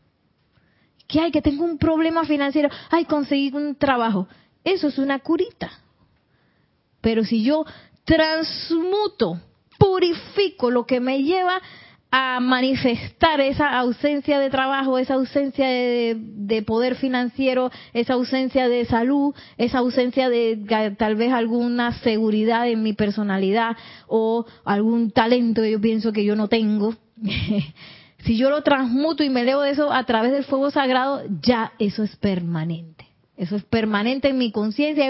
¿Qué 1.07 1.21
hay? 1.21 1.31
Que 1.33 1.43
tengo 1.43 1.65
un 1.65 1.79
problema 1.79 2.25
financiero. 2.25 2.69
Ay, 2.91 3.07
conseguir 3.07 3.57
un 3.57 3.75
trabajo. 3.75 4.29
Eso 4.63 4.89
es 4.89 4.99
una 4.99 5.19
curita. 5.21 5.71
Pero 7.01 7.25
si 7.25 7.43
yo 7.43 7.65
transmuto, 8.05 9.41
purifico 9.79 10.71
lo 10.71 10.85
que 10.87 11.01
me 11.01 11.23
lleva 11.23 11.61
a 12.11 12.41
manifestar 12.41 13.41
esa 13.41 13.79
ausencia 13.79 14.39
de 14.39 14.49
trabajo, 14.49 14.99
esa 14.99 15.15
ausencia 15.15 15.67
de, 15.69 16.65
poder 16.67 16.97
financiero, 16.97 17.71
esa 17.93 18.15
ausencia 18.15 18.69
de 18.69 18.85
salud, 18.87 19.35
esa 19.59 19.79
ausencia 19.79 20.31
de 20.31 20.95
tal 20.99 21.17
vez 21.17 21.33
alguna 21.33 21.93
seguridad 22.01 22.69
en 22.69 22.83
mi 22.83 22.95
personalidad 22.95 23.77
o 24.07 24.47
algún 24.65 25.11
talento 25.11 25.63
que 25.63 25.73
yo 25.73 25.81
pienso 25.81 26.13
que 26.13 26.25
yo 26.25 26.35
no 26.35 26.49
tengo. 26.49 26.95
si 28.25 28.37
yo 28.37 28.51
lo 28.51 28.63
transmuto 28.63 29.23
y 29.23 29.29
me 29.29 29.45
leo 29.45 29.61
de 29.61 29.71
eso 29.71 29.93
a 29.93 30.05
través 30.05 30.33
del 30.33 30.45
fuego 30.45 30.71
sagrado, 30.71 31.23
ya 31.43 31.73
eso 31.79 32.03
es 32.03 32.17
permanente. 32.17 33.07
Eso 33.37 33.55
es 33.55 33.65
permanente 33.65 34.29
en 34.29 34.39
mi 34.39 34.51
conciencia 34.51 35.07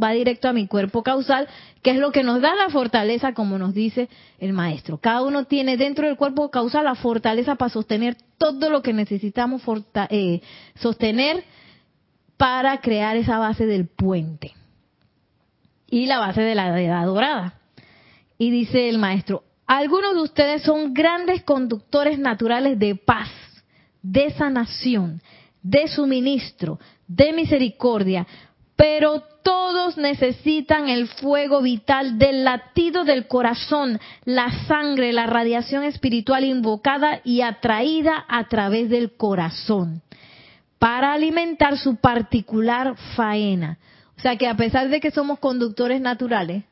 va 0.00 0.10
directo 0.10 0.48
a 0.48 0.52
mi 0.52 0.66
cuerpo 0.66 1.02
causal, 1.02 1.48
que 1.82 1.92
es 1.92 1.96
lo 1.96 2.12
que 2.12 2.22
nos 2.22 2.40
da 2.40 2.54
la 2.54 2.68
fortaleza, 2.68 3.32
como 3.32 3.58
nos 3.58 3.74
dice 3.74 4.08
el 4.38 4.52
maestro. 4.52 4.98
Cada 4.98 5.22
uno 5.22 5.44
tiene 5.44 5.76
dentro 5.76 6.06
del 6.06 6.16
cuerpo 6.16 6.50
causal 6.50 6.84
la 6.84 6.94
fortaleza 6.94 7.56
para 7.56 7.70
sostener 7.70 8.16
todo 8.38 8.70
lo 8.70 8.82
que 8.82 8.92
necesitamos 8.92 9.62
eh, 10.10 10.40
sostener 10.76 11.44
para 12.36 12.80
crear 12.80 13.16
esa 13.16 13.38
base 13.38 13.66
del 13.66 13.86
puente 13.86 14.52
y 15.88 16.06
la 16.06 16.18
base 16.18 16.42
de 16.42 16.54
la 16.54 16.80
edad 16.80 17.06
dorada. 17.06 17.54
Y 18.38 18.50
dice 18.50 18.88
el 18.88 18.98
maestro, 18.98 19.44
algunos 19.66 20.14
de 20.14 20.20
ustedes 20.20 20.62
son 20.62 20.92
grandes 20.92 21.42
conductores 21.42 22.18
naturales 22.18 22.78
de 22.78 22.94
paz, 22.94 23.30
de 24.02 24.30
sanación, 24.30 25.22
de 25.62 25.88
suministro, 25.88 26.78
de 27.08 27.32
misericordia, 27.32 28.26
pero 28.76 29.22
todos 29.42 29.96
necesitan 29.96 30.88
el 30.88 31.08
fuego 31.08 31.62
vital 31.62 32.18
del 32.18 32.44
latido 32.44 33.04
del 33.04 33.26
corazón, 33.26 33.98
la 34.24 34.50
sangre, 34.66 35.12
la 35.12 35.26
radiación 35.26 35.82
espiritual 35.82 36.44
invocada 36.44 37.20
y 37.24 37.40
atraída 37.40 38.24
a 38.28 38.48
través 38.48 38.90
del 38.90 39.16
corazón 39.16 40.02
para 40.78 41.14
alimentar 41.14 41.78
su 41.78 41.96
particular 41.96 42.96
faena. 43.16 43.78
O 44.18 44.20
sea 44.20 44.36
que 44.36 44.46
a 44.46 44.56
pesar 44.56 44.88
de 44.88 45.00
que 45.00 45.10
somos 45.10 45.38
conductores 45.38 46.00
naturales, 46.00 46.64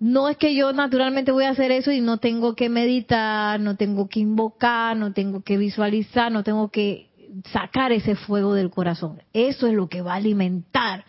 no 0.00 0.28
es 0.28 0.36
que 0.36 0.54
yo 0.54 0.72
naturalmente 0.72 1.32
voy 1.32 1.44
a 1.44 1.50
hacer 1.50 1.70
eso 1.72 1.90
y 1.90 2.00
no 2.00 2.18
tengo 2.18 2.54
que 2.54 2.68
meditar, 2.68 3.58
no 3.58 3.76
tengo 3.76 4.08
que 4.08 4.20
invocar, 4.20 4.96
no 4.96 5.12
tengo 5.12 5.42
que 5.42 5.58
visualizar, 5.58 6.30
no 6.30 6.44
tengo 6.44 6.68
que 6.68 7.07
sacar 7.52 7.92
ese 7.92 8.14
fuego 8.14 8.54
del 8.54 8.70
corazón. 8.70 9.22
Eso 9.32 9.66
es 9.66 9.74
lo 9.74 9.88
que 9.88 10.02
va 10.02 10.14
a 10.14 10.16
alimentar 10.16 11.04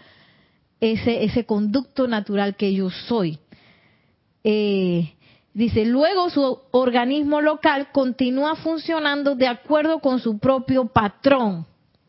ese, 0.79 1.23
ese 1.23 1.45
conducto 1.45 2.07
natural 2.07 2.55
que 2.55 2.73
yo 2.73 2.89
soy. 2.89 3.39
Eh, 4.43 5.13
dice, 5.53 5.85
luego 5.85 6.29
su 6.29 6.59
organismo 6.71 7.41
local 7.41 7.89
continúa 7.91 8.55
funcionando 8.55 9.35
de 9.35 9.47
acuerdo 9.47 9.99
con 9.99 10.19
su 10.19 10.39
propio 10.39 10.85
patrón. 10.85 11.65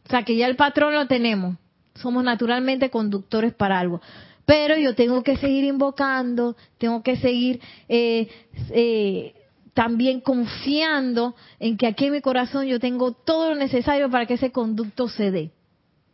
O 0.07 0.09
sea 0.09 0.23
que 0.23 0.37
ya 0.37 0.47
el 0.47 0.57
patrón 0.57 0.95
lo 0.95 1.07
tenemos. 1.07 1.57
Somos 1.95 2.25
naturalmente 2.25 2.91
conductores 2.91 3.55
para 3.55 3.79
algo. 3.79 4.01
Pero 4.45 4.77
yo 4.77 4.95
tengo 4.95 5.23
que 5.23 5.37
seguir 5.37 5.65
invocando, 5.65 6.57
tengo 6.79 7.03
que 7.03 7.17
seguir 7.17 7.61
eh, 7.89 8.29
eh, 8.71 9.35
también 9.75 10.21
confiando 10.21 11.35
en 11.59 11.77
que 11.77 11.87
aquí 11.87 12.07
en 12.07 12.13
mi 12.13 12.21
corazón 12.21 12.67
yo 12.67 12.81
tengo 12.81 13.13
todo 13.13 13.51
lo 13.51 13.55
necesario 13.57 14.11
para 14.11 14.27
que 14.27 14.35
ese 14.35 14.53
conducto 14.53 15.09
se 15.09 15.31
dé. 15.31 15.51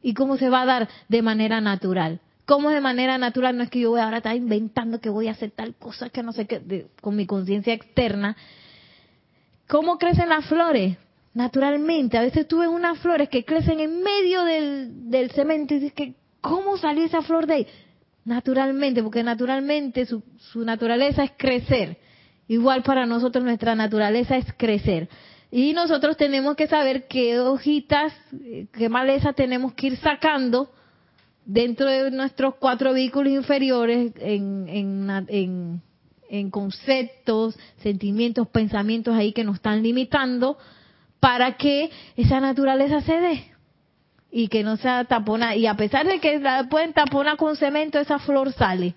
¿Y 0.03 0.15
cómo 0.15 0.37
se 0.37 0.51
va 0.51 0.63
a 0.63 0.67
dar? 0.67 0.89
De 1.09 1.23
manera 1.23 1.61
natural. 1.61 2.21
¿Cómo 2.45 2.71
es 2.71 2.77
de 2.77 2.81
manera 2.81 3.19
natural? 3.19 3.57
No 3.57 3.65
es 3.65 3.71
que 3.71 3.81
yo 3.81 3.91
voy 3.91 4.01
ahora 4.01 4.21
a 4.25 4.35
inventando 4.35 5.01
que 5.01 5.11
voy 5.11 5.29
a 5.29 5.33
hacer 5.33 5.51
tal 5.51 5.75
cosa 5.75 6.11
que 6.11 6.23
no 6.23 6.33
sé 6.33 6.47
qué, 6.47 6.87
con 7.01 7.17
mi 7.17 7.27
conciencia 7.27 7.75
externa. 7.75 8.37
¿Cómo 9.67 9.99
crecen 9.99 10.29
las 10.29 10.47
flores? 10.47 10.97
naturalmente. 11.37 12.17
A 12.17 12.23
veces 12.23 12.49
tú 12.49 12.61
ves 12.61 12.69
unas 12.69 12.99
flores 12.99 13.29
que 13.29 13.45
crecen 13.45 13.79
en 13.79 14.03
medio 14.03 14.43
del, 14.45 15.11
del 15.11 15.31
cemento 15.33 15.75
y 15.75 15.81
dices 15.81 15.93
que, 15.93 16.15
¿cómo 16.41 16.79
salió 16.79 17.05
esa 17.05 17.21
flor 17.21 17.47
de 17.47 17.55
ahí? 17.55 17.67
Naturalmente, 18.25 19.03
porque 19.03 19.23
naturalmente 19.23 20.07
su 20.07 20.65
naturaleza 20.65 21.25
es 21.25 21.33
crecer. 21.37 21.99
Igual 22.49 22.83
para 22.83 23.07
nosotros 23.07 23.45
nuestra 23.45 23.75
naturaleza 23.75 24.37
es 24.37 24.47
crecer. 24.57 25.09
Y 25.51 25.73
nosotros 25.73 26.17
tenemos 26.17 26.57
que 26.57 26.67
saber 26.67 27.07
qué 27.09 27.39
hojitas, 27.41 28.13
qué 28.73 28.89
maleza 28.89 29.33
tenemos 29.33 29.75
que 29.75 29.89
ir 29.89 29.97
sacando 29.97 30.71
dentro 31.45 31.87
de 31.87 32.11
nuestros 32.11 32.57
cuatro 32.57 32.93
vehículos 32.93 33.33
inferiores 33.33 34.13
en, 34.19 34.69
en, 34.69 35.81
en, 36.29 36.51
conceptos, 36.51 37.57
sentimientos, 37.79 38.49
pensamientos 38.49 39.15
ahí 39.15 39.33
que 39.33 39.45
nos 39.45 39.57
están 39.57 39.83
limitando 39.83 40.59
para 41.21 41.57
que 41.57 41.91
esa 42.17 42.41
naturaleza 42.41 43.01
se 43.01 43.21
dé 43.21 43.45
y 44.31 44.49
que 44.49 44.65
no 44.65 44.77
sea 44.77 45.05
tapona. 45.05 45.55
Y 45.55 45.67
a 45.67 45.75
pesar 45.75 46.07
de 46.07 46.19
que 46.21 46.39
la 46.41 46.69
pueden 46.69 46.93
taponar 46.93 47.37
con 47.37 47.57
cemento, 47.57 47.99
esa 47.99 48.19
flor 48.19 48.53
sale. 48.53 48.95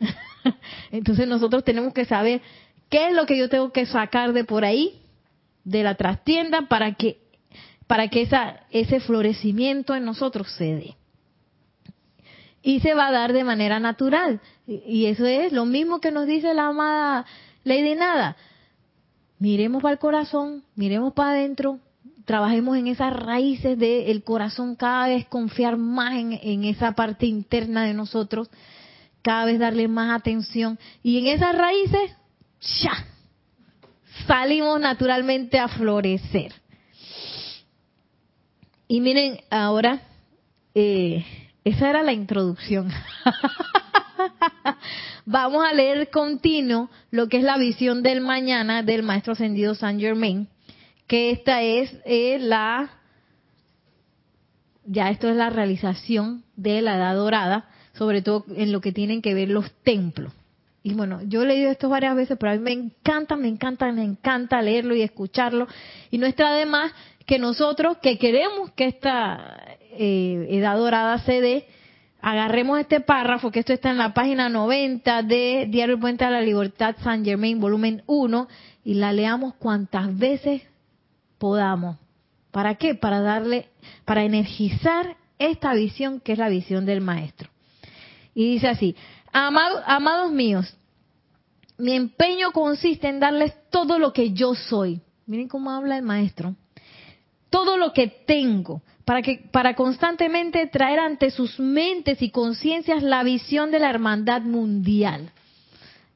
Entonces 0.90 1.28
nosotros 1.28 1.62
tenemos 1.62 1.92
que 1.92 2.06
saber 2.06 2.40
qué 2.90 3.08
es 3.08 3.14
lo 3.14 3.26
que 3.26 3.38
yo 3.38 3.48
tengo 3.48 3.72
que 3.72 3.86
sacar 3.86 4.32
de 4.32 4.44
por 4.44 4.64
ahí 4.64 5.00
de 5.64 5.82
la 5.82 5.94
trastienda 5.94 6.62
para 6.68 6.94
que 6.94 7.18
para 7.90 8.06
que 8.06 8.22
esa, 8.22 8.60
ese 8.70 9.00
florecimiento 9.00 9.96
en 9.96 10.04
nosotros 10.04 10.48
se. 10.52 10.94
Y 12.62 12.78
se 12.78 12.94
va 12.94 13.08
a 13.08 13.10
dar 13.10 13.32
de 13.32 13.42
manera 13.42 13.80
natural. 13.80 14.40
Y 14.68 15.06
eso 15.06 15.26
es 15.26 15.52
lo 15.52 15.64
mismo 15.64 16.00
que 16.00 16.12
nos 16.12 16.28
dice 16.28 16.54
la 16.54 16.68
amada 16.68 17.26
Lady 17.64 17.96
Nada. 17.96 18.36
Miremos 19.40 19.82
para 19.82 19.94
el 19.94 19.98
corazón, 19.98 20.62
miremos 20.76 21.14
para 21.14 21.32
adentro, 21.32 21.80
trabajemos 22.26 22.76
en 22.76 22.86
esas 22.86 23.12
raíces 23.12 23.76
del 23.76 24.22
corazón, 24.22 24.76
cada 24.76 25.08
vez 25.08 25.26
confiar 25.26 25.76
más 25.76 26.12
en, 26.14 26.64
esa 26.64 26.92
parte 26.92 27.26
interna 27.26 27.82
de 27.86 27.94
nosotros, 27.94 28.50
cada 29.22 29.46
vez 29.46 29.58
darle 29.58 29.88
más 29.88 30.16
atención. 30.16 30.78
Y 31.02 31.18
en 31.18 31.26
esas 31.26 31.58
raíces, 31.58 32.12
¡ya! 32.60 33.06
salimos 34.26 34.80
naturalmente 34.80 35.58
a 35.58 35.66
florecer. 35.66 36.52
Y 38.86 39.00
miren, 39.00 39.40
ahora, 39.50 40.02
eh, 40.74 41.24
esa 41.64 41.90
era 41.90 42.02
la 42.02 42.12
introducción. 42.12 42.90
Vamos 45.26 45.64
a 45.64 45.74
leer 45.74 46.10
continuo 46.10 46.90
lo 47.10 47.28
que 47.28 47.38
es 47.38 47.44
la 47.44 47.58
visión 47.58 48.02
del 48.02 48.20
mañana 48.20 48.82
del 48.82 49.02
Maestro 49.02 49.32
Ascendido 49.32 49.74
San 49.74 49.98
Germain, 49.98 50.48
que 51.06 51.30
esta 51.30 51.62
es 51.62 51.92
eh, 52.04 52.38
la, 52.40 52.90
ya 54.84 55.10
esto 55.10 55.28
es 55.28 55.36
la 55.36 55.50
realización 55.50 56.44
de 56.56 56.82
la 56.82 56.96
Edad 56.96 57.16
Dorada, 57.16 57.68
sobre 57.94 58.22
todo 58.22 58.44
en 58.54 58.72
lo 58.72 58.80
que 58.80 58.92
tienen 58.92 59.22
que 59.22 59.34
ver 59.34 59.48
los 59.48 59.70
templos. 59.82 60.32
Y 60.82 60.94
bueno, 60.94 61.20
yo 61.22 61.42
he 61.42 61.46
leído 61.46 61.70
esto 61.70 61.88
varias 61.88 62.16
veces, 62.16 62.38
pero 62.38 62.52
a 62.52 62.56
mí 62.56 62.60
me 62.60 62.72
encanta, 62.72 63.36
me 63.36 63.48
encanta, 63.48 63.92
me 63.92 64.02
encanta 64.02 64.62
leerlo 64.62 64.94
y 64.94 65.02
escucharlo. 65.02 65.66
Y 66.10 66.18
no 66.18 66.26
está 66.26 66.52
de 66.52 66.64
más 66.64 66.92
que 67.26 67.38
nosotros, 67.38 67.98
que 67.98 68.18
queremos 68.18 68.70
que 68.72 68.86
esta 68.86 69.76
eh, 69.92 70.46
edad 70.50 70.76
dorada 70.78 71.18
se 71.18 71.40
dé, 71.40 71.66
agarremos 72.22 72.80
este 72.80 73.00
párrafo, 73.00 73.50
que 73.50 73.60
esto 73.60 73.72
está 73.72 73.90
en 73.90 73.98
la 73.98 74.14
página 74.14 74.48
90 74.48 75.22
de 75.22 75.66
Diario 75.68 76.00
Puente 76.00 76.24
a 76.24 76.30
la 76.30 76.40
Libertad 76.40 76.96
San 77.02 77.24
Germain, 77.24 77.60
volumen 77.60 78.02
1, 78.06 78.48
y 78.84 78.94
la 78.94 79.12
leamos 79.12 79.54
cuantas 79.54 80.16
veces 80.16 80.62
podamos. 81.38 81.98
¿Para 82.50 82.76
qué? 82.76 82.94
Para 82.94 83.20
darle, 83.20 83.68
para 84.04 84.24
energizar 84.24 85.16
esta 85.38 85.74
visión 85.74 86.20
que 86.20 86.32
es 86.32 86.38
la 86.38 86.48
visión 86.48 86.86
del 86.86 87.00
maestro. 87.00 87.50
Y 88.34 88.52
dice 88.52 88.68
así, 88.68 88.96
amados 89.32 90.32
míos, 90.32 90.76
mi 91.78 91.94
empeño 91.94 92.52
consiste 92.52 93.08
en 93.08 93.20
darles 93.20 93.54
todo 93.70 93.98
lo 93.98 94.12
que 94.12 94.32
yo 94.32 94.54
soy. 94.54 95.00
Miren 95.26 95.48
cómo 95.48 95.70
habla 95.70 95.96
el 95.96 96.02
maestro. 96.02 96.54
Todo 97.48 97.76
lo 97.76 97.92
que 97.92 98.08
tengo 98.08 98.82
para 99.04 99.22
que 99.22 99.48
para 99.50 99.74
constantemente 99.74 100.66
traer 100.66 101.00
ante 101.00 101.30
sus 101.30 101.58
mentes 101.58 102.22
y 102.22 102.30
conciencias 102.30 103.02
la 103.02 103.24
visión 103.24 103.70
de 103.70 103.80
la 103.80 103.90
hermandad 103.90 104.42
mundial. 104.42 105.30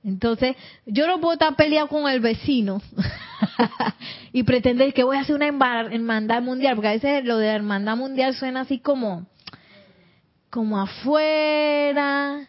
Entonces, 0.04 0.54
yo 0.84 1.06
no 1.06 1.18
puedo 1.18 1.32
estar 1.32 1.56
peleado 1.56 1.88
con 1.88 2.08
el 2.08 2.20
vecino 2.20 2.82
y 4.32 4.42
pretender 4.42 4.92
que 4.92 5.02
voy 5.02 5.16
a 5.16 5.20
hacer 5.20 5.34
una 5.34 5.46
hermandad 5.46 6.42
mundial, 6.42 6.74
porque 6.74 6.88
a 6.88 6.92
veces 6.92 7.24
lo 7.24 7.38
de 7.38 7.48
hermandad 7.48 7.96
mundial 7.96 8.34
suena 8.34 8.60
así 8.60 8.78
como 8.78 9.26
como 10.50 10.80
afuera, 10.80 12.48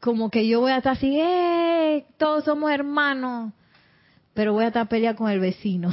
como 0.00 0.30
que 0.30 0.46
yo 0.46 0.60
voy 0.60 0.72
a 0.72 0.78
estar 0.78 0.94
así, 0.94 1.18
¡eh! 1.18 2.04
Todos 2.18 2.44
somos 2.44 2.70
hermanos, 2.70 3.52
pero 4.34 4.52
voy 4.52 4.64
a 4.64 4.68
estar 4.68 4.88
peleando 4.88 5.18
con 5.18 5.30
el 5.30 5.40
vecino. 5.40 5.90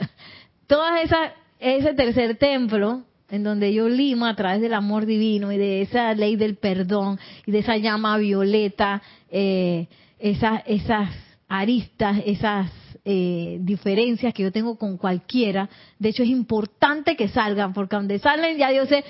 Todas 0.66 1.02
esas, 1.04 1.32
ese 1.58 1.94
tercer 1.94 2.36
templo, 2.36 3.02
en 3.30 3.42
donde 3.42 3.72
yo 3.72 3.88
limo 3.88 4.26
a 4.26 4.36
través 4.36 4.60
del 4.60 4.74
amor 4.74 5.06
divino 5.06 5.52
y 5.52 5.58
de 5.58 5.82
esa 5.82 6.12
ley 6.14 6.36
del 6.36 6.56
perdón 6.56 7.18
y 7.46 7.52
de 7.52 7.60
esa 7.60 7.76
llama 7.76 8.16
violeta, 8.18 9.02
eh, 9.30 9.88
esas, 10.18 10.62
esas 10.66 11.10
aristas, 11.48 12.20
esas 12.26 12.70
eh, 13.04 13.58
diferencias 13.60 14.34
que 14.34 14.42
yo 14.42 14.52
tengo 14.52 14.76
con 14.76 14.96
cualquiera. 14.96 15.68
De 15.98 16.10
hecho, 16.10 16.22
es 16.22 16.28
importante 16.28 17.16
que 17.16 17.28
salgan, 17.28 17.72
porque 17.72 17.96
donde 17.96 18.18
salen 18.18 18.58
ya 18.58 18.70
yo 18.72 18.86
sé, 18.86 19.04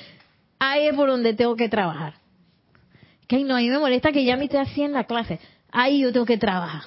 ahí 0.59 0.87
es 0.87 0.95
por 0.95 1.09
donde 1.09 1.35
tengo 1.35 1.57
que 1.57 1.69
trabajar 1.69 2.22
que 3.27 3.45
no, 3.45 3.57
a 3.57 3.61
mí 3.61 3.69
me 3.69 3.79
molesta 3.79 4.13
que 4.13 4.25
ya 4.25 4.37
me 4.37 4.45
esté 4.45 4.59
así 4.59 4.83
en 4.83 4.93
la 4.93 5.05
clase. 5.05 5.39
Ahí 5.71 6.01
yo 6.01 6.13
tengo 6.13 6.27
que 6.27 6.39
trabajar. 6.39 6.83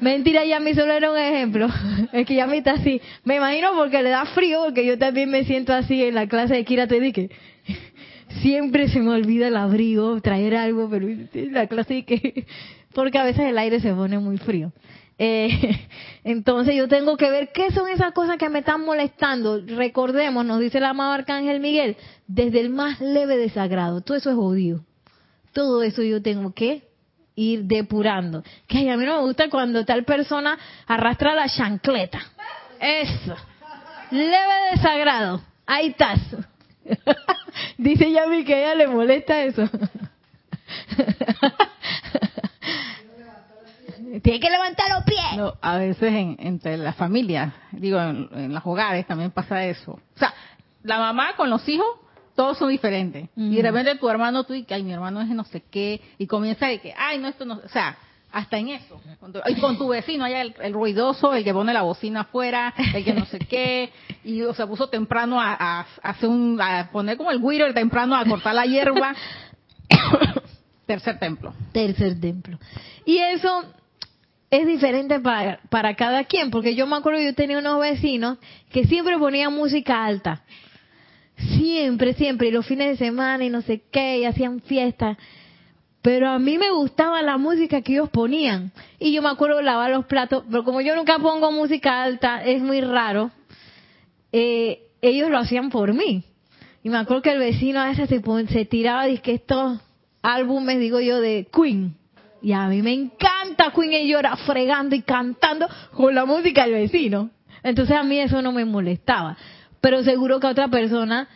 Mentira, 0.00 0.44
ya 0.44 0.60
me 0.60 0.74
solo 0.74 0.92
era 0.92 1.10
un 1.10 1.18
ejemplo. 1.18 1.68
Es 2.12 2.26
que 2.26 2.34
ya 2.34 2.46
me 2.46 2.58
está 2.58 2.72
así. 2.72 3.00
Me 3.24 3.36
imagino 3.36 3.70
porque 3.74 4.02
le 4.02 4.10
da 4.10 4.24
frío, 4.26 4.62
porque 4.64 4.86
yo 4.86 4.98
también 4.98 5.30
me 5.30 5.44
siento 5.44 5.72
así 5.72 6.02
en 6.02 6.14
la 6.14 6.28
clase 6.28 6.54
de 6.54 6.64
Kira 6.64 6.86
Te 6.86 6.98
siempre 8.42 8.88
se 8.88 9.00
me 9.00 9.10
olvida 9.10 9.48
el 9.48 9.56
abrigo, 9.56 10.20
traer 10.20 10.54
algo, 10.54 10.88
pero 10.88 11.08
en 11.08 11.52
la 11.52 11.66
clase 11.66 11.94
de 11.94 12.04
que 12.04 12.46
porque 12.94 13.18
a 13.18 13.24
veces 13.24 13.46
el 13.46 13.58
aire 13.58 13.80
se 13.80 13.92
pone 13.92 14.18
muy 14.18 14.38
frío. 14.38 14.72
Eh, 15.20 15.48
entonces 16.24 16.76
yo 16.76 16.86
tengo 16.86 17.16
que 17.16 17.28
ver 17.28 17.50
qué 17.52 17.72
son 17.72 17.88
esas 17.88 18.12
cosas 18.12 18.36
que 18.38 18.48
me 18.48 18.60
están 18.60 18.84
molestando. 18.84 19.60
Recordemos, 19.66 20.44
nos 20.44 20.60
dice 20.60 20.78
el 20.78 20.84
amado 20.84 21.12
Arcángel 21.12 21.58
Miguel, 21.58 21.96
desde 22.28 22.60
el 22.60 22.70
más 22.70 23.00
leve 23.00 23.36
desagrado. 23.36 24.00
Todo 24.00 24.16
eso 24.16 24.30
es 24.30 24.36
odio 24.36 24.84
todo 25.58 25.82
eso 25.82 26.02
yo 26.02 26.22
tengo 26.22 26.54
que 26.54 26.88
ir 27.34 27.64
depurando. 27.64 28.44
Que 28.68 28.88
a 28.88 28.96
mí 28.96 29.04
no 29.04 29.16
me 29.16 29.22
gusta 29.22 29.50
cuando 29.50 29.84
tal 29.84 30.04
persona 30.04 30.56
arrastra 30.86 31.34
la 31.34 31.48
chancleta. 31.48 32.20
Eso. 32.78 33.34
Leve 34.12 34.36
desagrado. 34.70 35.40
Ahí 35.66 35.88
estás. 35.88 36.20
Dice 37.76 38.12
Yami 38.12 38.44
que 38.44 38.54
a 38.54 38.58
ella 38.58 38.76
le 38.76 38.86
molesta 38.86 39.42
eso. 39.42 39.68
Tiene 44.22 44.38
que 44.38 44.50
levantar 44.50 44.90
los 44.90 45.02
pies. 45.02 45.18
A 45.60 45.78
veces 45.78 46.14
en, 46.14 46.36
entre 46.38 46.76
las 46.76 46.94
familias, 46.94 47.52
digo, 47.72 48.00
en, 48.00 48.28
en 48.32 48.54
los 48.54 48.64
hogares 48.64 49.08
también 49.08 49.32
pasa 49.32 49.64
eso. 49.64 49.94
O 49.94 50.18
sea, 50.18 50.32
la 50.84 51.00
mamá 51.00 51.34
con 51.34 51.50
los 51.50 51.68
hijos 51.68 51.88
todos 52.38 52.56
son 52.56 52.68
diferentes. 52.68 53.28
Y 53.34 53.56
de 53.56 53.62
repente 53.62 53.96
tu 53.96 54.08
hermano, 54.08 54.44
tú, 54.44 54.54
y 54.54 54.62
que, 54.62 54.72
ay, 54.72 54.84
mi 54.84 54.92
hermano 54.92 55.20
es 55.20 55.26
no 55.26 55.42
sé 55.42 55.60
qué, 55.60 56.00
y 56.18 56.28
comienza 56.28 56.68
de 56.68 56.78
que, 56.78 56.94
ay, 56.96 57.18
no, 57.18 57.26
esto 57.26 57.44
no, 57.44 57.54
o 57.54 57.68
sea, 57.68 57.98
hasta 58.30 58.58
en 58.58 58.68
eso. 58.68 59.00
y 59.48 59.56
con 59.56 59.76
tu 59.76 59.88
vecino, 59.88 60.24
hay 60.24 60.34
el, 60.34 60.72
ruidoso, 60.72 61.34
el 61.34 61.42
que 61.42 61.52
pone 61.52 61.72
la 61.72 61.82
bocina 61.82 62.20
afuera, 62.20 62.72
el 62.94 63.04
que 63.04 63.12
no 63.12 63.26
sé 63.26 63.40
qué, 63.40 63.90
y 64.22 64.40
o 64.42 64.54
se 64.54 64.64
puso 64.68 64.86
temprano 64.86 65.40
a, 65.40 65.84
hacer 66.00 66.28
un, 66.28 66.60
a 66.60 66.88
poner 66.92 67.16
como 67.16 67.32
el 67.32 67.40
guiro 67.40 67.74
temprano 67.74 68.14
a 68.14 68.24
cortar 68.24 68.54
la 68.54 68.66
hierba. 68.66 69.16
Tercer 70.86 71.18
templo. 71.18 71.52
Tercer 71.72 72.20
templo. 72.20 72.56
Y 73.04 73.18
eso 73.18 73.64
es 74.48 74.64
diferente 74.64 75.18
para, 75.18 75.58
para 75.70 75.96
cada 75.96 76.22
quien, 76.22 76.52
porque 76.52 76.76
yo 76.76 76.86
me 76.86 76.94
acuerdo, 76.94 77.20
yo 77.20 77.34
tenía 77.34 77.58
unos 77.58 77.80
vecinos 77.80 78.38
que 78.70 78.84
siempre 78.84 79.18
ponían 79.18 79.52
música 79.52 80.04
alta. 80.04 80.44
Siempre, 81.38 82.14
siempre, 82.14 82.48
y 82.48 82.50
los 82.50 82.66
fines 82.66 82.88
de 82.88 83.04
semana 83.04 83.44
y 83.44 83.50
no 83.50 83.62
sé 83.62 83.82
qué, 83.90 84.18
y 84.18 84.24
hacían 84.24 84.60
fiestas. 84.60 85.16
Pero 86.02 86.28
a 86.28 86.38
mí 86.38 86.58
me 86.58 86.70
gustaba 86.70 87.22
la 87.22 87.38
música 87.38 87.82
que 87.82 87.92
ellos 87.92 88.10
ponían. 88.10 88.72
Y 88.98 89.12
yo 89.12 89.22
me 89.22 89.28
acuerdo 89.28 89.60
lavar 89.62 89.90
los 89.90 90.06
platos, 90.06 90.44
pero 90.50 90.64
como 90.64 90.80
yo 90.80 90.96
nunca 90.96 91.18
pongo 91.18 91.52
música 91.52 92.02
alta, 92.02 92.42
es 92.44 92.62
muy 92.62 92.80
raro, 92.80 93.30
eh, 94.32 94.88
ellos 95.00 95.30
lo 95.30 95.38
hacían 95.38 95.70
por 95.70 95.92
mí. 95.94 96.24
Y 96.82 96.90
me 96.90 96.98
acuerdo 96.98 97.22
que 97.22 97.32
el 97.32 97.38
vecino 97.38 97.80
a 97.80 97.88
veces 97.88 98.08
se, 98.08 98.22
se 98.46 98.64
tiraba, 98.64 99.06
que 99.18 99.34
estos 99.34 99.80
álbumes, 100.22 100.78
digo 100.78 101.00
yo, 101.00 101.20
de 101.20 101.48
Queen. 101.52 101.96
Y 102.40 102.52
a 102.52 102.68
mí 102.68 102.82
me 102.82 102.92
encanta 102.92 103.72
Queen 103.74 103.92
y 103.92 104.08
yo 104.08 104.18
era 104.18 104.36
fregando 104.36 104.94
y 104.94 105.02
cantando 105.02 105.68
con 105.92 106.14
la 106.14 106.24
música 106.24 106.62
del 106.62 106.74
vecino. 106.74 107.30
Entonces 107.62 107.96
a 107.96 108.04
mí 108.04 108.18
eso 108.18 108.40
no 108.42 108.52
me 108.52 108.64
molestaba. 108.64 109.36
Pero 109.80 110.02
seguro 110.02 110.40
que 110.40 110.46
a 110.46 110.50
otra 110.50 110.68
persona 110.68 111.28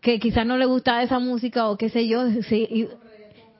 que 0.00 0.18
quizás 0.18 0.46
no 0.46 0.58
le 0.58 0.66
gustaba 0.66 1.02
esa 1.02 1.18
música 1.18 1.68
o 1.68 1.76
qué 1.76 1.88
sé 1.88 2.06
yo, 2.06 2.24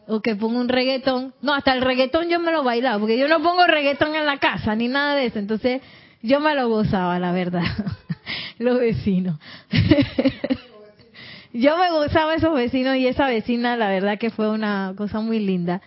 o 0.07 0.21
que 0.21 0.37
ponga 0.37 0.61
un 0.61 0.69
reggaetón. 0.69 1.35
No, 1.41 1.55
hasta 1.55 1.73
el 1.73 1.81
reggaetón 1.81 2.29
yo 2.29 2.39
me 2.39 2.53
lo 2.53 2.63
bailaba, 2.63 2.99
porque 2.99 3.19
yo 3.19 3.29
no 3.29 3.43
pongo 3.43 3.67
reggaetón 3.67 4.15
en 4.15 4.27
la 4.27 4.39
casa 4.39 4.75
ni 4.75 4.89
nada 4.89 5.17
de 5.17 5.27
eso. 5.27 5.39
Entonces 5.39 5.81
yo 6.23 6.41
me 6.41 6.55
lo 6.55 6.69
gozaba, 6.69 7.19
la 7.19 7.33
verdad. 7.33 7.65
Los 8.59 8.79
vecinos. 8.79 9.39
yo 11.53 11.79
me 11.79 11.91
gozaba 11.91 12.35
esos 12.35 12.55
vecinos 12.55 12.97
y 12.97 13.07
esa 13.07 13.27
vecina, 13.27 13.77
la 13.77 13.89
verdad 13.89 14.19
que 14.19 14.31
fue 14.31 14.51
una 14.51 14.95
cosa 14.97 15.21
muy 15.21 15.39
linda. 15.39 15.81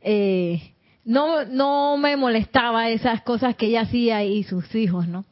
Eh, 0.00 0.72
no, 1.04 1.44
no 1.44 1.96
me 1.96 2.16
molestaba 2.16 2.90
esas 2.90 3.22
cosas 3.22 3.56
que 3.56 3.66
ella 3.66 3.82
hacía 3.82 4.22
y 4.24 4.44
sus 4.44 4.74
hijos, 4.74 5.08
¿no? 5.08 5.24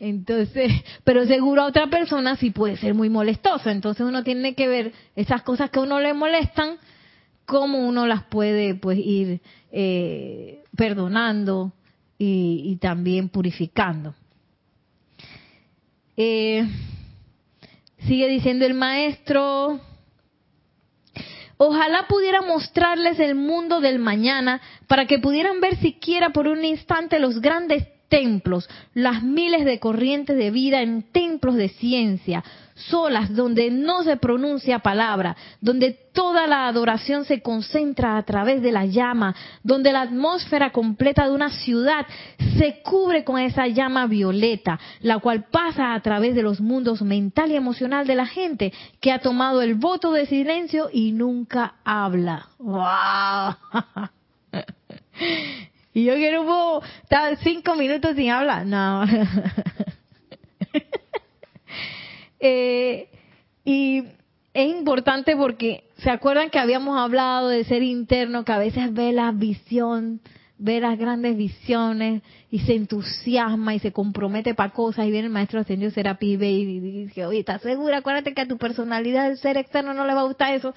Entonces, 0.00 0.72
pero 1.04 1.26
seguro 1.26 1.62
a 1.62 1.66
otra 1.66 1.86
persona 1.86 2.34
sí 2.36 2.50
puede 2.50 2.76
ser 2.78 2.94
muy 2.94 3.08
molestoso. 3.08 3.70
Entonces 3.70 4.04
uno 4.04 4.24
tiene 4.24 4.54
que 4.54 4.66
ver 4.66 4.92
esas 5.14 5.42
cosas 5.42 5.70
que 5.70 5.78
a 5.78 5.82
uno 5.82 6.00
le 6.00 6.14
molestan, 6.14 6.78
cómo 7.44 7.86
uno 7.86 8.06
las 8.06 8.24
puede 8.24 8.74
pues 8.74 8.98
ir 8.98 9.40
eh, 9.70 10.64
perdonando 10.76 11.72
y, 12.18 12.76
también 12.80 13.28
purificando. 13.30 14.14
Eh, 16.16 16.66
sigue 18.06 18.28
diciendo 18.28 18.66
el 18.66 18.74
maestro, 18.74 19.80
Ojalá 21.62 22.06
pudiera 22.08 22.40
mostrarles 22.40 23.20
el 23.20 23.34
mundo 23.34 23.82
del 23.82 23.98
mañana 23.98 24.62
para 24.86 25.04
que 25.04 25.18
pudieran 25.18 25.60
ver 25.60 25.76
siquiera 25.76 26.30
por 26.30 26.48
un 26.48 26.64
instante 26.64 27.18
los 27.18 27.38
grandes 27.42 27.86
templos, 28.10 28.68
las 28.92 29.22
miles 29.22 29.64
de 29.64 29.78
corrientes 29.78 30.36
de 30.36 30.50
vida 30.50 30.82
en 30.82 31.02
templos 31.10 31.54
de 31.54 31.70
ciencia, 31.70 32.44
solas 32.74 33.34
donde 33.34 33.70
no 33.70 34.02
se 34.02 34.16
pronuncia 34.16 34.80
palabra, 34.80 35.36
donde 35.60 35.92
toda 36.12 36.46
la 36.46 36.66
adoración 36.66 37.24
se 37.24 37.40
concentra 37.40 38.16
a 38.16 38.22
través 38.24 38.60
de 38.62 38.72
la 38.72 38.84
llama, 38.84 39.34
donde 39.62 39.92
la 39.92 40.02
atmósfera 40.02 40.72
completa 40.72 41.24
de 41.24 41.32
una 41.32 41.50
ciudad 41.50 42.06
se 42.58 42.82
cubre 42.82 43.24
con 43.24 43.38
esa 43.38 43.66
llama 43.68 44.06
violeta, 44.06 44.78
la 45.00 45.18
cual 45.18 45.46
pasa 45.50 45.94
a 45.94 46.00
través 46.00 46.34
de 46.34 46.42
los 46.42 46.60
mundos 46.60 47.02
mental 47.02 47.52
y 47.52 47.56
emocional 47.56 48.06
de 48.06 48.14
la 48.16 48.26
gente 48.26 48.72
que 49.00 49.12
ha 49.12 49.20
tomado 49.20 49.62
el 49.62 49.76
voto 49.76 50.12
de 50.12 50.26
silencio 50.26 50.90
y 50.92 51.12
nunca 51.12 51.76
habla. 51.84 52.48
¡Wow! 52.58 53.54
Y 55.92 56.04
yo 56.04 56.14
quiero 56.14 56.44
puedo 56.44 56.82
estar 57.02 57.36
cinco 57.38 57.74
minutos 57.74 58.14
sin 58.16 58.30
hablar. 58.30 58.64
No. 58.64 59.04
eh, 62.40 63.08
y 63.64 64.04
es 64.54 64.76
importante 64.76 65.36
porque, 65.36 65.84
¿se 65.98 66.10
acuerdan 66.10 66.50
que 66.50 66.58
habíamos 66.58 66.98
hablado 66.98 67.48
de 67.48 67.64
ser 67.64 67.82
interno, 67.82 68.44
que 68.44 68.52
a 68.52 68.58
veces 68.58 68.92
ve 68.92 69.12
la 69.12 69.32
visión, 69.32 70.20
ve 70.58 70.80
las 70.80 70.98
grandes 70.98 71.36
visiones 71.36 72.22
y 72.50 72.60
se 72.60 72.74
entusiasma 72.74 73.74
y 73.74 73.80
se 73.80 73.92
compromete 73.92 74.54
para 74.54 74.72
cosas 74.72 75.06
y 75.06 75.10
viene 75.10 75.26
el 75.26 75.32
maestro 75.32 75.60
ascendido 75.60 75.90
Serapis 75.90 76.40
y 76.40 76.80
dice, 76.80 77.26
oye, 77.26 77.40
¿estás 77.40 77.62
segura? 77.62 77.98
Acuérdate 77.98 78.34
que 78.34 78.42
a 78.42 78.48
tu 78.48 78.58
personalidad, 78.58 79.30
el 79.30 79.38
ser 79.38 79.56
externo, 79.56 79.94
no 79.94 80.06
le 80.06 80.14
va 80.14 80.20
a 80.20 80.24
gustar 80.24 80.54
eso 80.54 80.74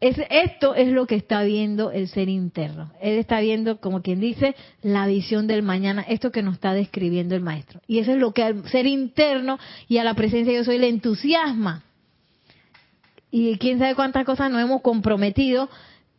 esto 0.00 0.74
es 0.74 0.88
lo 0.88 1.06
que 1.06 1.14
está 1.14 1.42
viendo 1.42 1.90
el 1.90 2.08
ser 2.08 2.28
interno. 2.28 2.90
Él 3.02 3.18
está 3.18 3.40
viendo, 3.40 3.80
como 3.80 4.00
quien 4.00 4.18
dice, 4.18 4.56
la 4.82 5.06
visión 5.06 5.46
del 5.46 5.62
mañana, 5.62 6.02
esto 6.08 6.32
que 6.32 6.42
nos 6.42 6.54
está 6.54 6.72
describiendo 6.72 7.34
el 7.34 7.42
maestro. 7.42 7.80
Y 7.86 7.98
eso 7.98 8.12
es 8.12 8.18
lo 8.18 8.32
que 8.32 8.42
al 8.42 8.66
ser 8.68 8.86
interno 8.86 9.58
y 9.88 9.98
a 9.98 10.04
la 10.04 10.14
presencia 10.14 10.54
yo 10.54 10.64
soy 10.64 10.78
le 10.78 10.88
entusiasma. 10.88 11.82
Y 13.30 13.58
quién 13.58 13.78
sabe 13.78 13.94
cuántas 13.94 14.24
cosas 14.24 14.50
nos 14.50 14.62
hemos 14.62 14.80
comprometido 14.80 15.68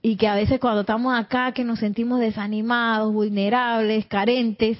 y 0.04 0.16
que 0.16 0.28
a 0.28 0.36
veces 0.36 0.60
cuando 0.60 0.82
estamos 0.82 1.18
acá, 1.18 1.52
que 1.52 1.64
nos 1.64 1.80
sentimos 1.80 2.20
desanimados, 2.20 3.12
vulnerables, 3.12 4.06
carentes, 4.06 4.78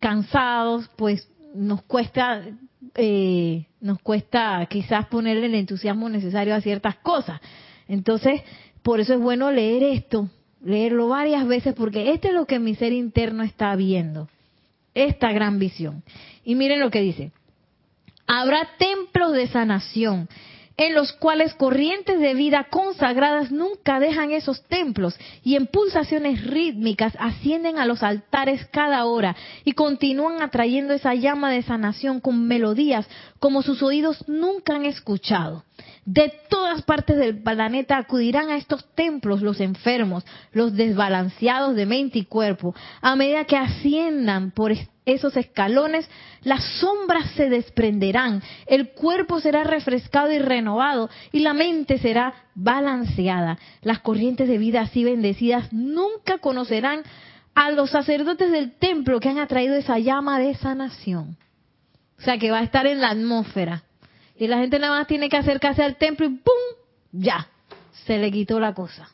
cansados, 0.00 0.90
pues 0.96 1.28
nos 1.54 1.82
cuesta, 1.82 2.42
eh, 2.96 3.66
nos 3.80 4.00
cuesta 4.00 4.66
quizás 4.68 5.06
ponerle 5.06 5.46
el 5.46 5.54
entusiasmo 5.54 6.08
necesario 6.08 6.54
a 6.54 6.60
ciertas 6.60 6.96
cosas. 6.96 7.40
Entonces, 7.92 8.40
por 8.82 9.00
eso 9.00 9.12
es 9.12 9.20
bueno 9.20 9.52
leer 9.52 9.82
esto, 9.82 10.30
leerlo 10.64 11.08
varias 11.08 11.46
veces, 11.46 11.74
porque 11.74 12.12
este 12.12 12.28
es 12.28 12.34
lo 12.34 12.46
que 12.46 12.58
mi 12.58 12.74
ser 12.74 12.90
interno 12.94 13.42
está 13.42 13.76
viendo, 13.76 14.30
esta 14.94 15.30
gran 15.30 15.58
visión. 15.58 16.02
Y 16.42 16.54
miren 16.54 16.80
lo 16.80 16.90
que 16.90 17.02
dice, 17.02 17.32
habrá 18.26 18.66
templos 18.78 19.34
de 19.34 19.46
sanación 19.46 20.26
en 20.86 20.94
los 20.94 21.12
cuales 21.12 21.54
corrientes 21.54 22.18
de 22.18 22.34
vida 22.34 22.66
consagradas 22.68 23.52
nunca 23.52 24.00
dejan 24.00 24.32
esos 24.32 24.62
templos 24.64 25.16
y 25.44 25.54
en 25.54 25.68
pulsaciones 25.68 26.44
rítmicas 26.44 27.16
ascienden 27.20 27.78
a 27.78 27.86
los 27.86 28.02
altares 28.02 28.66
cada 28.72 29.04
hora 29.04 29.36
y 29.64 29.72
continúan 29.72 30.42
atrayendo 30.42 30.92
esa 30.92 31.14
llama 31.14 31.50
de 31.52 31.62
sanación 31.62 32.20
con 32.20 32.46
melodías 32.46 33.06
como 33.38 33.62
sus 33.62 33.82
oídos 33.82 34.24
nunca 34.28 34.74
han 34.74 34.84
escuchado. 34.84 35.64
De 36.04 36.32
todas 36.48 36.82
partes 36.82 37.16
del 37.16 37.40
planeta 37.42 37.96
acudirán 37.96 38.50
a 38.50 38.56
estos 38.56 38.84
templos 38.94 39.40
los 39.40 39.60
enfermos, 39.60 40.24
los 40.52 40.74
desbalanceados 40.74 41.76
de 41.76 41.86
mente 41.86 42.18
y 42.18 42.24
cuerpo. 42.24 42.74
A 43.00 43.14
medida 43.14 43.44
que 43.44 43.56
asciendan 43.56 44.50
por 44.50 44.72
esos 45.04 45.36
escalones, 45.36 46.08
las 46.42 46.64
sombras 46.78 47.30
se 47.32 47.48
desprenderán, 47.48 48.42
el 48.66 48.90
cuerpo 48.90 49.40
será 49.40 49.64
refrescado 49.64 50.30
y 50.32 50.38
renovado 50.38 51.10
y 51.32 51.40
la 51.40 51.54
mente 51.54 51.98
será 51.98 52.34
balanceada. 52.54 53.58
Las 53.82 54.00
corrientes 54.00 54.48
de 54.48 54.58
vida 54.58 54.82
así 54.82 55.04
bendecidas 55.04 55.72
nunca 55.72 56.38
conocerán 56.38 57.02
a 57.54 57.70
los 57.70 57.90
sacerdotes 57.90 58.50
del 58.50 58.72
templo 58.72 59.20
que 59.20 59.28
han 59.28 59.38
atraído 59.38 59.74
esa 59.74 59.98
llama 59.98 60.38
de 60.38 60.54
sanación. 60.54 61.36
O 62.18 62.22
sea 62.22 62.38
que 62.38 62.50
va 62.50 62.58
a 62.58 62.62
estar 62.62 62.86
en 62.86 63.00
la 63.00 63.10
atmósfera 63.10 63.82
y 64.38 64.46
la 64.46 64.58
gente 64.58 64.78
nada 64.78 64.98
más 64.98 65.06
tiene 65.06 65.28
que 65.28 65.36
acercarse 65.36 65.82
al 65.82 65.96
templo 65.96 66.26
y 66.26 66.30
¡pum! 66.30 66.54
Ya, 67.12 67.48
se 68.06 68.18
le 68.18 68.30
quitó 68.30 68.58
la 68.58 68.72
cosa. 68.74 69.08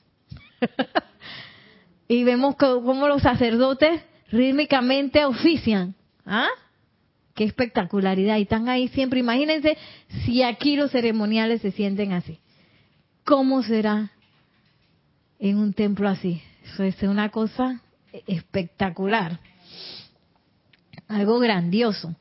y 2.09 2.25
vemos 2.25 2.57
cómo 2.57 3.09
los 3.09 3.23
sacerdotes 3.23 4.03
rítmicamente 4.31 5.25
ofician. 5.25 5.95
¿Ah? 6.25 6.49
Qué 7.35 7.45
espectacularidad. 7.45 8.39
Y 8.39 8.43
están 8.43 8.69
ahí 8.69 8.89
siempre. 8.89 9.21
Imagínense 9.21 9.77
si 10.25 10.43
aquí 10.43 10.77
los 10.77 10.91
ceremoniales 10.91 11.63
se 11.63 11.71
sienten 11.71 12.13
así. 12.13 12.39
¿Cómo 13.25 13.63
será 13.63 14.11
en 15.39 15.59
un 15.59 15.73
templo 15.73 16.09
así? 16.09 16.43
Eso 16.65 16.83
es 16.83 17.03
una 17.03 17.31
cosa 17.31 17.81
espectacular. 18.27 19.39
Algo 21.09 21.39
grandioso. 21.39 22.15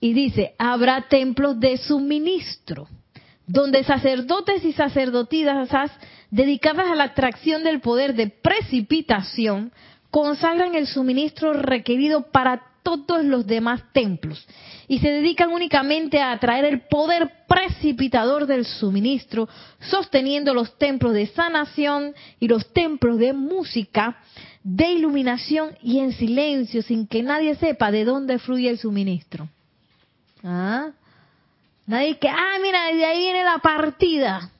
Y 0.00 0.12
dice, 0.12 0.54
habrá 0.58 1.08
templos 1.08 1.58
de 1.58 1.76
suministro, 1.78 2.88
donde 3.46 3.84
sacerdotes 3.84 4.64
y 4.64 4.72
sacerdotisas 4.72 5.90
dedicadas 6.30 6.88
a 6.88 6.94
la 6.94 7.04
atracción 7.04 7.64
del 7.64 7.80
poder 7.80 8.14
de 8.14 8.28
precipitación 8.28 9.72
consagran 10.16 10.74
el 10.74 10.86
suministro 10.86 11.52
requerido 11.52 12.22
para 12.22 12.62
todos 12.82 13.22
los 13.22 13.46
demás 13.46 13.82
templos 13.92 14.42
y 14.88 14.98
se 14.98 15.10
dedican 15.10 15.52
únicamente 15.52 16.22
a 16.22 16.32
atraer 16.32 16.64
el 16.64 16.80
poder 16.88 17.44
precipitador 17.46 18.46
del 18.46 18.64
suministro, 18.64 19.46
sosteniendo 19.78 20.54
los 20.54 20.78
templos 20.78 21.12
de 21.12 21.26
sanación 21.26 22.14
y 22.40 22.48
los 22.48 22.72
templos 22.72 23.18
de 23.18 23.34
música, 23.34 24.16
de 24.64 24.92
iluminación 24.92 25.76
y 25.82 25.98
en 25.98 26.12
silencio, 26.12 26.80
sin 26.80 27.06
que 27.06 27.22
nadie 27.22 27.54
sepa 27.56 27.90
de 27.90 28.06
dónde 28.06 28.38
fluye 28.38 28.70
el 28.70 28.78
suministro. 28.78 29.46
¿Ah? 30.42 30.92
Nadie 31.86 32.16
que, 32.16 32.30
ah, 32.30 32.56
mira, 32.62 32.86
de 32.86 33.04
ahí 33.04 33.18
viene 33.18 33.44
la 33.44 33.58
partida. 33.58 34.50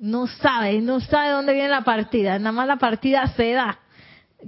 No 0.00 0.26
sabe, 0.26 0.80
no 0.80 0.98
sabe 0.98 1.30
dónde 1.30 1.52
viene 1.52 1.68
la 1.68 1.84
partida. 1.84 2.36
Nada 2.40 2.50
más 2.50 2.66
la 2.66 2.78
partida 2.78 3.28
se 3.36 3.52
da. 3.52 3.78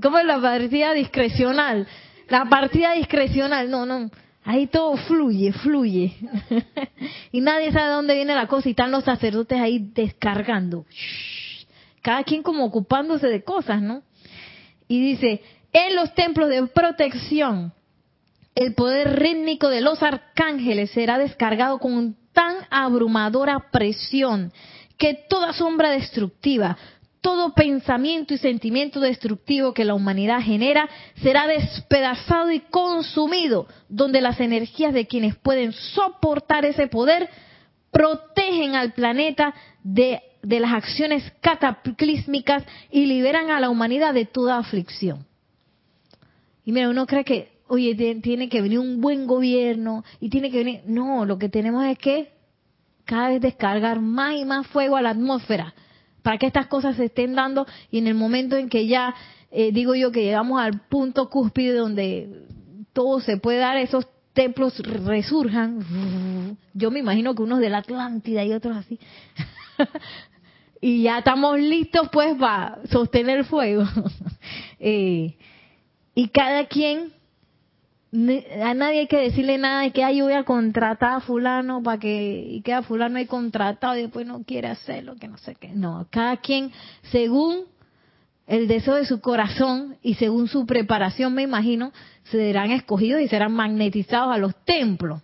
¿Cómo 0.01 0.19
es 0.19 0.25
la 0.25 0.41
partida 0.41 0.93
discrecional? 0.93 1.87
La 2.29 2.45
partida 2.45 2.93
discrecional, 2.93 3.71
no, 3.71 3.87
no. 3.87 4.11
Ahí 4.45 4.67
todo 4.67 4.97
fluye, 4.97 5.53
fluye. 5.53 6.17
y 7.33 7.41
nadie 7.41 7.73
sabe 7.73 7.91
dónde 7.91 8.15
viene 8.15 8.35
la 8.35 8.47
cosa 8.47 8.69
y 8.69 8.73
están 8.73 8.91
los 8.91 9.05
sacerdotes 9.05 9.61
ahí 9.61 9.91
descargando. 9.93 10.87
Cada 12.03 12.25
quien 12.25 12.43
como 12.43 12.65
ocupándose 12.65 13.27
de 13.27 13.43
cosas, 13.43 13.83
¿no? 13.83 14.03
Y 14.89 15.01
dice, 15.01 15.43
en 15.73 15.97
los 15.97 16.15
templos 16.15 16.49
de 16.49 16.67
protección 16.69 17.73
el 18.55 18.75
poder 18.75 19.19
rítmico 19.19 19.69
de 19.69 19.81
los 19.81 20.03
arcángeles 20.03 20.91
será 20.91 21.19
descargado 21.19 21.79
con 21.79 22.17
tan 22.33 22.57
abrumadora 22.71 23.71
presión 23.71 24.53
que 24.99 25.15
toda 25.15 25.53
sombra 25.53 25.91
destructiva, 25.91 26.77
todo 27.21 27.53
pensamiento 27.53 28.33
y 28.35 28.39
sentimiento 28.39 28.99
destructivo 29.01 29.75
que 29.75 29.85
la 29.85 29.95
humanidad 29.95 30.41
genera 30.41 30.89
será 31.23 31.47
despedazado 31.47 32.51
y 32.51 32.61
consumido, 32.61 33.67
donde 33.89 34.21
las 34.21 34.41
energías 34.41 34.95
de 34.95 35.07
quienes 35.07 35.37
pueden 35.37 35.73
soportar 35.73 36.65
ese 36.65 36.87
poder 36.87 37.29
protegen 37.91 38.75
al 38.75 38.93
planeta 38.93 39.55
de, 39.83 40.23
las 40.43 40.73
acciones 40.73 41.31
cataclísmicas 41.41 42.65
y 42.91 43.07
liberan 43.07 43.51
a 43.51 43.61
la 43.61 43.69
humanidad 43.69 44.15
de 44.15 44.25
toda 44.25 44.59
aflicción. 44.59 45.27
Y 46.65 46.73
mira, 46.73 46.89
uno 46.89 47.07
cree 47.07 47.25
que, 47.25 47.53
oye, 47.69 47.95
tiene 48.23 48.49
que 48.49 48.63
venir 48.63 48.79
un 48.79 49.01
buen 49.01 49.27
gobierno 49.27 50.05
y 50.21 50.31
tiene 50.31 50.51
que 50.51 50.59
venir... 50.59 50.81
No, 50.87 51.25
lo 51.25 51.39
que 51.39 51.49
tenemos 51.49 51.85
es 51.85 51.99
que 51.99 52.33
cada 53.05 53.29
vez 53.29 53.41
descargar 53.43 54.01
más 54.01 54.37
y 54.37 54.45
más 54.45 54.67
fuego 54.69 54.97
a 54.97 55.03
la 55.03 55.11
atmósfera 55.11 55.75
para 56.23 56.39
que 56.39 56.47
estas 56.47 56.67
cosas 56.67 56.97
se 56.97 57.07
estén 57.07 57.35
dando 57.35 57.67
y 57.91 57.99
en 57.99 58.07
el 58.07 58.15
momento 58.15 58.57
en 58.57 58.69
que 58.69 58.87
ya, 58.87 59.15
eh, 59.51 59.73
digo 59.73 59.95
yo, 59.95 60.13
que 60.13 60.23
llegamos 60.23 60.61
al 60.61 60.81
punto 60.89 61.29
cúspide 61.31 61.75
donde 61.75 62.47
todo 62.93 63.21
se 63.21 63.37
puede 63.37 63.59
dar, 63.59 63.77
esos 63.77 64.07
templos 64.33 64.79
resurjan. 64.79 66.57
Yo 66.75 66.91
me 66.91 67.01
imagino 67.01 67.35
que 67.35 67.43
unos 67.43 67.61
de 67.61 67.71
la 67.71 67.79
Atlántida 67.79 68.45
y 68.45 68.53
otros 68.53 68.77
así. 68.77 68.99
y 70.81 71.03
ya 71.03 71.19
estamos 71.19 71.59
listos 71.59 72.09
pues 72.13 72.37
para 72.37 72.79
sostener 72.91 73.45
fuego. 73.45 73.85
Eh, 74.83 75.37
y 76.15 76.29
cada 76.29 76.65
quien 76.65 77.13
a 78.13 78.75
nadie 78.75 79.01
hay 79.01 79.07
que 79.07 79.19
decirle 79.21 79.57
nada 79.57 79.83
de 79.83 79.93
que 79.93 80.03
ay, 80.03 80.17
yo 80.17 80.25
voy 80.25 80.35
a 80.35 80.43
contratar 80.43 81.13
a 81.13 81.21
fulano 81.21 81.81
para 81.83 81.99
que 81.99 82.45
y 82.49 82.61
que 82.63 82.73
a 82.73 82.83
fulano 82.83 83.19
hay 83.19 83.27
contratado 83.27 83.97
y 83.97 84.03
después 84.03 84.27
no 84.27 84.43
quiere 84.43 84.69
hacerlo, 84.69 85.15
que 85.17 85.29
no 85.29 85.39
sé 85.39 85.55
qué. 85.55 85.69
No, 85.69 86.07
cada 86.11 86.39
quien 86.39 86.73
según 87.13 87.67
el 88.49 88.67
deseo 88.67 88.97
de 88.97 89.07
su 89.07 89.21
corazón 89.21 89.97
y 90.03 90.15
según 90.15 90.49
su 90.49 90.67
preparación, 90.67 91.35
me 91.35 91.43
imagino, 91.43 91.93
serán 92.25 92.73
escogidos 92.73 93.21
y 93.23 93.29
serán 93.29 93.53
magnetizados 93.53 94.35
a 94.35 94.39
los 94.39 94.57
templos 94.65 95.23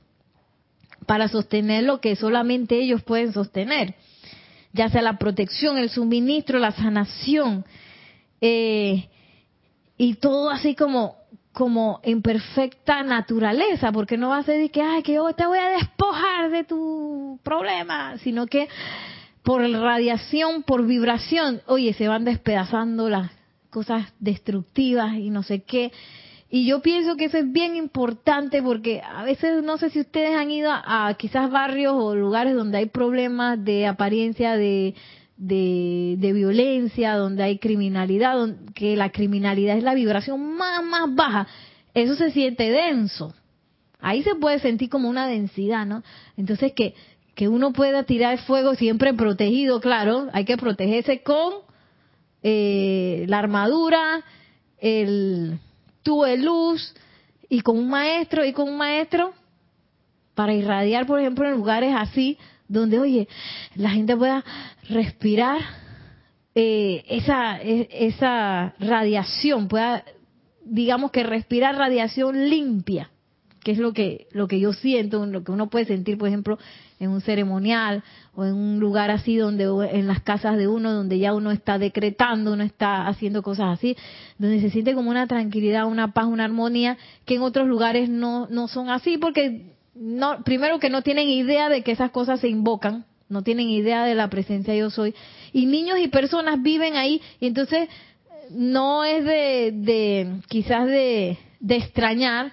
para 1.06 1.26
sostener 1.26 1.82
lo 1.82 2.00
que 2.00 2.14
solamente 2.14 2.78
ellos 2.78 3.02
pueden 3.02 3.32
sostener, 3.32 3.96
ya 4.72 4.88
sea 4.90 5.02
la 5.02 5.18
protección, 5.18 5.76
el 5.76 5.90
suministro, 5.90 6.60
la 6.60 6.70
sanación, 6.70 7.64
eh, 8.40 9.08
y 9.98 10.14
todo 10.14 10.50
así 10.50 10.76
como 10.76 11.16
como 11.56 12.00
en 12.02 12.20
perfecta 12.20 13.02
naturaleza, 13.02 13.90
porque 13.90 14.18
no 14.18 14.28
va 14.28 14.36
a 14.36 14.42
ser 14.42 14.70
que, 14.70 14.82
ay, 14.82 15.02
que 15.02 15.14
yo 15.14 15.32
te 15.32 15.46
voy 15.46 15.58
a 15.58 15.70
despojar 15.70 16.50
de 16.50 16.64
tu 16.64 17.40
problema, 17.42 18.18
sino 18.18 18.46
que 18.46 18.68
por 19.42 19.62
radiación, 19.62 20.64
por 20.64 20.86
vibración, 20.86 21.62
oye, 21.66 21.94
se 21.94 22.08
van 22.08 22.24
despedazando 22.24 23.08
las 23.08 23.30
cosas 23.70 24.12
destructivas 24.18 25.14
y 25.14 25.30
no 25.30 25.42
sé 25.42 25.62
qué. 25.62 25.92
Y 26.50 26.66
yo 26.66 26.82
pienso 26.82 27.16
que 27.16 27.24
eso 27.24 27.38
es 27.38 27.50
bien 27.50 27.74
importante 27.74 28.62
porque 28.62 29.00
a 29.00 29.22
veces 29.24 29.62
no 29.62 29.78
sé 29.78 29.88
si 29.88 30.00
ustedes 30.00 30.36
han 30.36 30.50
ido 30.50 30.70
a, 30.70 31.10
quizás 31.18 31.50
barrios 31.50 31.94
o 31.96 32.14
lugares 32.14 32.54
donde 32.54 32.76
hay 32.76 32.86
problemas 32.86 33.64
de 33.64 33.86
apariencia 33.86 34.58
de, 34.58 34.94
de, 35.36 36.32
violencia, 36.34 37.16
donde 37.16 37.42
hay 37.42 37.58
criminalidad, 37.58 38.36
donde, 38.36 38.72
que 38.72 38.96
la 38.96 39.10
criminalidad 39.10 39.76
es 39.76 39.84
la 39.84 39.94
vibración 39.94 40.56
más, 40.56 40.82
más 40.82 41.14
baja, 41.14 41.46
eso 41.94 42.14
se 42.14 42.30
siente 42.30 42.70
denso. 42.70 43.34
Ahí 44.00 44.22
se 44.22 44.34
puede 44.34 44.58
sentir 44.58 44.88
como 44.88 45.08
una 45.08 45.26
densidad, 45.26 45.86
¿no? 45.86 46.02
Entonces 46.36 46.72
que, 46.72 46.94
que 47.34 47.48
uno 47.48 47.72
pueda 47.72 48.04
tirar 48.04 48.38
fuego 48.38 48.74
siempre 48.74 49.14
protegido, 49.14 49.80
claro, 49.80 50.28
hay 50.32 50.44
que 50.44 50.56
protegerse 50.56 51.22
con 51.22 51.54
eh, 52.42 53.24
la 53.28 53.38
armadura, 53.38 54.22
el 54.78 55.58
tubo 56.02 56.24
de 56.24 56.38
luz 56.38 56.94
y 57.48 57.60
con 57.60 57.78
un 57.78 57.88
maestro 57.88 58.44
y 58.44 58.52
con 58.52 58.68
un 58.68 58.76
maestro 58.76 59.32
para 60.34 60.54
irradiar, 60.54 61.06
por 61.06 61.18
ejemplo, 61.18 61.46
en 61.48 61.56
lugares 61.56 61.94
así 61.96 62.38
donde, 62.68 62.98
oye, 62.98 63.28
la 63.74 63.90
gente 63.90 64.16
pueda 64.16 64.44
respirar 64.88 65.60
eh, 66.54 67.04
esa, 67.08 67.60
e, 67.60 67.88
esa 67.92 68.74
radiación, 68.78 69.68
pueda, 69.68 70.04
digamos 70.64 71.10
que 71.10 71.22
respirar 71.22 71.76
radiación 71.76 72.48
limpia, 72.48 73.10
que 73.62 73.72
es 73.72 73.78
lo 73.78 73.92
que, 73.92 74.26
lo 74.30 74.48
que 74.48 74.60
yo 74.60 74.72
siento, 74.72 75.26
lo 75.26 75.44
que 75.44 75.52
uno 75.52 75.68
puede 75.68 75.84
sentir, 75.84 76.16
por 76.16 76.28
ejemplo, 76.28 76.58
en 76.98 77.10
un 77.10 77.20
ceremonial 77.20 78.02
o 78.34 78.44
en 78.44 78.54
un 78.54 78.80
lugar 78.80 79.10
así 79.10 79.36
donde 79.36 79.64
en 79.64 80.06
las 80.06 80.22
casas 80.22 80.56
de 80.56 80.66
uno 80.66 80.92
donde 80.92 81.18
ya 81.18 81.34
uno 81.34 81.50
está 81.50 81.78
decretando, 81.78 82.52
uno 82.52 82.62
está 82.62 83.06
haciendo 83.06 83.42
cosas 83.42 83.78
así, 83.78 83.96
donde 84.38 84.60
se 84.60 84.70
siente 84.70 84.94
como 84.94 85.10
una 85.10 85.26
tranquilidad, 85.26 85.86
una 85.86 86.12
paz, 86.12 86.26
una 86.26 86.44
armonía 86.44 86.96
que 87.24 87.34
en 87.34 87.42
otros 87.42 87.68
lugares 87.68 88.08
no 88.08 88.46
no 88.48 88.68
son 88.68 88.88
así 88.88 89.18
porque 89.18 89.75
no, 89.98 90.42
primero 90.44 90.78
que 90.78 90.90
no 90.90 91.02
tienen 91.02 91.28
idea 91.28 91.68
de 91.68 91.82
que 91.82 91.92
esas 91.92 92.10
cosas 92.10 92.40
se 92.40 92.48
invocan, 92.48 93.04
no 93.28 93.42
tienen 93.42 93.68
idea 93.68 94.04
de 94.04 94.14
la 94.14 94.28
presencia 94.28 94.74
yo 94.74 94.90
soy, 94.90 95.14
y 95.52 95.66
niños 95.66 95.98
y 95.98 96.08
personas 96.08 96.62
viven 96.62 96.96
ahí, 96.96 97.20
y 97.40 97.46
entonces 97.46 97.88
no 98.50 99.04
es 99.04 99.24
de, 99.24 99.72
de 99.74 100.40
quizás 100.48 100.86
de, 100.86 101.38
de 101.60 101.76
extrañar 101.76 102.52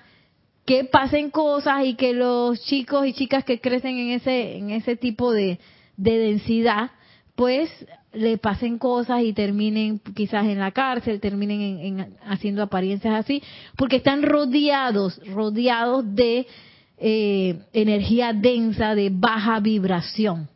que 0.66 0.86
pasen 0.86 1.30
cosas 1.30 1.86
y 1.86 1.96
que 1.96 2.14
los 2.14 2.64
chicos 2.64 3.06
y 3.06 3.14
chicas 3.14 3.44
que 3.44 3.60
crecen 3.60 3.98
en 3.98 4.12
ese, 4.12 4.58
en 4.58 4.70
ese 4.72 4.96
tipo 4.96 5.32
de, 5.32 5.60
de 5.98 6.18
densidad, 6.18 6.92
pues 7.36 7.70
le 8.14 8.38
pasen 8.38 8.78
cosas 8.78 9.24
y 9.24 9.34
terminen 9.34 10.00
quizás 10.16 10.46
en 10.46 10.60
la 10.60 10.72
cárcel, 10.72 11.20
terminen 11.20 11.62
en, 11.62 12.18
haciendo 12.26 12.62
apariencias 12.62 13.16
así, 13.16 13.44
porque 13.76 13.98
están 13.98 14.22
rodeados, 14.22 15.20
rodeados 15.28 16.16
de 16.16 16.48
eh, 17.06 17.60
energía 17.74 18.32
densa 18.32 18.96
de 18.96 19.10
baja 19.12 19.60
vibración. 19.60 20.48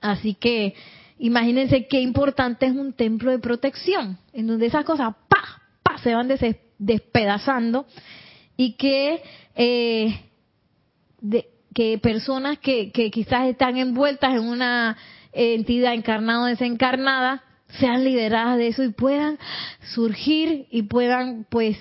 Así 0.00 0.32
que 0.32 0.74
imagínense 1.18 1.86
qué 1.88 2.00
importante 2.00 2.64
es 2.64 2.72
un 2.72 2.94
templo 2.94 3.30
de 3.30 3.38
protección, 3.38 4.16
en 4.32 4.46
donde 4.46 4.64
esas 4.64 4.86
cosas 4.86 5.14
pa, 5.28 5.60
pa, 5.82 5.98
se 5.98 6.14
van 6.14 6.32
despedazando 6.78 7.84
y 8.56 8.76
que, 8.78 9.22
eh, 9.54 10.20
que 11.74 11.98
personas 11.98 12.58
que, 12.58 12.90
que 12.90 13.10
quizás 13.10 13.46
están 13.46 13.76
envueltas 13.76 14.32
en 14.32 14.44
una 14.44 14.96
entidad 15.34 15.92
encarnada 15.92 16.44
o 16.44 16.46
desencarnada 16.46 17.44
sean 17.78 18.04
lideradas 18.04 18.56
de 18.56 18.68
eso 18.68 18.84
y 18.84 18.92
puedan 18.92 19.38
surgir 19.94 20.66
y 20.70 20.84
puedan 20.84 21.46
pues 21.50 21.76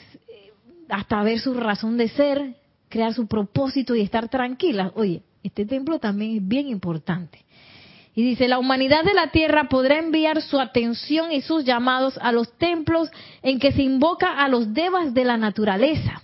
hasta 0.89 1.24
ver 1.24 1.39
su 1.39 1.53
razón 1.53 1.95
de 1.95 2.09
ser 2.09 2.61
crear 2.92 3.16
su 3.16 3.26
propósito 3.26 3.96
y 3.96 4.02
estar 4.02 4.30
tranquila. 4.30 4.92
Oye, 4.94 5.24
este 5.42 5.66
templo 5.66 5.98
también 5.98 6.38
es 6.38 6.48
bien 6.48 6.68
importante. 6.68 7.44
Y 8.14 8.24
dice, 8.24 8.48
la 8.48 8.60
humanidad 8.60 9.04
de 9.04 9.14
la 9.14 9.32
tierra 9.32 9.70
podrá 9.70 9.98
enviar 9.98 10.42
su 10.42 10.60
atención 10.60 11.32
y 11.32 11.42
sus 11.42 11.64
llamados 11.64 12.20
a 12.22 12.32
los 12.32 12.56
templos 12.58 13.10
en 13.42 13.58
que 13.58 13.72
se 13.72 13.82
invoca 13.82 14.34
a 14.44 14.50
los 14.50 14.74
devas 14.74 15.14
de 15.14 15.24
la 15.24 15.38
naturaleza. 15.38 16.22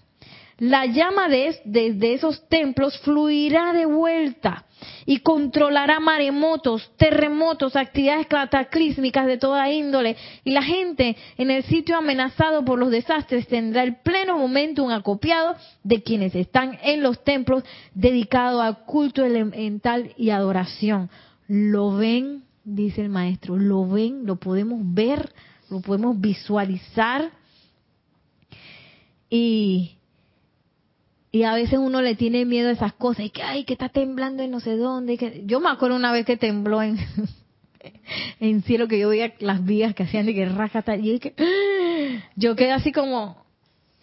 La 0.57 0.85
llama 0.85 1.29
de, 1.29 1.61
de 1.65 2.13
esos 2.13 2.47
templos 2.49 2.97
fluirá 2.99 3.73
de 3.73 3.85
vuelta 3.85 4.65
y 5.05 5.19
controlará 5.19 5.99
maremotos, 5.99 6.91
terremotos, 6.97 7.75
actividades 7.75 8.27
cataclísmicas 8.27 9.25
de 9.25 9.37
toda 9.37 9.71
índole. 9.71 10.15
Y 10.43 10.51
la 10.51 10.63
gente 10.63 11.15
en 11.37 11.51
el 11.51 11.63
sitio 11.63 11.97
amenazado 11.97 12.63
por 12.65 12.79
los 12.79 12.91
desastres 12.91 13.47
tendrá 13.47 13.83
el 13.83 13.97
pleno 13.97 14.37
momento 14.37 14.83
un 14.83 14.91
acopiado 14.91 15.55
de 15.83 16.03
quienes 16.03 16.35
están 16.35 16.77
en 16.83 17.01
los 17.01 17.23
templos 17.23 17.63
dedicados 17.93 18.61
a 18.61 18.73
culto 18.85 19.23
elemental 19.23 20.13
y 20.17 20.29
adoración. 20.29 21.09
¿Lo 21.47 21.95
ven? 21.95 22.43
Dice 22.63 23.01
el 23.01 23.09
maestro. 23.09 23.55
¿Lo 23.55 23.87
ven? 23.87 24.25
¿Lo 24.25 24.35
podemos 24.35 24.79
ver? 24.83 25.31
¿Lo 25.69 25.81
podemos 25.81 26.19
visualizar? 26.19 27.31
Y 29.29 29.96
y 31.31 31.43
a 31.43 31.53
veces 31.53 31.79
uno 31.79 32.01
le 32.01 32.15
tiene 32.15 32.45
miedo 32.45 32.69
a 32.69 32.73
esas 32.73 32.93
cosas, 32.93 33.25
y 33.25 33.29
que, 33.29 33.43
ay, 33.43 33.63
que 33.63 33.73
está 33.73 33.89
temblando 33.89 34.43
en 34.43 34.51
no 34.51 34.59
sé 34.59 34.77
dónde. 34.77 35.17
Que... 35.17 35.43
Yo 35.45 35.59
me 35.59 35.69
acuerdo 35.69 35.95
una 35.95 36.11
vez 36.11 36.25
que 36.25 36.37
tembló 36.37 36.81
en, 36.81 36.97
en 38.39 38.63
cielo, 38.63 38.87
que 38.87 38.99
yo 38.99 39.09
veía 39.09 39.33
las 39.39 39.63
vías 39.63 39.93
que 39.93 40.03
hacían 40.03 40.25
de 40.25 40.33
que 40.33 40.45
rajata, 40.45 40.95
y 40.95 41.19
que, 41.19 41.33
yo 42.35 42.55
quedé 42.55 42.71
así 42.71 42.91
como 42.91 43.45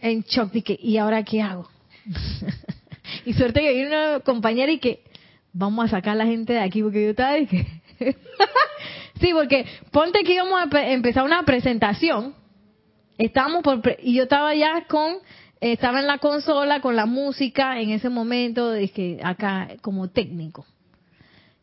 en 0.01 0.23
shock, 0.23 0.53
que, 0.53 0.79
¿y 0.81 0.99
ahora 0.99 1.23
qué 1.23 1.41
hago? 1.41 1.69
y 3.25 3.33
suerte 3.33 3.61
que 3.61 3.73
vi 3.73 3.85
una 3.85 4.21
compañera 4.21 4.71
y 4.71 4.79
que, 4.79 5.03
vamos 5.55 5.87
a 5.87 5.89
sacar 5.89 6.13
a 6.13 6.17
la 6.17 6.27
gente 6.27 6.53
de 6.53 6.61
aquí, 6.61 6.83
porque 6.83 7.03
yo 7.03 7.11
estaba 7.11 7.39
y 7.39 7.47
que... 7.47 7.67
sí, 9.21 9.31
porque 9.33 9.65
ponte 9.91 10.25
que 10.25 10.35
íbamos 10.35 10.61
a 10.61 10.93
empezar 10.93 11.25
una 11.25 11.45
presentación, 11.45 12.35
estábamos 13.17 13.63
por, 13.63 13.81
y 14.03 14.15
yo 14.15 14.25
estaba 14.25 14.55
ya 14.55 14.85
con 14.87 15.17
estaba 15.73 16.01
en 16.01 16.07
la 16.07 16.19
consola 16.19 16.81
con 16.81 16.97
la 16.97 17.07
música 17.07 17.81
en 17.81 17.91
ese 17.91 18.11
momento, 18.11 18.75
es 18.75 18.93
que 18.93 19.21
acá 19.23 19.69
como 19.81 20.09
técnico. 20.09 20.67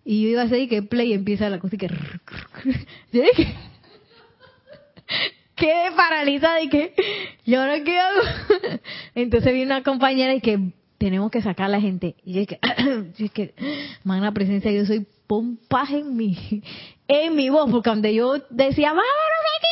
Y 0.03 0.23
yo 0.23 0.29
iba 0.29 0.41
a 0.41 0.45
hacer 0.45 0.67
que 0.67 0.81
play 0.81 1.13
empieza 1.13 1.49
la 1.49 1.59
cosa 1.59 1.75
y 1.75 1.77
que... 1.77 1.87
Yo 3.11 3.21
dije, 3.21 3.55
quedé 5.55 5.91
paralizada 5.95 6.61
y 6.61 6.69
que, 6.69 6.93
yo 7.45 7.65
no 7.65 7.83
qué 7.83 7.99
hago? 7.99 8.21
Entonces 9.15 9.53
vi 9.53 9.61
una 9.61 9.83
compañera 9.83 10.33
y 10.33 10.41
que 10.41 10.71
tenemos 10.97 11.29
que 11.29 11.41
sacar 11.41 11.67
a 11.67 11.69
la 11.69 11.81
gente. 11.81 12.15
Y 12.23 12.39
es 12.39 12.47
que, 12.47 12.59
es 13.19 13.31
que, 13.31 13.53
magna 14.03 14.31
presencia, 14.31 14.71
yo 14.71 14.85
soy 14.85 15.05
pompaje 15.27 15.99
en 15.99 16.15
mi, 16.15 16.63
en 17.07 17.35
mi 17.35 17.49
voz, 17.49 17.69
porque 17.69 17.89
donde 17.89 18.13
yo 18.13 18.33
decía, 18.49 18.89
vámonos 18.89 19.07
aquí, 19.57 19.67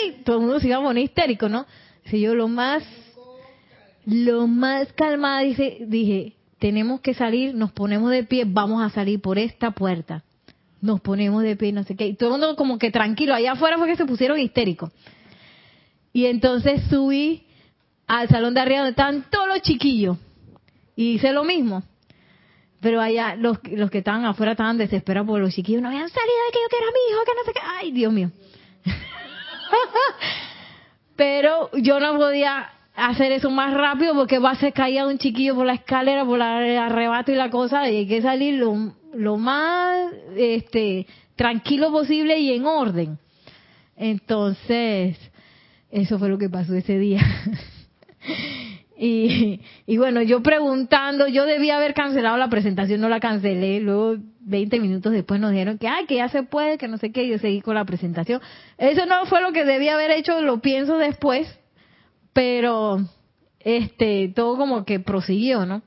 salir, 0.00 0.24
todo 0.24 0.36
el 0.36 0.42
mundo 0.42 0.60
se 0.60 0.68
iba 0.68 0.78
a 0.78 0.82
poner 0.82 1.04
histérico, 1.04 1.48
¿no? 1.48 1.66
Si 2.06 2.20
yo 2.20 2.34
lo 2.34 2.48
más, 2.48 2.82
lo 4.06 4.46
más 4.46 4.92
calmada 4.92 5.40
dice, 5.40 5.78
dije, 5.80 6.34
tenemos 6.58 7.00
que 7.00 7.12
salir, 7.12 7.54
nos 7.54 7.72
ponemos 7.72 8.10
de 8.10 8.22
pie, 8.22 8.44
vamos 8.46 8.82
a 8.82 8.90
salir 8.90 9.20
por 9.20 9.38
esta 9.38 9.72
puerta. 9.72 10.22
Nos 10.80 11.00
ponemos 11.00 11.42
de 11.42 11.56
pie, 11.56 11.72
no 11.72 11.82
sé 11.82 11.96
qué. 11.96 12.06
Y 12.06 12.14
todo 12.14 12.34
el 12.34 12.40
mundo 12.40 12.56
como 12.56 12.78
que 12.78 12.92
tranquilo, 12.92 13.34
allá 13.34 13.52
afuera 13.52 13.78
fue 13.78 13.88
que 13.88 13.96
se 13.96 14.06
pusieron 14.06 14.38
histéricos. 14.38 14.92
Y 16.12 16.26
entonces 16.26 16.82
subí 16.88 17.46
al 18.06 18.28
salón 18.28 18.54
de 18.54 18.60
arriba 18.60 18.78
donde 18.78 18.90
estaban 18.90 19.24
todos 19.28 19.48
los 19.48 19.60
chiquillos. 19.62 20.16
Y 20.94 21.14
hice 21.14 21.32
lo 21.32 21.42
mismo. 21.42 21.82
Pero 22.80 23.00
allá 23.00 23.34
los, 23.34 23.58
los 23.64 23.90
que 23.90 23.98
estaban 23.98 24.24
afuera 24.24 24.52
estaban 24.52 24.78
desesperados 24.78 25.26
porque 25.26 25.42
los 25.42 25.54
chiquillos 25.54 25.82
no 25.82 25.88
habían 25.88 26.08
salido 26.08 26.38
de 26.46 26.52
que 26.52 26.60
yo 26.62 26.68
quiero 26.70 26.86
a 26.86 26.92
mi 26.92 27.00
hijo, 27.10 27.24
que 27.24 27.34
no 27.34 27.42
sé 27.44 27.52
qué. 27.52 27.60
Ay, 27.64 27.90
Dios 27.90 28.12
mío. 28.12 28.30
Pero 31.16 31.70
yo 31.74 31.98
no 31.98 32.16
podía 32.16 32.70
hacer 32.96 33.30
eso 33.32 33.50
más 33.50 33.74
rápido 33.74 34.14
porque 34.14 34.38
va 34.38 34.50
a 34.50 34.56
ser 34.56 34.72
caída 34.72 35.06
un 35.06 35.18
chiquillo 35.18 35.54
por 35.54 35.66
la 35.66 35.74
escalera, 35.74 36.24
por 36.24 36.40
el 36.40 36.78
arrebato 36.78 37.30
y 37.30 37.36
la 37.36 37.50
cosa, 37.50 37.88
y 37.88 37.96
hay 37.96 38.06
que 38.06 38.22
salir 38.22 38.54
lo, 38.54 38.94
lo 39.14 39.36
más 39.36 40.12
este, 40.36 41.06
tranquilo 41.36 41.92
posible 41.92 42.38
y 42.38 42.52
en 42.52 42.64
orden. 42.64 43.18
Entonces, 43.96 45.18
eso 45.90 46.18
fue 46.18 46.28
lo 46.28 46.38
que 46.38 46.48
pasó 46.48 46.74
ese 46.74 46.98
día. 46.98 47.20
y, 48.98 49.60
y 49.86 49.96
bueno, 49.98 50.22
yo 50.22 50.42
preguntando, 50.42 51.28
yo 51.28 51.44
debía 51.44 51.76
haber 51.76 51.92
cancelado 51.92 52.38
la 52.38 52.48
presentación, 52.48 53.00
no 53.00 53.10
la 53.10 53.20
cancelé, 53.20 53.80
luego 53.80 54.16
20 54.40 54.80
minutos 54.80 55.12
después 55.12 55.38
nos 55.38 55.50
dijeron 55.52 55.76
que, 55.76 55.88
ay, 55.88 56.06
que 56.06 56.16
ya 56.16 56.28
se 56.28 56.44
puede, 56.44 56.78
que 56.78 56.88
no 56.88 56.96
sé 56.96 57.12
qué, 57.12 57.28
yo 57.28 57.38
seguí 57.38 57.60
con 57.60 57.74
la 57.74 57.84
presentación. 57.84 58.40
Eso 58.78 59.04
no 59.04 59.26
fue 59.26 59.42
lo 59.42 59.52
que 59.52 59.64
debía 59.64 59.94
haber 59.94 60.12
hecho, 60.12 60.40
lo 60.40 60.60
pienso 60.60 60.96
después, 60.96 61.46
pero 62.36 62.98
este 63.60 64.30
todo 64.36 64.58
como 64.58 64.84
que 64.84 65.00
prosiguió, 65.00 65.64
¿no? 65.64 65.80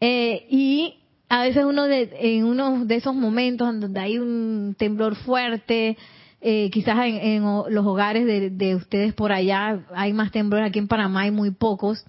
Eh, 0.00 0.46
y 0.48 1.00
a 1.28 1.42
veces 1.42 1.64
uno 1.64 1.88
de, 1.88 2.10
en 2.20 2.44
uno 2.44 2.84
de 2.84 2.94
esos 2.94 3.12
momentos 3.12 3.68
en 3.68 3.80
donde 3.80 3.98
hay 3.98 4.18
un 4.18 4.76
temblor 4.78 5.16
fuerte, 5.16 5.98
eh, 6.40 6.70
quizás 6.70 6.96
en, 7.06 7.42
los 7.42 7.84
hogares 7.84 8.24
de, 8.24 8.74
ustedes 8.76 9.14
por 9.14 9.32
allá 9.32 9.84
hay 9.96 10.12
más 10.12 10.30
temblores, 10.30 10.68
aquí 10.68 10.78
en 10.78 10.86
Panamá 10.86 11.22
hay 11.22 11.32
muy 11.32 11.50
pocos, 11.50 12.04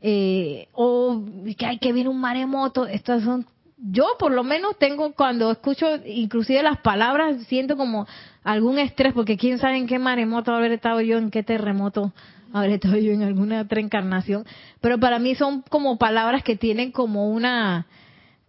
eh, 0.00 0.66
o 0.72 1.24
que 1.56 1.66
hay 1.66 1.78
que 1.78 1.92
viene 1.92 2.10
un 2.10 2.20
maremoto, 2.20 2.88
estas 2.88 3.22
son 3.22 3.46
yo 3.86 4.06
por 4.18 4.32
lo 4.32 4.44
menos 4.44 4.78
tengo 4.78 5.12
cuando 5.12 5.50
escucho 5.50 5.86
inclusive 6.06 6.62
las 6.62 6.78
palabras 6.78 7.42
siento 7.48 7.76
como 7.76 8.06
algún 8.42 8.78
estrés 8.78 9.12
porque 9.12 9.36
quién 9.36 9.58
sabe 9.58 9.76
en 9.76 9.86
qué 9.86 9.98
maremoto 9.98 10.54
haber 10.54 10.72
estado 10.72 11.00
yo 11.02 11.18
en 11.18 11.30
qué 11.30 11.42
terremoto 11.42 12.12
haber 12.52 12.70
estado 12.70 12.96
yo 12.96 13.12
en 13.12 13.22
alguna 13.22 13.60
otra 13.60 13.80
encarnación. 13.80 14.46
Pero 14.80 14.98
para 14.98 15.18
mí 15.18 15.34
son 15.34 15.62
como 15.62 15.98
palabras 15.98 16.42
que 16.44 16.56
tienen 16.56 16.92
como 16.92 17.28
una 17.30 17.86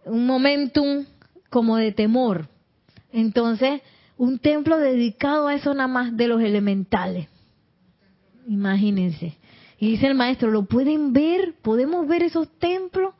un 0.04 0.26
momentum 0.26 1.04
como 1.50 1.76
de 1.76 1.92
temor. 1.92 2.48
Entonces 3.12 3.82
un 4.16 4.38
templo 4.38 4.78
dedicado 4.78 5.48
a 5.48 5.54
eso 5.54 5.74
nada 5.74 5.88
más 5.88 6.16
de 6.16 6.28
los 6.28 6.40
elementales. 6.40 7.28
Imagínense. 8.48 9.36
Y 9.78 9.90
dice 9.90 10.06
el 10.06 10.14
maestro 10.14 10.50
lo 10.50 10.64
pueden 10.64 11.12
ver 11.12 11.56
podemos 11.60 12.08
ver 12.08 12.22
esos 12.22 12.48
templos 12.58 13.12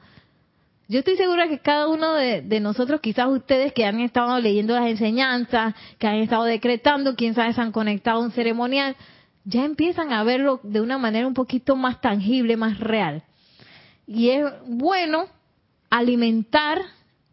yo 0.88 1.00
estoy 1.00 1.16
segura 1.16 1.48
que 1.48 1.58
cada 1.58 1.88
uno 1.88 2.14
de, 2.14 2.60
nosotros, 2.60 3.00
quizás 3.00 3.28
ustedes 3.28 3.72
que 3.72 3.84
han 3.84 4.00
estado 4.00 4.38
leyendo 4.38 4.74
las 4.74 4.88
enseñanzas, 4.88 5.74
que 5.98 6.06
han 6.06 6.16
estado 6.16 6.44
decretando, 6.44 7.16
quién 7.16 7.34
sabe, 7.34 7.52
se 7.54 7.60
han 7.60 7.72
conectado 7.72 8.20
a 8.20 8.24
un 8.24 8.30
ceremonial, 8.30 8.94
ya 9.44 9.64
empiezan 9.64 10.12
a 10.12 10.22
verlo 10.22 10.60
de 10.62 10.80
una 10.80 10.96
manera 10.96 11.26
un 11.26 11.34
poquito 11.34 11.74
más 11.74 12.00
tangible, 12.00 12.56
más 12.56 12.78
real. 12.78 13.24
Y 14.06 14.30
es 14.30 14.44
bueno 14.66 15.26
alimentar 15.90 16.78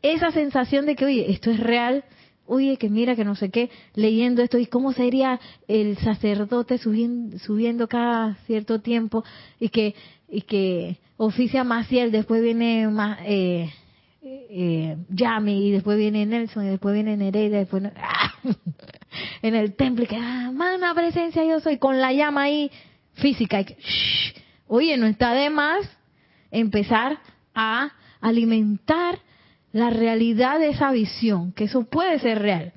esa 0.02 0.32
sensación 0.32 0.88
de 0.88 0.96
que, 0.96 1.06
oye, 1.06 1.32
esto 1.32 1.52
es 1.52 1.60
real, 1.60 2.04
oye, 2.48 2.78
que 2.78 2.90
mira, 2.90 3.16
que 3.16 3.24
no 3.24 3.36
sé 3.36 3.52
qué, 3.52 3.70
leyendo 3.94 4.42
esto, 4.42 4.58
y 4.58 4.66
cómo 4.66 4.94
sería 4.94 5.40
el 5.68 5.98
sacerdote 6.00 6.80
subiendo, 6.80 7.38
subiendo 7.38 7.88
cada 7.88 8.36
cierto 8.48 8.82
tiempo, 8.82 9.24
y 9.60 9.70
que, 9.70 9.94
y 10.28 10.42
que 10.42 10.98
oficia 11.26 11.64
Maciel, 11.64 12.12
después 12.12 12.42
viene 12.42 12.88
eh, 13.26 13.74
eh, 14.22 14.98
Yami, 15.10 15.68
y 15.68 15.72
después 15.72 15.98
viene 15.98 16.26
Nelson, 16.26 16.66
y 16.66 16.70
después 16.70 16.94
viene 16.94 17.18
Nereida, 17.18 17.60
después 17.60 17.84
en 19.42 19.56
el 19.56 19.76
templo, 19.76 20.06
que 20.06 20.18
ah, 20.18 20.52
mana 20.54 20.94
presencia 20.94 21.44
yo 21.46 21.60
soy, 21.60 21.78
con 21.78 22.00
la 22.00 22.12
llama 22.14 22.44
ahí 22.44 22.72
física. 23.14 23.62
Y 23.62 23.66
oye, 24.68 24.98
no 24.98 25.06
está 25.08 25.34
de 25.34 25.50
más 25.50 25.90
empezar 26.52 27.20
a 27.56 27.92
alimentar 28.22 29.20
la 29.72 29.90
realidad 29.90 30.60
de 30.60 30.70
esa 30.70 30.92
visión, 30.92 31.52
que 31.54 31.66
eso 31.66 31.84
puede 31.84 32.20
ser 32.20 32.40
real. 32.40 32.74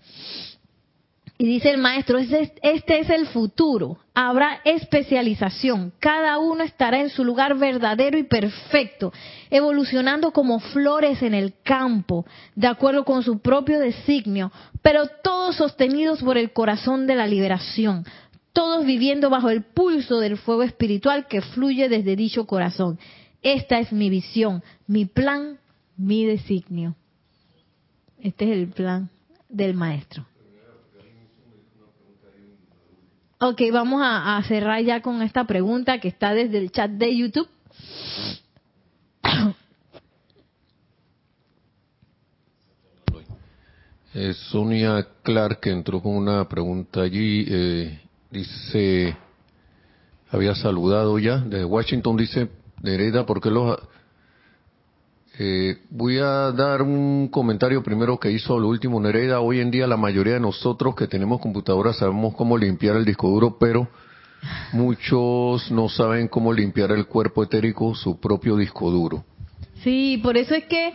Y 1.38 1.44
dice 1.44 1.70
el 1.70 1.78
maestro, 1.78 2.16
este, 2.16 2.54
este 2.62 3.00
es 3.00 3.10
el 3.10 3.26
futuro. 3.26 3.98
Habrá 4.14 4.60
especialización. 4.64 5.92
Cada 5.98 6.38
uno 6.38 6.64
estará 6.64 7.00
en 7.00 7.10
su 7.10 7.24
lugar 7.24 7.58
verdadero 7.58 8.16
y 8.16 8.22
perfecto, 8.22 9.12
evolucionando 9.50 10.32
como 10.32 10.60
flores 10.60 11.22
en 11.22 11.34
el 11.34 11.52
campo, 11.62 12.24
de 12.54 12.68
acuerdo 12.68 13.04
con 13.04 13.22
su 13.22 13.40
propio 13.40 13.78
designio, 13.78 14.50
pero 14.80 15.08
todos 15.22 15.56
sostenidos 15.56 16.22
por 16.22 16.38
el 16.38 16.52
corazón 16.52 17.06
de 17.06 17.16
la 17.16 17.26
liberación, 17.26 18.06
todos 18.54 18.86
viviendo 18.86 19.28
bajo 19.28 19.50
el 19.50 19.62
pulso 19.62 20.18
del 20.18 20.38
fuego 20.38 20.62
espiritual 20.62 21.26
que 21.26 21.42
fluye 21.42 21.90
desde 21.90 22.16
dicho 22.16 22.46
corazón. 22.46 22.98
Esta 23.42 23.78
es 23.78 23.92
mi 23.92 24.08
visión, 24.08 24.62
mi 24.86 25.04
plan, 25.04 25.58
mi 25.98 26.24
designio. 26.24 26.96
Este 28.18 28.46
es 28.46 28.52
el 28.52 28.68
plan 28.68 29.10
del 29.50 29.74
maestro. 29.74 30.24
Ok, 33.38 33.60
vamos 33.70 34.00
a, 34.02 34.42
cerrar 34.48 34.82
ya 34.82 35.02
con 35.02 35.20
esta 35.20 35.44
pregunta 35.44 36.00
que 36.00 36.08
está 36.08 36.32
desde 36.32 36.56
el 36.56 36.70
chat 36.72 36.90
de 36.90 37.16
YouTube. 37.16 37.48
Eh, 44.18 44.32
Sonia 44.32 45.06
Clark 45.22 45.60
entró 45.66 46.00
con 46.00 46.16
una 46.16 46.48
pregunta 46.48 47.02
allí. 47.02 47.44
Eh, 47.46 48.00
dice, 48.30 49.14
había 50.30 50.54
saludado 50.54 51.18
ya. 51.18 51.36
Desde 51.36 51.66
Washington 51.66 52.16
dice, 52.16 52.48
Nereda, 52.80 53.26
¿por 53.26 53.42
qué 53.42 53.50
los 53.50 53.78
eh, 55.38 55.82
voy 55.90 56.18
a 56.18 56.50
dar 56.52 56.80
un 56.80 57.28
comentario 57.28 57.82
primero 57.82 58.18
que 58.18 58.30
hizo 58.30 58.58
lo 58.58 58.68
último 58.68 58.98
Nereida. 59.00 59.40
Hoy 59.40 59.60
en 59.60 59.70
día 59.70 59.86
la 59.86 59.98
mayoría 59.98 60.34
de 60.34 60.40
nosotros 60.40 60.94
que 60.94 61.06
tenemos 61.06 61.40
computadoras 61.40 61.98
sabemos 61.98 62.34
cómo 62.34 62.56
limpiar 62.56 62.96
el 62.96 63.04
disco 63.04 63.28
duro, 63.28 63.58
pero 63.58 63.86
muchos 64.72 65.70
no 65.70 65.90
saben 65.90 66.28
cómo 66.28 66.54
limpiar 66.54 66.90
el 66.92 67.06
cuerpo 67.06 67.42
etérico, 67.42 67.94
su 67.94 68.18
propio 68.18 68.56
disco 68.56 68.90
duro. 68.90 69.24
Sí, 69.82 70.18
por 70.22 70.38
eso 70.38 70.54
es 70.54 70.64
que 70.64 70.94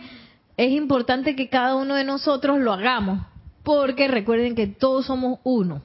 es 0.56 0.72
importante 0.72 1.36
que 1.36 1.48
cada 1.48 1.76
uno 1.76 1.94
de 1.94 2.04
nosotros 2.04 2.58
lo 2.58 2.72
hagamos, 2.72 3.20
porque 3.62 4.08
recuerden 4.08 4.56
que 4.56 4.66
todos 4.66 5.06
somos 5.06 5.38
uno 5.44 5.82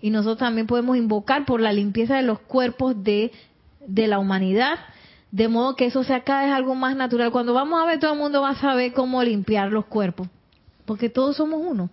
y 0.00 0.08
nosotros 0.08 0.38
también 0.38 0.66
podemos 0.66 0.96
invocar 0.96 1.44
por 1.44 1.60
la 1.60 1.72
limpieza 1.72 2.16
de 2.16 2.22
los 2.22 2.38
cuerpos 2.38 3.02
de, 3.04 3.32
de 3.86 4.06
la 4.06 4.18
humanidad 4.18 4.78
de 5.30 5.48
modo 5.48 5.76
que 5.76 5.86
eso 5.86 6.04
sea 6.04 6.24
cada 6.24 6.44
vez 6.44 6.52
algo 6.52 6.74
más 6.74 6.96
natural. 6.96 7.30
Cuando 7.30 7.52
vamos 7.54 7.80
a 7.80 7.86
ver, 7.86 8.00
todo 8.00 8.12
el 8.12 8.18
mundo 8.18 8.42
va 8.42 8.50
a 8.50 8.60
saber 8.60 8.92
cómo 8.92 9.22
limpiar 9.22 9.70
los 9.72 9.86
cuerpos, 9.86 10.28
porque 10.84 11.08
todos 11.08 11.36
somos 11.36 11.60
uno. 11.62 11.90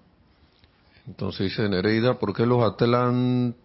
Entonces 1.07 1.49
dice 1.49 1.69
Nereida, 1.69 2.17
¿por 2.17 2.33
qué 2.33 2.45
los 2.45 2.63
Atlanteans 2.63 3.55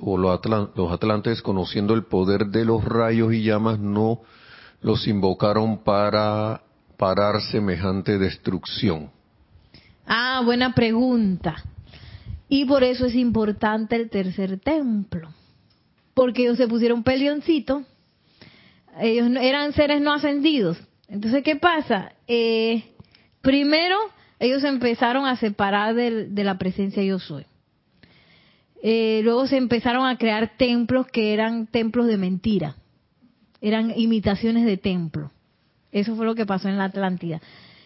o 0.00 0.18
los, 0.18 0.40
los 0.74 0.92
Atlantes, 0.92 1.40
conociendo 1.42 1.94
el 1.94 2.04
poder 2.04 2.46
de 2.46 2.64
los 2.64 2.84
rayos 2.84 3.32
y 3.32 3.42
llamas, 3.42 3.78
no 3.78 4.20
los 4.82 5.06
invocaron 5.06 5.78
para 5.78 6.62
parar 6.96 7.40
semejante 7.40 8.18
destrucción? 8.18 9.10
Ah, 10.06 10.42
buena 10.44 10.74
pregunta. 10.74 11.56
Y 12.48 12.64
por 12.64 12.82
eso 12.82 13.06
es 13.06 13.14
importante 13.14 13.94
el 13.96 14.10
tercer 14.10 14.58
templo. 14.58 15.28
Porque 16.14 16.42
ellos 16.42 16.58
se 16.58 16.66
pusieron 16.66 17.04
pelioncito 17.04 17.84
ellos 19.00 19.28
eran 19.40 19.72
seres 19.72 20.00
no 20.00 20.12
ascendidos. 20.12 20.78
Entonces, 21.08 21.42
¿qué 21.42 21.56
pasa? 21.56 22.12
Eh, 22.26 22.84
primero, 23.42 23.96
ellos 24.38 24.64
empezaron 24.64 25.26
a 25.26 25.36
separar 25.36 25.94
de, 25.94 26.28
la 26.32 26.58
presencia 26.58 27.02
yo 27.02 27.18
soy. 27.18 27.44
eh, 28.82 29.20
luego 29.24 29.46
se 29.46 29.56
empezaron 29.56 30.06
a 30.06 30.16
crear 30.16 30.56
templos 30.56 31.06
que 31.06 31.34
eran 31.34 31.66
templos 31.66 32.06
de 32.06 32.16
mentira, 32.16 32.76
eran 33.60 33.92
imitaciones 33.96 34.64
de 34.64 34.76
templo. 34.76 35.30
Eso 35.92 36.14
fue 36.14 36.24
lo 36.24 36.34
que 36.34 36.46
pasó 36.46 36.68
en 36.68 36.78
la 36.78 36.84
Atlántida. 36.84 37.40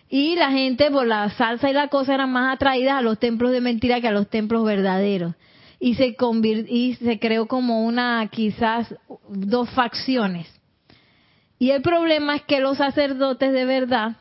Y 0.08 0.36
la 0.36 0.50
gente 0.50 0.90
por 0.90 1.06
la 1.06 1.30
salsa 1.30 1.70
y 1.70 1.72
la 1.72 1.88
cosa 1.88 2.14
eran 2.14 2.30
más 2.30 2.54
atraídas 2.54 2.94
a 2.94 3.02
los 3.02 3.18
templos 3.18 3.50
de 3.50 3.60
mentira 3.60 4.00
que 4.00 4.08
a 4.08 4.12
los 4.12 4.28
templos 4.28 4.64
verdaderos. 4.64 5.34
Y 5.80 5.94
se, 5.94 6.16
y 6.68 6.94
se 6.94 7.18
creó 7.18 7.46
como 7.46 7.84
una, 7.84 8.28
quizás, 8.30 8.94
dos 9.28 9.68
facciones. 9.70 10.46
Y 11.58 11.70
el 11.70 11.82
problema 11.82 12.36
es 12.36 12.42
que 12.42 12.60
los 12.60 12.78
sacerdotes 12.78 13.52
de 13.52 13.64
verdad 13.64 14.16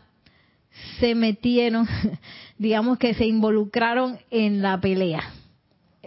se 1.00 1.16
metieron, 1.16 1.88
digamos 2.58 2.98
que 2.98 3.14
se 3.14 3.26
involucraron 3.26 4.20
en 4.30 4.62
la 4.62 4.80
pelea 4.80 5.24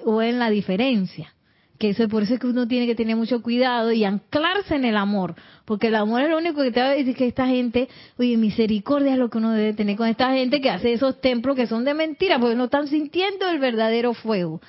o 0.04 0.22
en 0.22 0.38
la 0.38 0.50
diferencia. 0.50 1.32
Que 1.78 1.90
eso 1.90 2.04
es 2.04 2.08
por 2.08 2.22
eso 2.22 2.34
es 2.34 2.40
que 2.40 2.46
uno 2.46 2.66
tiene 2.66 2.86
que 2.86 2.94
tener 2.94 3.16
mucho 3.16 3.42
cuidado 3.42 3.92
y 3.92 4.04
anclarse 4.04 4.76
en 4.76 4.86
el 4.86 4.96
amor, 4.96 5.34
porque 5.66 5.88
el 5.88 5.96
amor 5.96 6.22
es 6.22 6.30
lo 6.30 6.38
único 6.38 6.62
que 6.62 6.70
te 6.70 6.80
va 6.80 6.86
a 6.86 6.94
decir 6.94 7.14
que 7.14 7.26
esta 7.26 7.46
gente, 7.48 7.88
oye, 8.16 8.38
misericordia 8.38 9.12
es 9.12 9.18
lo 9.18 9.28
que 9.28 9.36
uno 9.36 9.52
debe 9.52 9.74
tener 9.74 9.94
con 9.96 10.08
esta 10.08 10.32
gente 10.32 10.62
que 10.62 10.70
hace 10.70 10.94
esos 10.94 11.20
templos 11.20 11.54
que 11.54 11.66
son 11.66 11.84
de 11.84 11.92
mentira, 11.92 12.38
porque 12.38 12.56
no 12.56 12.64
están 12.64 12.88
sintiendo 12.88 13.46
el 13.50 13.58
verdadero 13.58 14.14
fuego. 14.14 14.62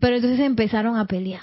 Pero 0.00 0.16
entonces 0.16 0.40
empezaron 0.40 0.98
a 0.98 1.06
pelear. 1.06 1.42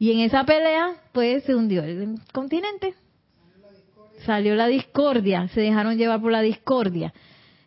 Y 0.00 0.10
en 0.10 0.18
esa 0.18 0.44
pelea, 0.44 0.96
pues 1.12 1.44
se 1.44 1.54
hundió 1.54 1.84
el 1.84 2.18
continente. 2.32 2.94
Salió 4.24 4.54
la 4.54 4.66
discordia, 4.66 5.48
se 5.48 5.60
dejaron 5.60 5.96
llevar 5.96 6.20
por 6.20 6.32
la 6.32 6.42
discordia. 6.42 7.12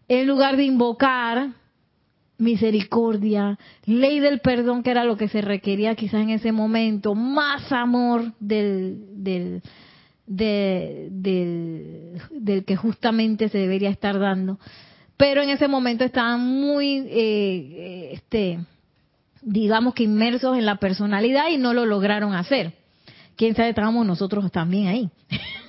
En 0.08 0.28
lugar 0.28 0.58
de 0.58 0.64
invocar 0.64 1.50
misericordia, 2.38 3.58
ley 3.86 4.20
del 4.20 4.40
perdón, 4.40 4.84
que 4.84 4.92
era 4.92 5.04
lo 5.04 5.18
que 5.18 5.28
se 5.28 5.42
requería 5.42 5.96
quizás 5.96 6.22
en 6.22 6.30
ese 6.30 6.52
momento, 6.52 7.16
más 7.16 7.72
amor 7.72 8.34
del, 8.40 9.24
del, 9.24 9.62
del, 10.28 12.64
que 12.66 12.76
justamente 12.76 13.50
se 13.50 13.58
debería 13.58 13.90
estar 13.90 14.20
dando. 14.20 14.60
Pero 15.18 15.42
en 15.42 15.50
ese 15.50 15.68
momento 15.68 16.04
estaban 16.04 16.42
muy, 16.42 17.06
eh, 17.08 18.12
este, 18.14 18.60
digamos 19.42 19.94
que 19.94 20.04
inmersos 20.04 20.58
en 20.58 20.66
la 20.66 20.76
personalidad 20.76 21.50
y 21.50 21.58
no 21.58 21.74
lo 21.74 21.86
lograron 21.86 22.34
hacer. 22.34 22.74
Quién 23.36 23.56
sabe, 23.56 23.70
estábamos 23.70 24.06
nosotros 24.06 24.52
también 24.52 24.88
ahí. 24.88 25.10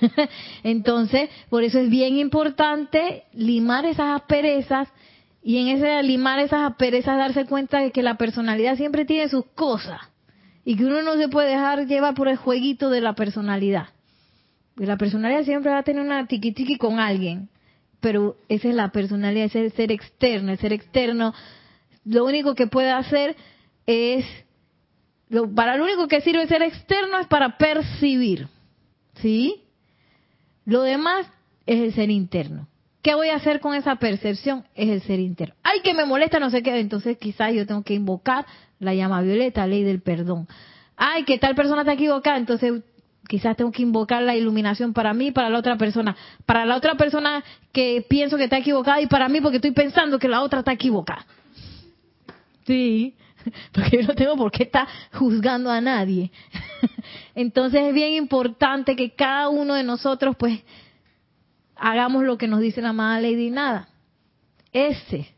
Entonces, 0.63 1.29
por 1.49 1.65
eso 1.65 1.79
es 1.79 1.91
bien 1.91 2.17
importante 2.17 3.25
limar 3.33 3.85
esas 3.85 4.21
asperezas 4.21 4.89
y 5.43 5.59
en 5.59 5.69
ese 5.69 6.03
limar 6.03 6.39
esas 6.39 6.71
asperezas 6.71 7.19
darse 7.19 7.47
cuenta 7.47 7.81
de 7.81 7.93
que 7.93 8.03
la 8.03 8.17
personalidad 8.17 8.77
siempre 8.77 9.05
tiene 9.05 9.29
sus 9.29 9.47
cosas 9.55 10.01
y 10.65 10.77
que 10.77 10.85
uno 10.85 11.03
no 11.03 11.15
se 11.17 11.29
puede 11.29 11.51
dejar 11.51 11.87
llevar 11.87 12.15
por 12.15 12.29
el 12.29 12.37
jueguito 12.37 12.91
de 12.91 13.01
la 13.01 13.15
personalidad. 13.15 13.91
la 14.77 14.97
personalidad 14.97 15.45
siempre 15.45 15.71
va 15.71 15.79
a 15.79 15.83
tener 15.85 16.03
una 16.03 16.27
tiqui 16.27 16.53
tiqui 16.53 16.77
con 16.77 16.99
alguien, 16.99 17.49
pero 18.01 18.37
esa 18.49 18.69
es 18.69 18.75
la 18.75 18.91
personalidad, 18.91 19.47
ese 19.47 19.67
es 19.67 19.75
ser 19.75 19.93
externo. 19.93 20.51
El 20.51 20.59
ser 20.59 20.73
externo 20.73 21.33
lo 22.05 22.25
único 22.25 22.55
que 22.55 22.67
puede 22.67 22.91
hacer 22.91 23.37
es, 23.87 24.25
lo, 25.29 25.53
para 25.55 25.77
lo 25.77 25.85
único 25.85 26.09
que 26.09 26.21
sirve 26.21 26.47
ser 26.47 26.63
externo 26.63 27.19
es 27.19 27.27
para 27.27 27.59
percibir, 27.59 28.49
¿sí? 29.17 29.63
Lo 30.65 30.83
demás 30.83 31.27
es 31.67 31.81
el 31.81 31.95
ser 31.95 32.11
interno. 32.11 32.69
¿Qué 33.03 33.15
voy 33.15 33.29
a 33.29 33.37
hacer 33.37 33.61
con 33.61 33.75
esa 33.75 33.97
percepción? 33.97 34.65
Es 34.75 34.89
el 34.89 35.01
ser 35.03 35.21
interno. 35.21 35.55
Ay, 35.63 35.81
que 35.81 35.95
me 35.95 36.05
molesta, 36.05 36.41
no 36.41 36.51
sé 36.51 36.63
qué. 36.63 36.81
Entonces 36.81 37.17
quizás 37.19 37.55
yo 37.55 37.65
tengo 37.65 37.85
que 37.85 37.95
invocar 37.95 38.47
la 38.81 38.95
llama 38.95 39.23
violeta, 39.23 39.65
ley 39.67 39.85
del 39.85 40.01
perdón. 40.01 40.49
Ay, 40.97 41.25
que 41.25 41.39
tal 41.39 41.55
persona 41.55 41.83
está 41.83 41.93
equivocada. 41.93 42.37
Entonces 42.37 42.83
quizás 43.29 43.57
tengo 43.57 43.71
que 43.71 43.83
invocar 43.83 44.23
la 44.23 44.35
iluminación 44.35 44.93
para 44.93 45.15
mí 45.15 45.29
y 45.29 45.31
para 45.31 45.51
la 45.51 45.59
otra 45.59 45.77
persona. 45.77 46.17
Para 46.47 46.65
la 46.65 46.77
otra 46.77 46.97
persona 46.97 47.45
que 47.71 48.05
pienso 48.09 48.37
que 48.37 48.45
está 48.45 48.59
equivocada 48.59 49.01
y 49.01 49.07
para 49.07 49.29
mí 49.29 49.41
porque 49.41 49.59
estoy 49.59 49.71
pensando 49.73 50.19
que 50.19 50.29
la 50.29 50.43
otra 50.43 50.61
está 50.61 50.73
equivocada. 50.73 51.25
Sí, 52.67 53.15
porque 53.73 53.99
yo 53.99 54.07
no 54.07 54.15
tengo 54.15 54.37
por 54.37 54.51
qué 54.51 54.65
estar 54.65 54.87
juzgando 55.13 55.71
a 55.71 55.81
nadie. 55.81 56.31
Entonces 57.35 57.83
es 57.83 57.95
bien 57.95 58.13
importante 58.13 58.97
que 58.97 59.15
cada 59.15 59.49
uno 59.49 59.75
de 59.75 59.83
nosotros 59.83 60.37
pues 60.37 60.61
hagamos 61.77 62.25
lo 62.25 62.39
que 62.39 62.49
nos 62.49 62.61
dice 62.61 62.83
la 62.83 62.91
amada 62.91 63.21
Lady 63.21 63.51
Nada. 63.51 63.89
Ese, 64.73 65.29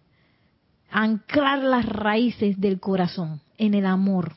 anclar 0.91 1.59
las 1.59 1.87
raíces 1.87 2.61
del 2.61 2.81
corazón 2.81 3.41
en 3.57 3.75
el 3.75 3.87
amor 3.87 4.35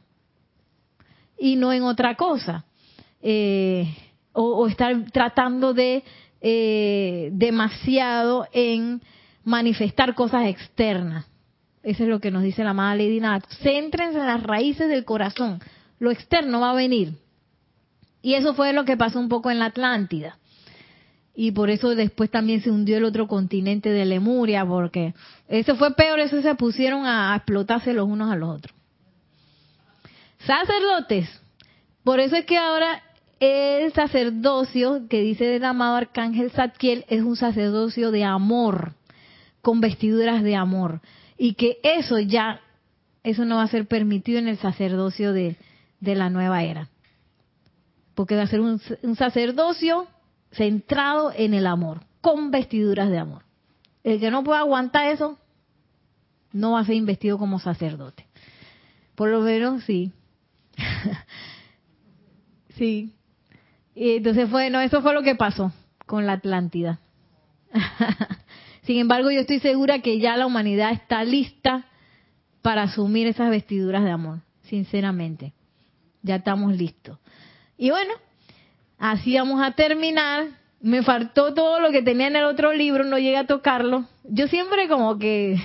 y 1.38 1.56
no 1.56 1.74
en 1.74 1.84
otra 1.84 2.16
cosa. 2.16 2.66
Eh, 3.22 3.88
o, 4.34 4.68
estar 4.68 5.12
tratando 5.12 5.74
de 5.74 6.04
eh, 6.40 7.30
demasiado 7.34 8.48
en 8.54 9.02
manifestar 9.44 10.16
cosas 10.16 10.46
externas. 10.48 11.31
Eso 11.84 12.04
es 12.04 12.10
lo 12.10 12.20
que 12.20 12.32
nos 12.32 12.44
dice 12.44 12.64
la 12.64 12.72
amada 12.72 12.96
Lady 12.96 13.20
Nada. 13.20 13.42
Céntrense 13.62 14.20
en 14.20 14.28
las 14.28 14.44
raíces 14.44 14.88
del 14.88 15.06
corazón. 15.06 15.60
Lo 16.00 16.12
externo 16.12 16.60
va 16.62 16.72
a 16.72 16.76
venir. 16.76 17.14
Y 18.22 18.36
eso 18.36 18.54
fue 18.54 18.74
lo 18.74 18.86
que 18.86 18.98
pasó 18.98 19.20
un 19.20 19.30
poco 19.30 19.50
en 19.50 19.60
la 19.60 19.66
Atlántida 19.66 20.38
y 21.36 21.52
por 21.52 21.70
eso 21.70 21.96
después 21.96 22.30
también 22.30 22.62
se 22.62 22.70
hundió 22.70 22.98
el 22.98 23.06
otro 23.06 23.28
continente 23.28 23.90
de 23.90 24.06
Lemuria, 24.06 24.66
porque 24.66 25.14
eso 25.48 25.76
fue 25.76 25.96
peor, 25.96 26.20
eso 26.20 26.42
se 26.42 26.56
pusieron 26.56 27.06
a, 27.06 27.36
explotarse 27.36 27.94
los 27.94 28.08
unos 28.08 28.32
a 28.32 28.36
los 28.36 28.58
otros. 28.58 28.76
Sacerdotes, 30.46 31.30
por 32.04 32.20
eso 32.20 32.36
es 32.36 32.46
que 32.46 32.58
ahora 32.58 33.02
el 33.40 33.94
sacerdocio 33.94 35.08
que 35.10 35.22
dice 35.22 35.56
el 35.56 35.64
amado 35.64 35.96
arcángel 35.96 36.52
Zadkiel 36.52 37.06
es 37.08 37.22
un 37.22 37.36
sacerdocio 37.36 38.12
de 38.12 38.24
amor, 38.24 38.94
con 39.62 39.80
vestiduras 39.80 40.44
de 40.44 40.56
amor, 40.56 41.02
y 41.44 41.56
que 41.56 41.80
eso 41.82 42.20
ya, 42.20 42.62
eso 43.24 43.46
no 43.46 43.56
va 43.56 43.64
a 43.64 43.68
ser 43.68 43.88
permitido 43.88 44.38
en 44.38 44.48
el 44.48 44.60
sacerdocio 44.60 45.34
de, 45.34 45.58
la 46.00 46.30
nueva 46.30 46.62
era, 46.62 46.90
porque 48.14 48.36
va 48.36 48.44
a 48.44 48.48
ser 48.48 48.60
un, 48.60 48.80
sacerdocio 49.18 50.06
centrado 50.52 51.34
en 51.36 51.56
el 51.56 51.66
amor, 51.66 52.02
con 52.22 52.52
vestiduras 52.52 53.10
de 53.10 53.18
amor. 53.18 53.42
El 54.04 54.20
que 54.20 54.30
no 54.30 54.44
pueda 54.44 54.60
aguantar 54.60 55.08
eso, 55.08 55.40
no 56.52 56.74
va 56.74 56.82
a 56.82 56.86
ser 56.86 56.94
investido 56.94 57.40
como 57.40 57.58
sacerdote. 57.58 58.28
Por 59.16 59.30
lo 59.30 59.42
menos 59.42 59.84
sí. 59.86 60.12
sí. 62.78 63.16
Y 63.96 64.18
entonces 64.18 64.48
fue, 64.48 64.70
no, 64.70 64.80
eso 64.80 65.02
fue 65.02 65.16
lo 65.16 65.24
que 65.24 65.34
pasó 65.34 65.74
con 66.06 66.28
la 66.28 66.34
Atlántida. 66.34 67.00
Sin 68.84 68.98
embargo, 68.98 69.32
yo 69.32 69.42
estoy 69.42 69.60
segura 69.60 70.00
que 70.00 70.20
ya 70.20 70.38
la 70.38 70.46
humanidad 70.46 70.92
está 70.92 71.24
lista 71.24 71.86
para 72.62 72.84
asumir 72.84 73.28
esas 73.28 73.50
vestiduras 73.50 74.04
de 74.04 74.12
amor, 74.12 74.40
sinceramente. 74.64 75.54
Ya 76.24 76.36
estamos 76.36 76.76
listos. 76.76 77.18
Y 77.78 77.90
bueno, 77.90 78.14
Así 79.02 79.36
vamos 79.36 79.60
a 79.64 79.72
terminar. 79.72 80.46
Me 80.80 81.02
faltó 81.02 81.56
todo 81.56 81.80
lo 81.80 81.90
que 81.90 82.04
tenía 82.04 82.28
en 82.28 82.36
el 82.36 82.44
otro 82.44 82.72
libro, 82.72 83.04
no 83.04 83.18
llegué 83.18 83.38
a 83.38 83.48
tocarlo. 83.48 84.06
Yo 84.24 84.48
siempre 84.48 84.88
como 84.88 85.18
que 85.18 85.56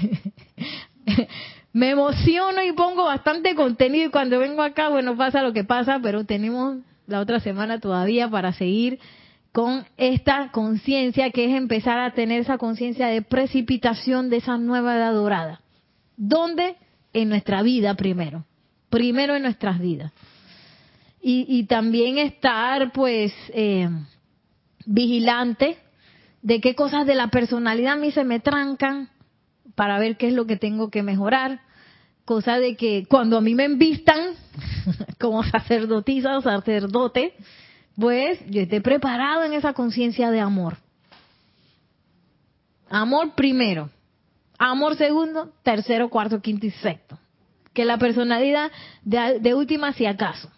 me 1.75 1.91
emociono 1.91 2.63
y 2.63 2.73
pongo 2.73 3.05
bastante 3.05 3.55
contenido 3.55 4.07
y 4.07 4.11
cuando 4.11 4.39
vengo 4.39 4.63
acá, 4.63 4.89
bueno, 4.89 5.19
pasa 5.19 5.43
lo 5.43 5.53
que 5.53 5.65
pasa, 5.65 6.01
pero 6.03 6.25
tenemos 6.25 6.79
la 7.07 7.21
otra 7.21 7.39
semana 7.39 7.79
todavía 7.79 8.31
para 8.31 8.55
seguir 8.55 8.99
con 9.57 9.87
esta 9.97 10.51
conciencia 10.51 11.31
que 11.31 11.47
es 11.47 11.57
empezar 11.57 11.99
a 11.99 12.13
tener 12.13 12.43
esa 12.43 12.59
conciencia 12.59 13.07
de 13.07 13.23
precipitación 13.23 14.29
de 14.29 14.37
esa 14.37 14.59
nueva 14.59 14.97
edad 14.97 15.15
dorada. 15.15 15.63
¿Dónde? 16.19 16.77
En 17.15 17.31
nuestra 17.31 17.63
vida 17.63 17.95
primero. 17.95 18.45
Primero 18.91 19.35
en 19.35 19.45
nuestras 19.45 19.81
vidas 19.81 20.13
y, 21.29 21.65
también 21.65 22.19
estar 22.19 22.93
pues 22.93 23.33
eh, 23.49 23.89
vigilante 24.85 25.79
de 26.43 26.61
qué 26.61 26.75
cosas 26.75 27.07
de 27.07 27.15
la 27.15 27.29
personalidad 27.29 27.95
a 27.95 27.97
mí 27.97 28.13
se 28.13 28.25
me 28.25 28.41
trancan 28.41 29.09
para 29.75 29.99
ver 29.99 30.19
qué 30.19 30.29
es 30.29 30.35
lo 30.35 30.47
que 30.47 30.59
tengo 30.59 30.91
que 30.91 31.03
mejorar. 31.03 31.63
Cosa 32.27 32.59
de 32.59 32.77
que 32.77 33.07
cuando 33.09 33.39
a 33.39 33.41
mí 33.41 33.55
me 33.55 33.65
envistan 33.65 34.35
como 35.19 35.43
sacerdotisa 35.45 36.37
o 36.37 36.43
sacerdote, 36.43 37.33
pues 37.99 38.39
yo 38.49 38.63
esté 38.63 38.81
preparado 38.81 39.45
en 39.45 39.55
esa 39.55 39.73
conciencia 39.73 40.31
de 40.31 40.41
amor. 40.41 40.77
Amor 42.89 43.35
primero, 43.35 43.91
amor 44.59 44.97
segundo, 44.97 45.53
tercero, 45.63 46.09
cuarto, 46.09 46.41
quinto 46.41 46.67
y 46.67 46.71
sexto. 46.71 47.19
Que 47.73 47.85
la 47.85 47.99
personalidad 47.99 48.71
de, 49.03 49.55
última 49.55 49.93
si 49.93 50.07
acaso. 50.07 50.51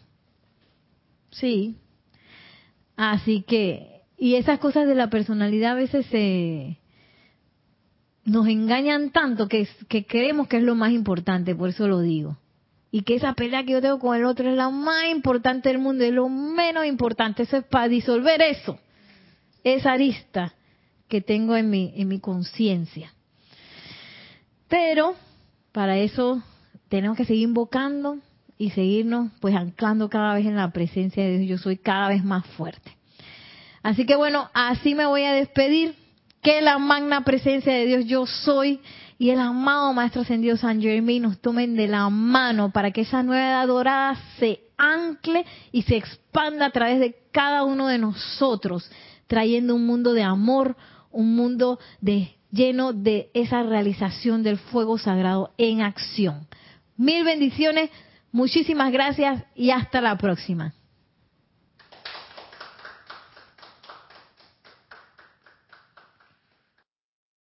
Sí. 1.31 1.77
Así 2.97 3.43
que, 3.43 4.03
y 4.17 4.35
esas 4.35 4.59
cosas 4.59 4.87
de 4.87 4.95
la 4.95 5.11
personalidad 5.11 5.73
a 5.73 5.75
veces 5.75 6.07
se 6.07 6.79
nos 8.25 8.47
engañan 8.47 9.11
tanto 9.11 9.49
que, 9.49 9.67
que 9.89 10.05
creemos 10.05 10.49
que 10.49 10.59
es 10.59 10.63
lo 10.63 10.75
más 10.75 10.93
importante, 10.93 11.55
por 11.55 11.71
eso 11.71 11.89
lo 11.89 12.01
digo. 12.01 12.37
Y 12.91 13.03
que 13.03 13.17
esa 13.17 13.35
pelea 13.35 13.65
que 13.65 13.73
yo 13.73 13.83
tengo 13.83 13.99
con 13.99 14.17
el 14.17 14.25
otro 14.25 14.49
es 14.49 14.57
la 14.57 14.71
más 14.71 15.07
importante 15.11 15.69
del 15.69 15.79
mundo, 15.79 16.05
es 16.05 16.13
lo 16.13 16.29
menos 16.29 16.87
importante. 16.87 17.43
Eso 17.43 17.59
es 17.59 17.65
para 17.65 17.89
disolver 17.89 18.41
eso, 18.41 18.79
esa 19.63 19.93
arista 19.93 20.55
que 21.09 21.21
tengo 21.21 21.57
en 21.57 21.69
mi, 21.69 21.93
en 21.97 22.09
mi 22.09 22.21
conciencia. 22.21 23.13
Pero 24.69 25.15
para 25.73 25.99
eso 25.99 26.43
tenemos 26.89 27.17
que 27.17 27.25
seguir 27.25 27.45
invocando 27.45 28.19
y 28.57 28.71
seguirnos 28.71 29.31
pues 29.41 29.55
anclando 29.55 30.09
cada 30.09 30.35
vez 30.35 30.47
en 30.47 30.57
la 30.57 30.71
presencia 30.71 31.25
de 31.25 31.39
Dios. 31.39 31.49
Yo 31.49 31.59
soy 31.59 31.77
cada 31.77 32.09
vez 32.09 32.25
más 32.25 32.47
fuerte. 32.47 32.97
Así 33.83 34.05
que 34.05 34.17
bueno, 34.17 34.51
así 34.55 34.95
me 34.95 35.07
voy 35.07 35.25
a 35.25 35.33
despedir. 35.33 35.95
Que 36.41 36.61
la 36.61 36.79
magna 36.79 37.25
presencia 37.25 37.73
de 37.73 37.85
Dios 37.85 38.05
yo 38.07 38.25
soy 38.25 38.81
y 39.19 39.31
el 39.31 39.41
amado 39.41 39.93
Maestro 39.93 40.23
Ascendido 40.23 40.57
San 40.57 40.81
Germain 40.81 41.23
nos 41.23 41.41
tomen 41.41 41.75
de 41.75 41.89
la 41.89 42.09
mano 42.09 42.71
para 42.71 42.93
que 42.93 43.01
esa 43.01 43.25
nueva 43.25 43.49
edad 43.49 43.67
dorada 43.67 44.17
se 44.39 44.61
ancle 44.77 45.45
y 45.73 45.83
se 45.83 45.97
expanda 45.97 46.67
a 46.67 46.71
través 46.71 47.01
de 47.01 47.17
cada 47.33 47.65
uno 47.65 47.89
de 47.89 47.99
nosotros, 47.99 48.89
trayendo 49.27 49.75
un 49.75 49.87
mundo 49.87 50.13
de 50.13 50.23
amor, 50.23 50.77
un 51.11 51.35
mundo 51.35 51.81
de 52.01 52.37
lleno 52.53 52.93
de 52.93 53.31
esa 53.35 53.65
realización 53.65 54.45
del 54.45 54.57
fuego 54.57 54.99
sagrado 54.99 55.53
en 55.59 55.83
acción. 55.83 56.47
Mil 56.97 57.25
bendiciones, 57.25 57.91
muchísimas 58.31 58.93
gracias 58.93 59.43
y 59.57 59.71
hasta 59.71 60.01
la 60.01 60.17
próxima. 60.17 60.75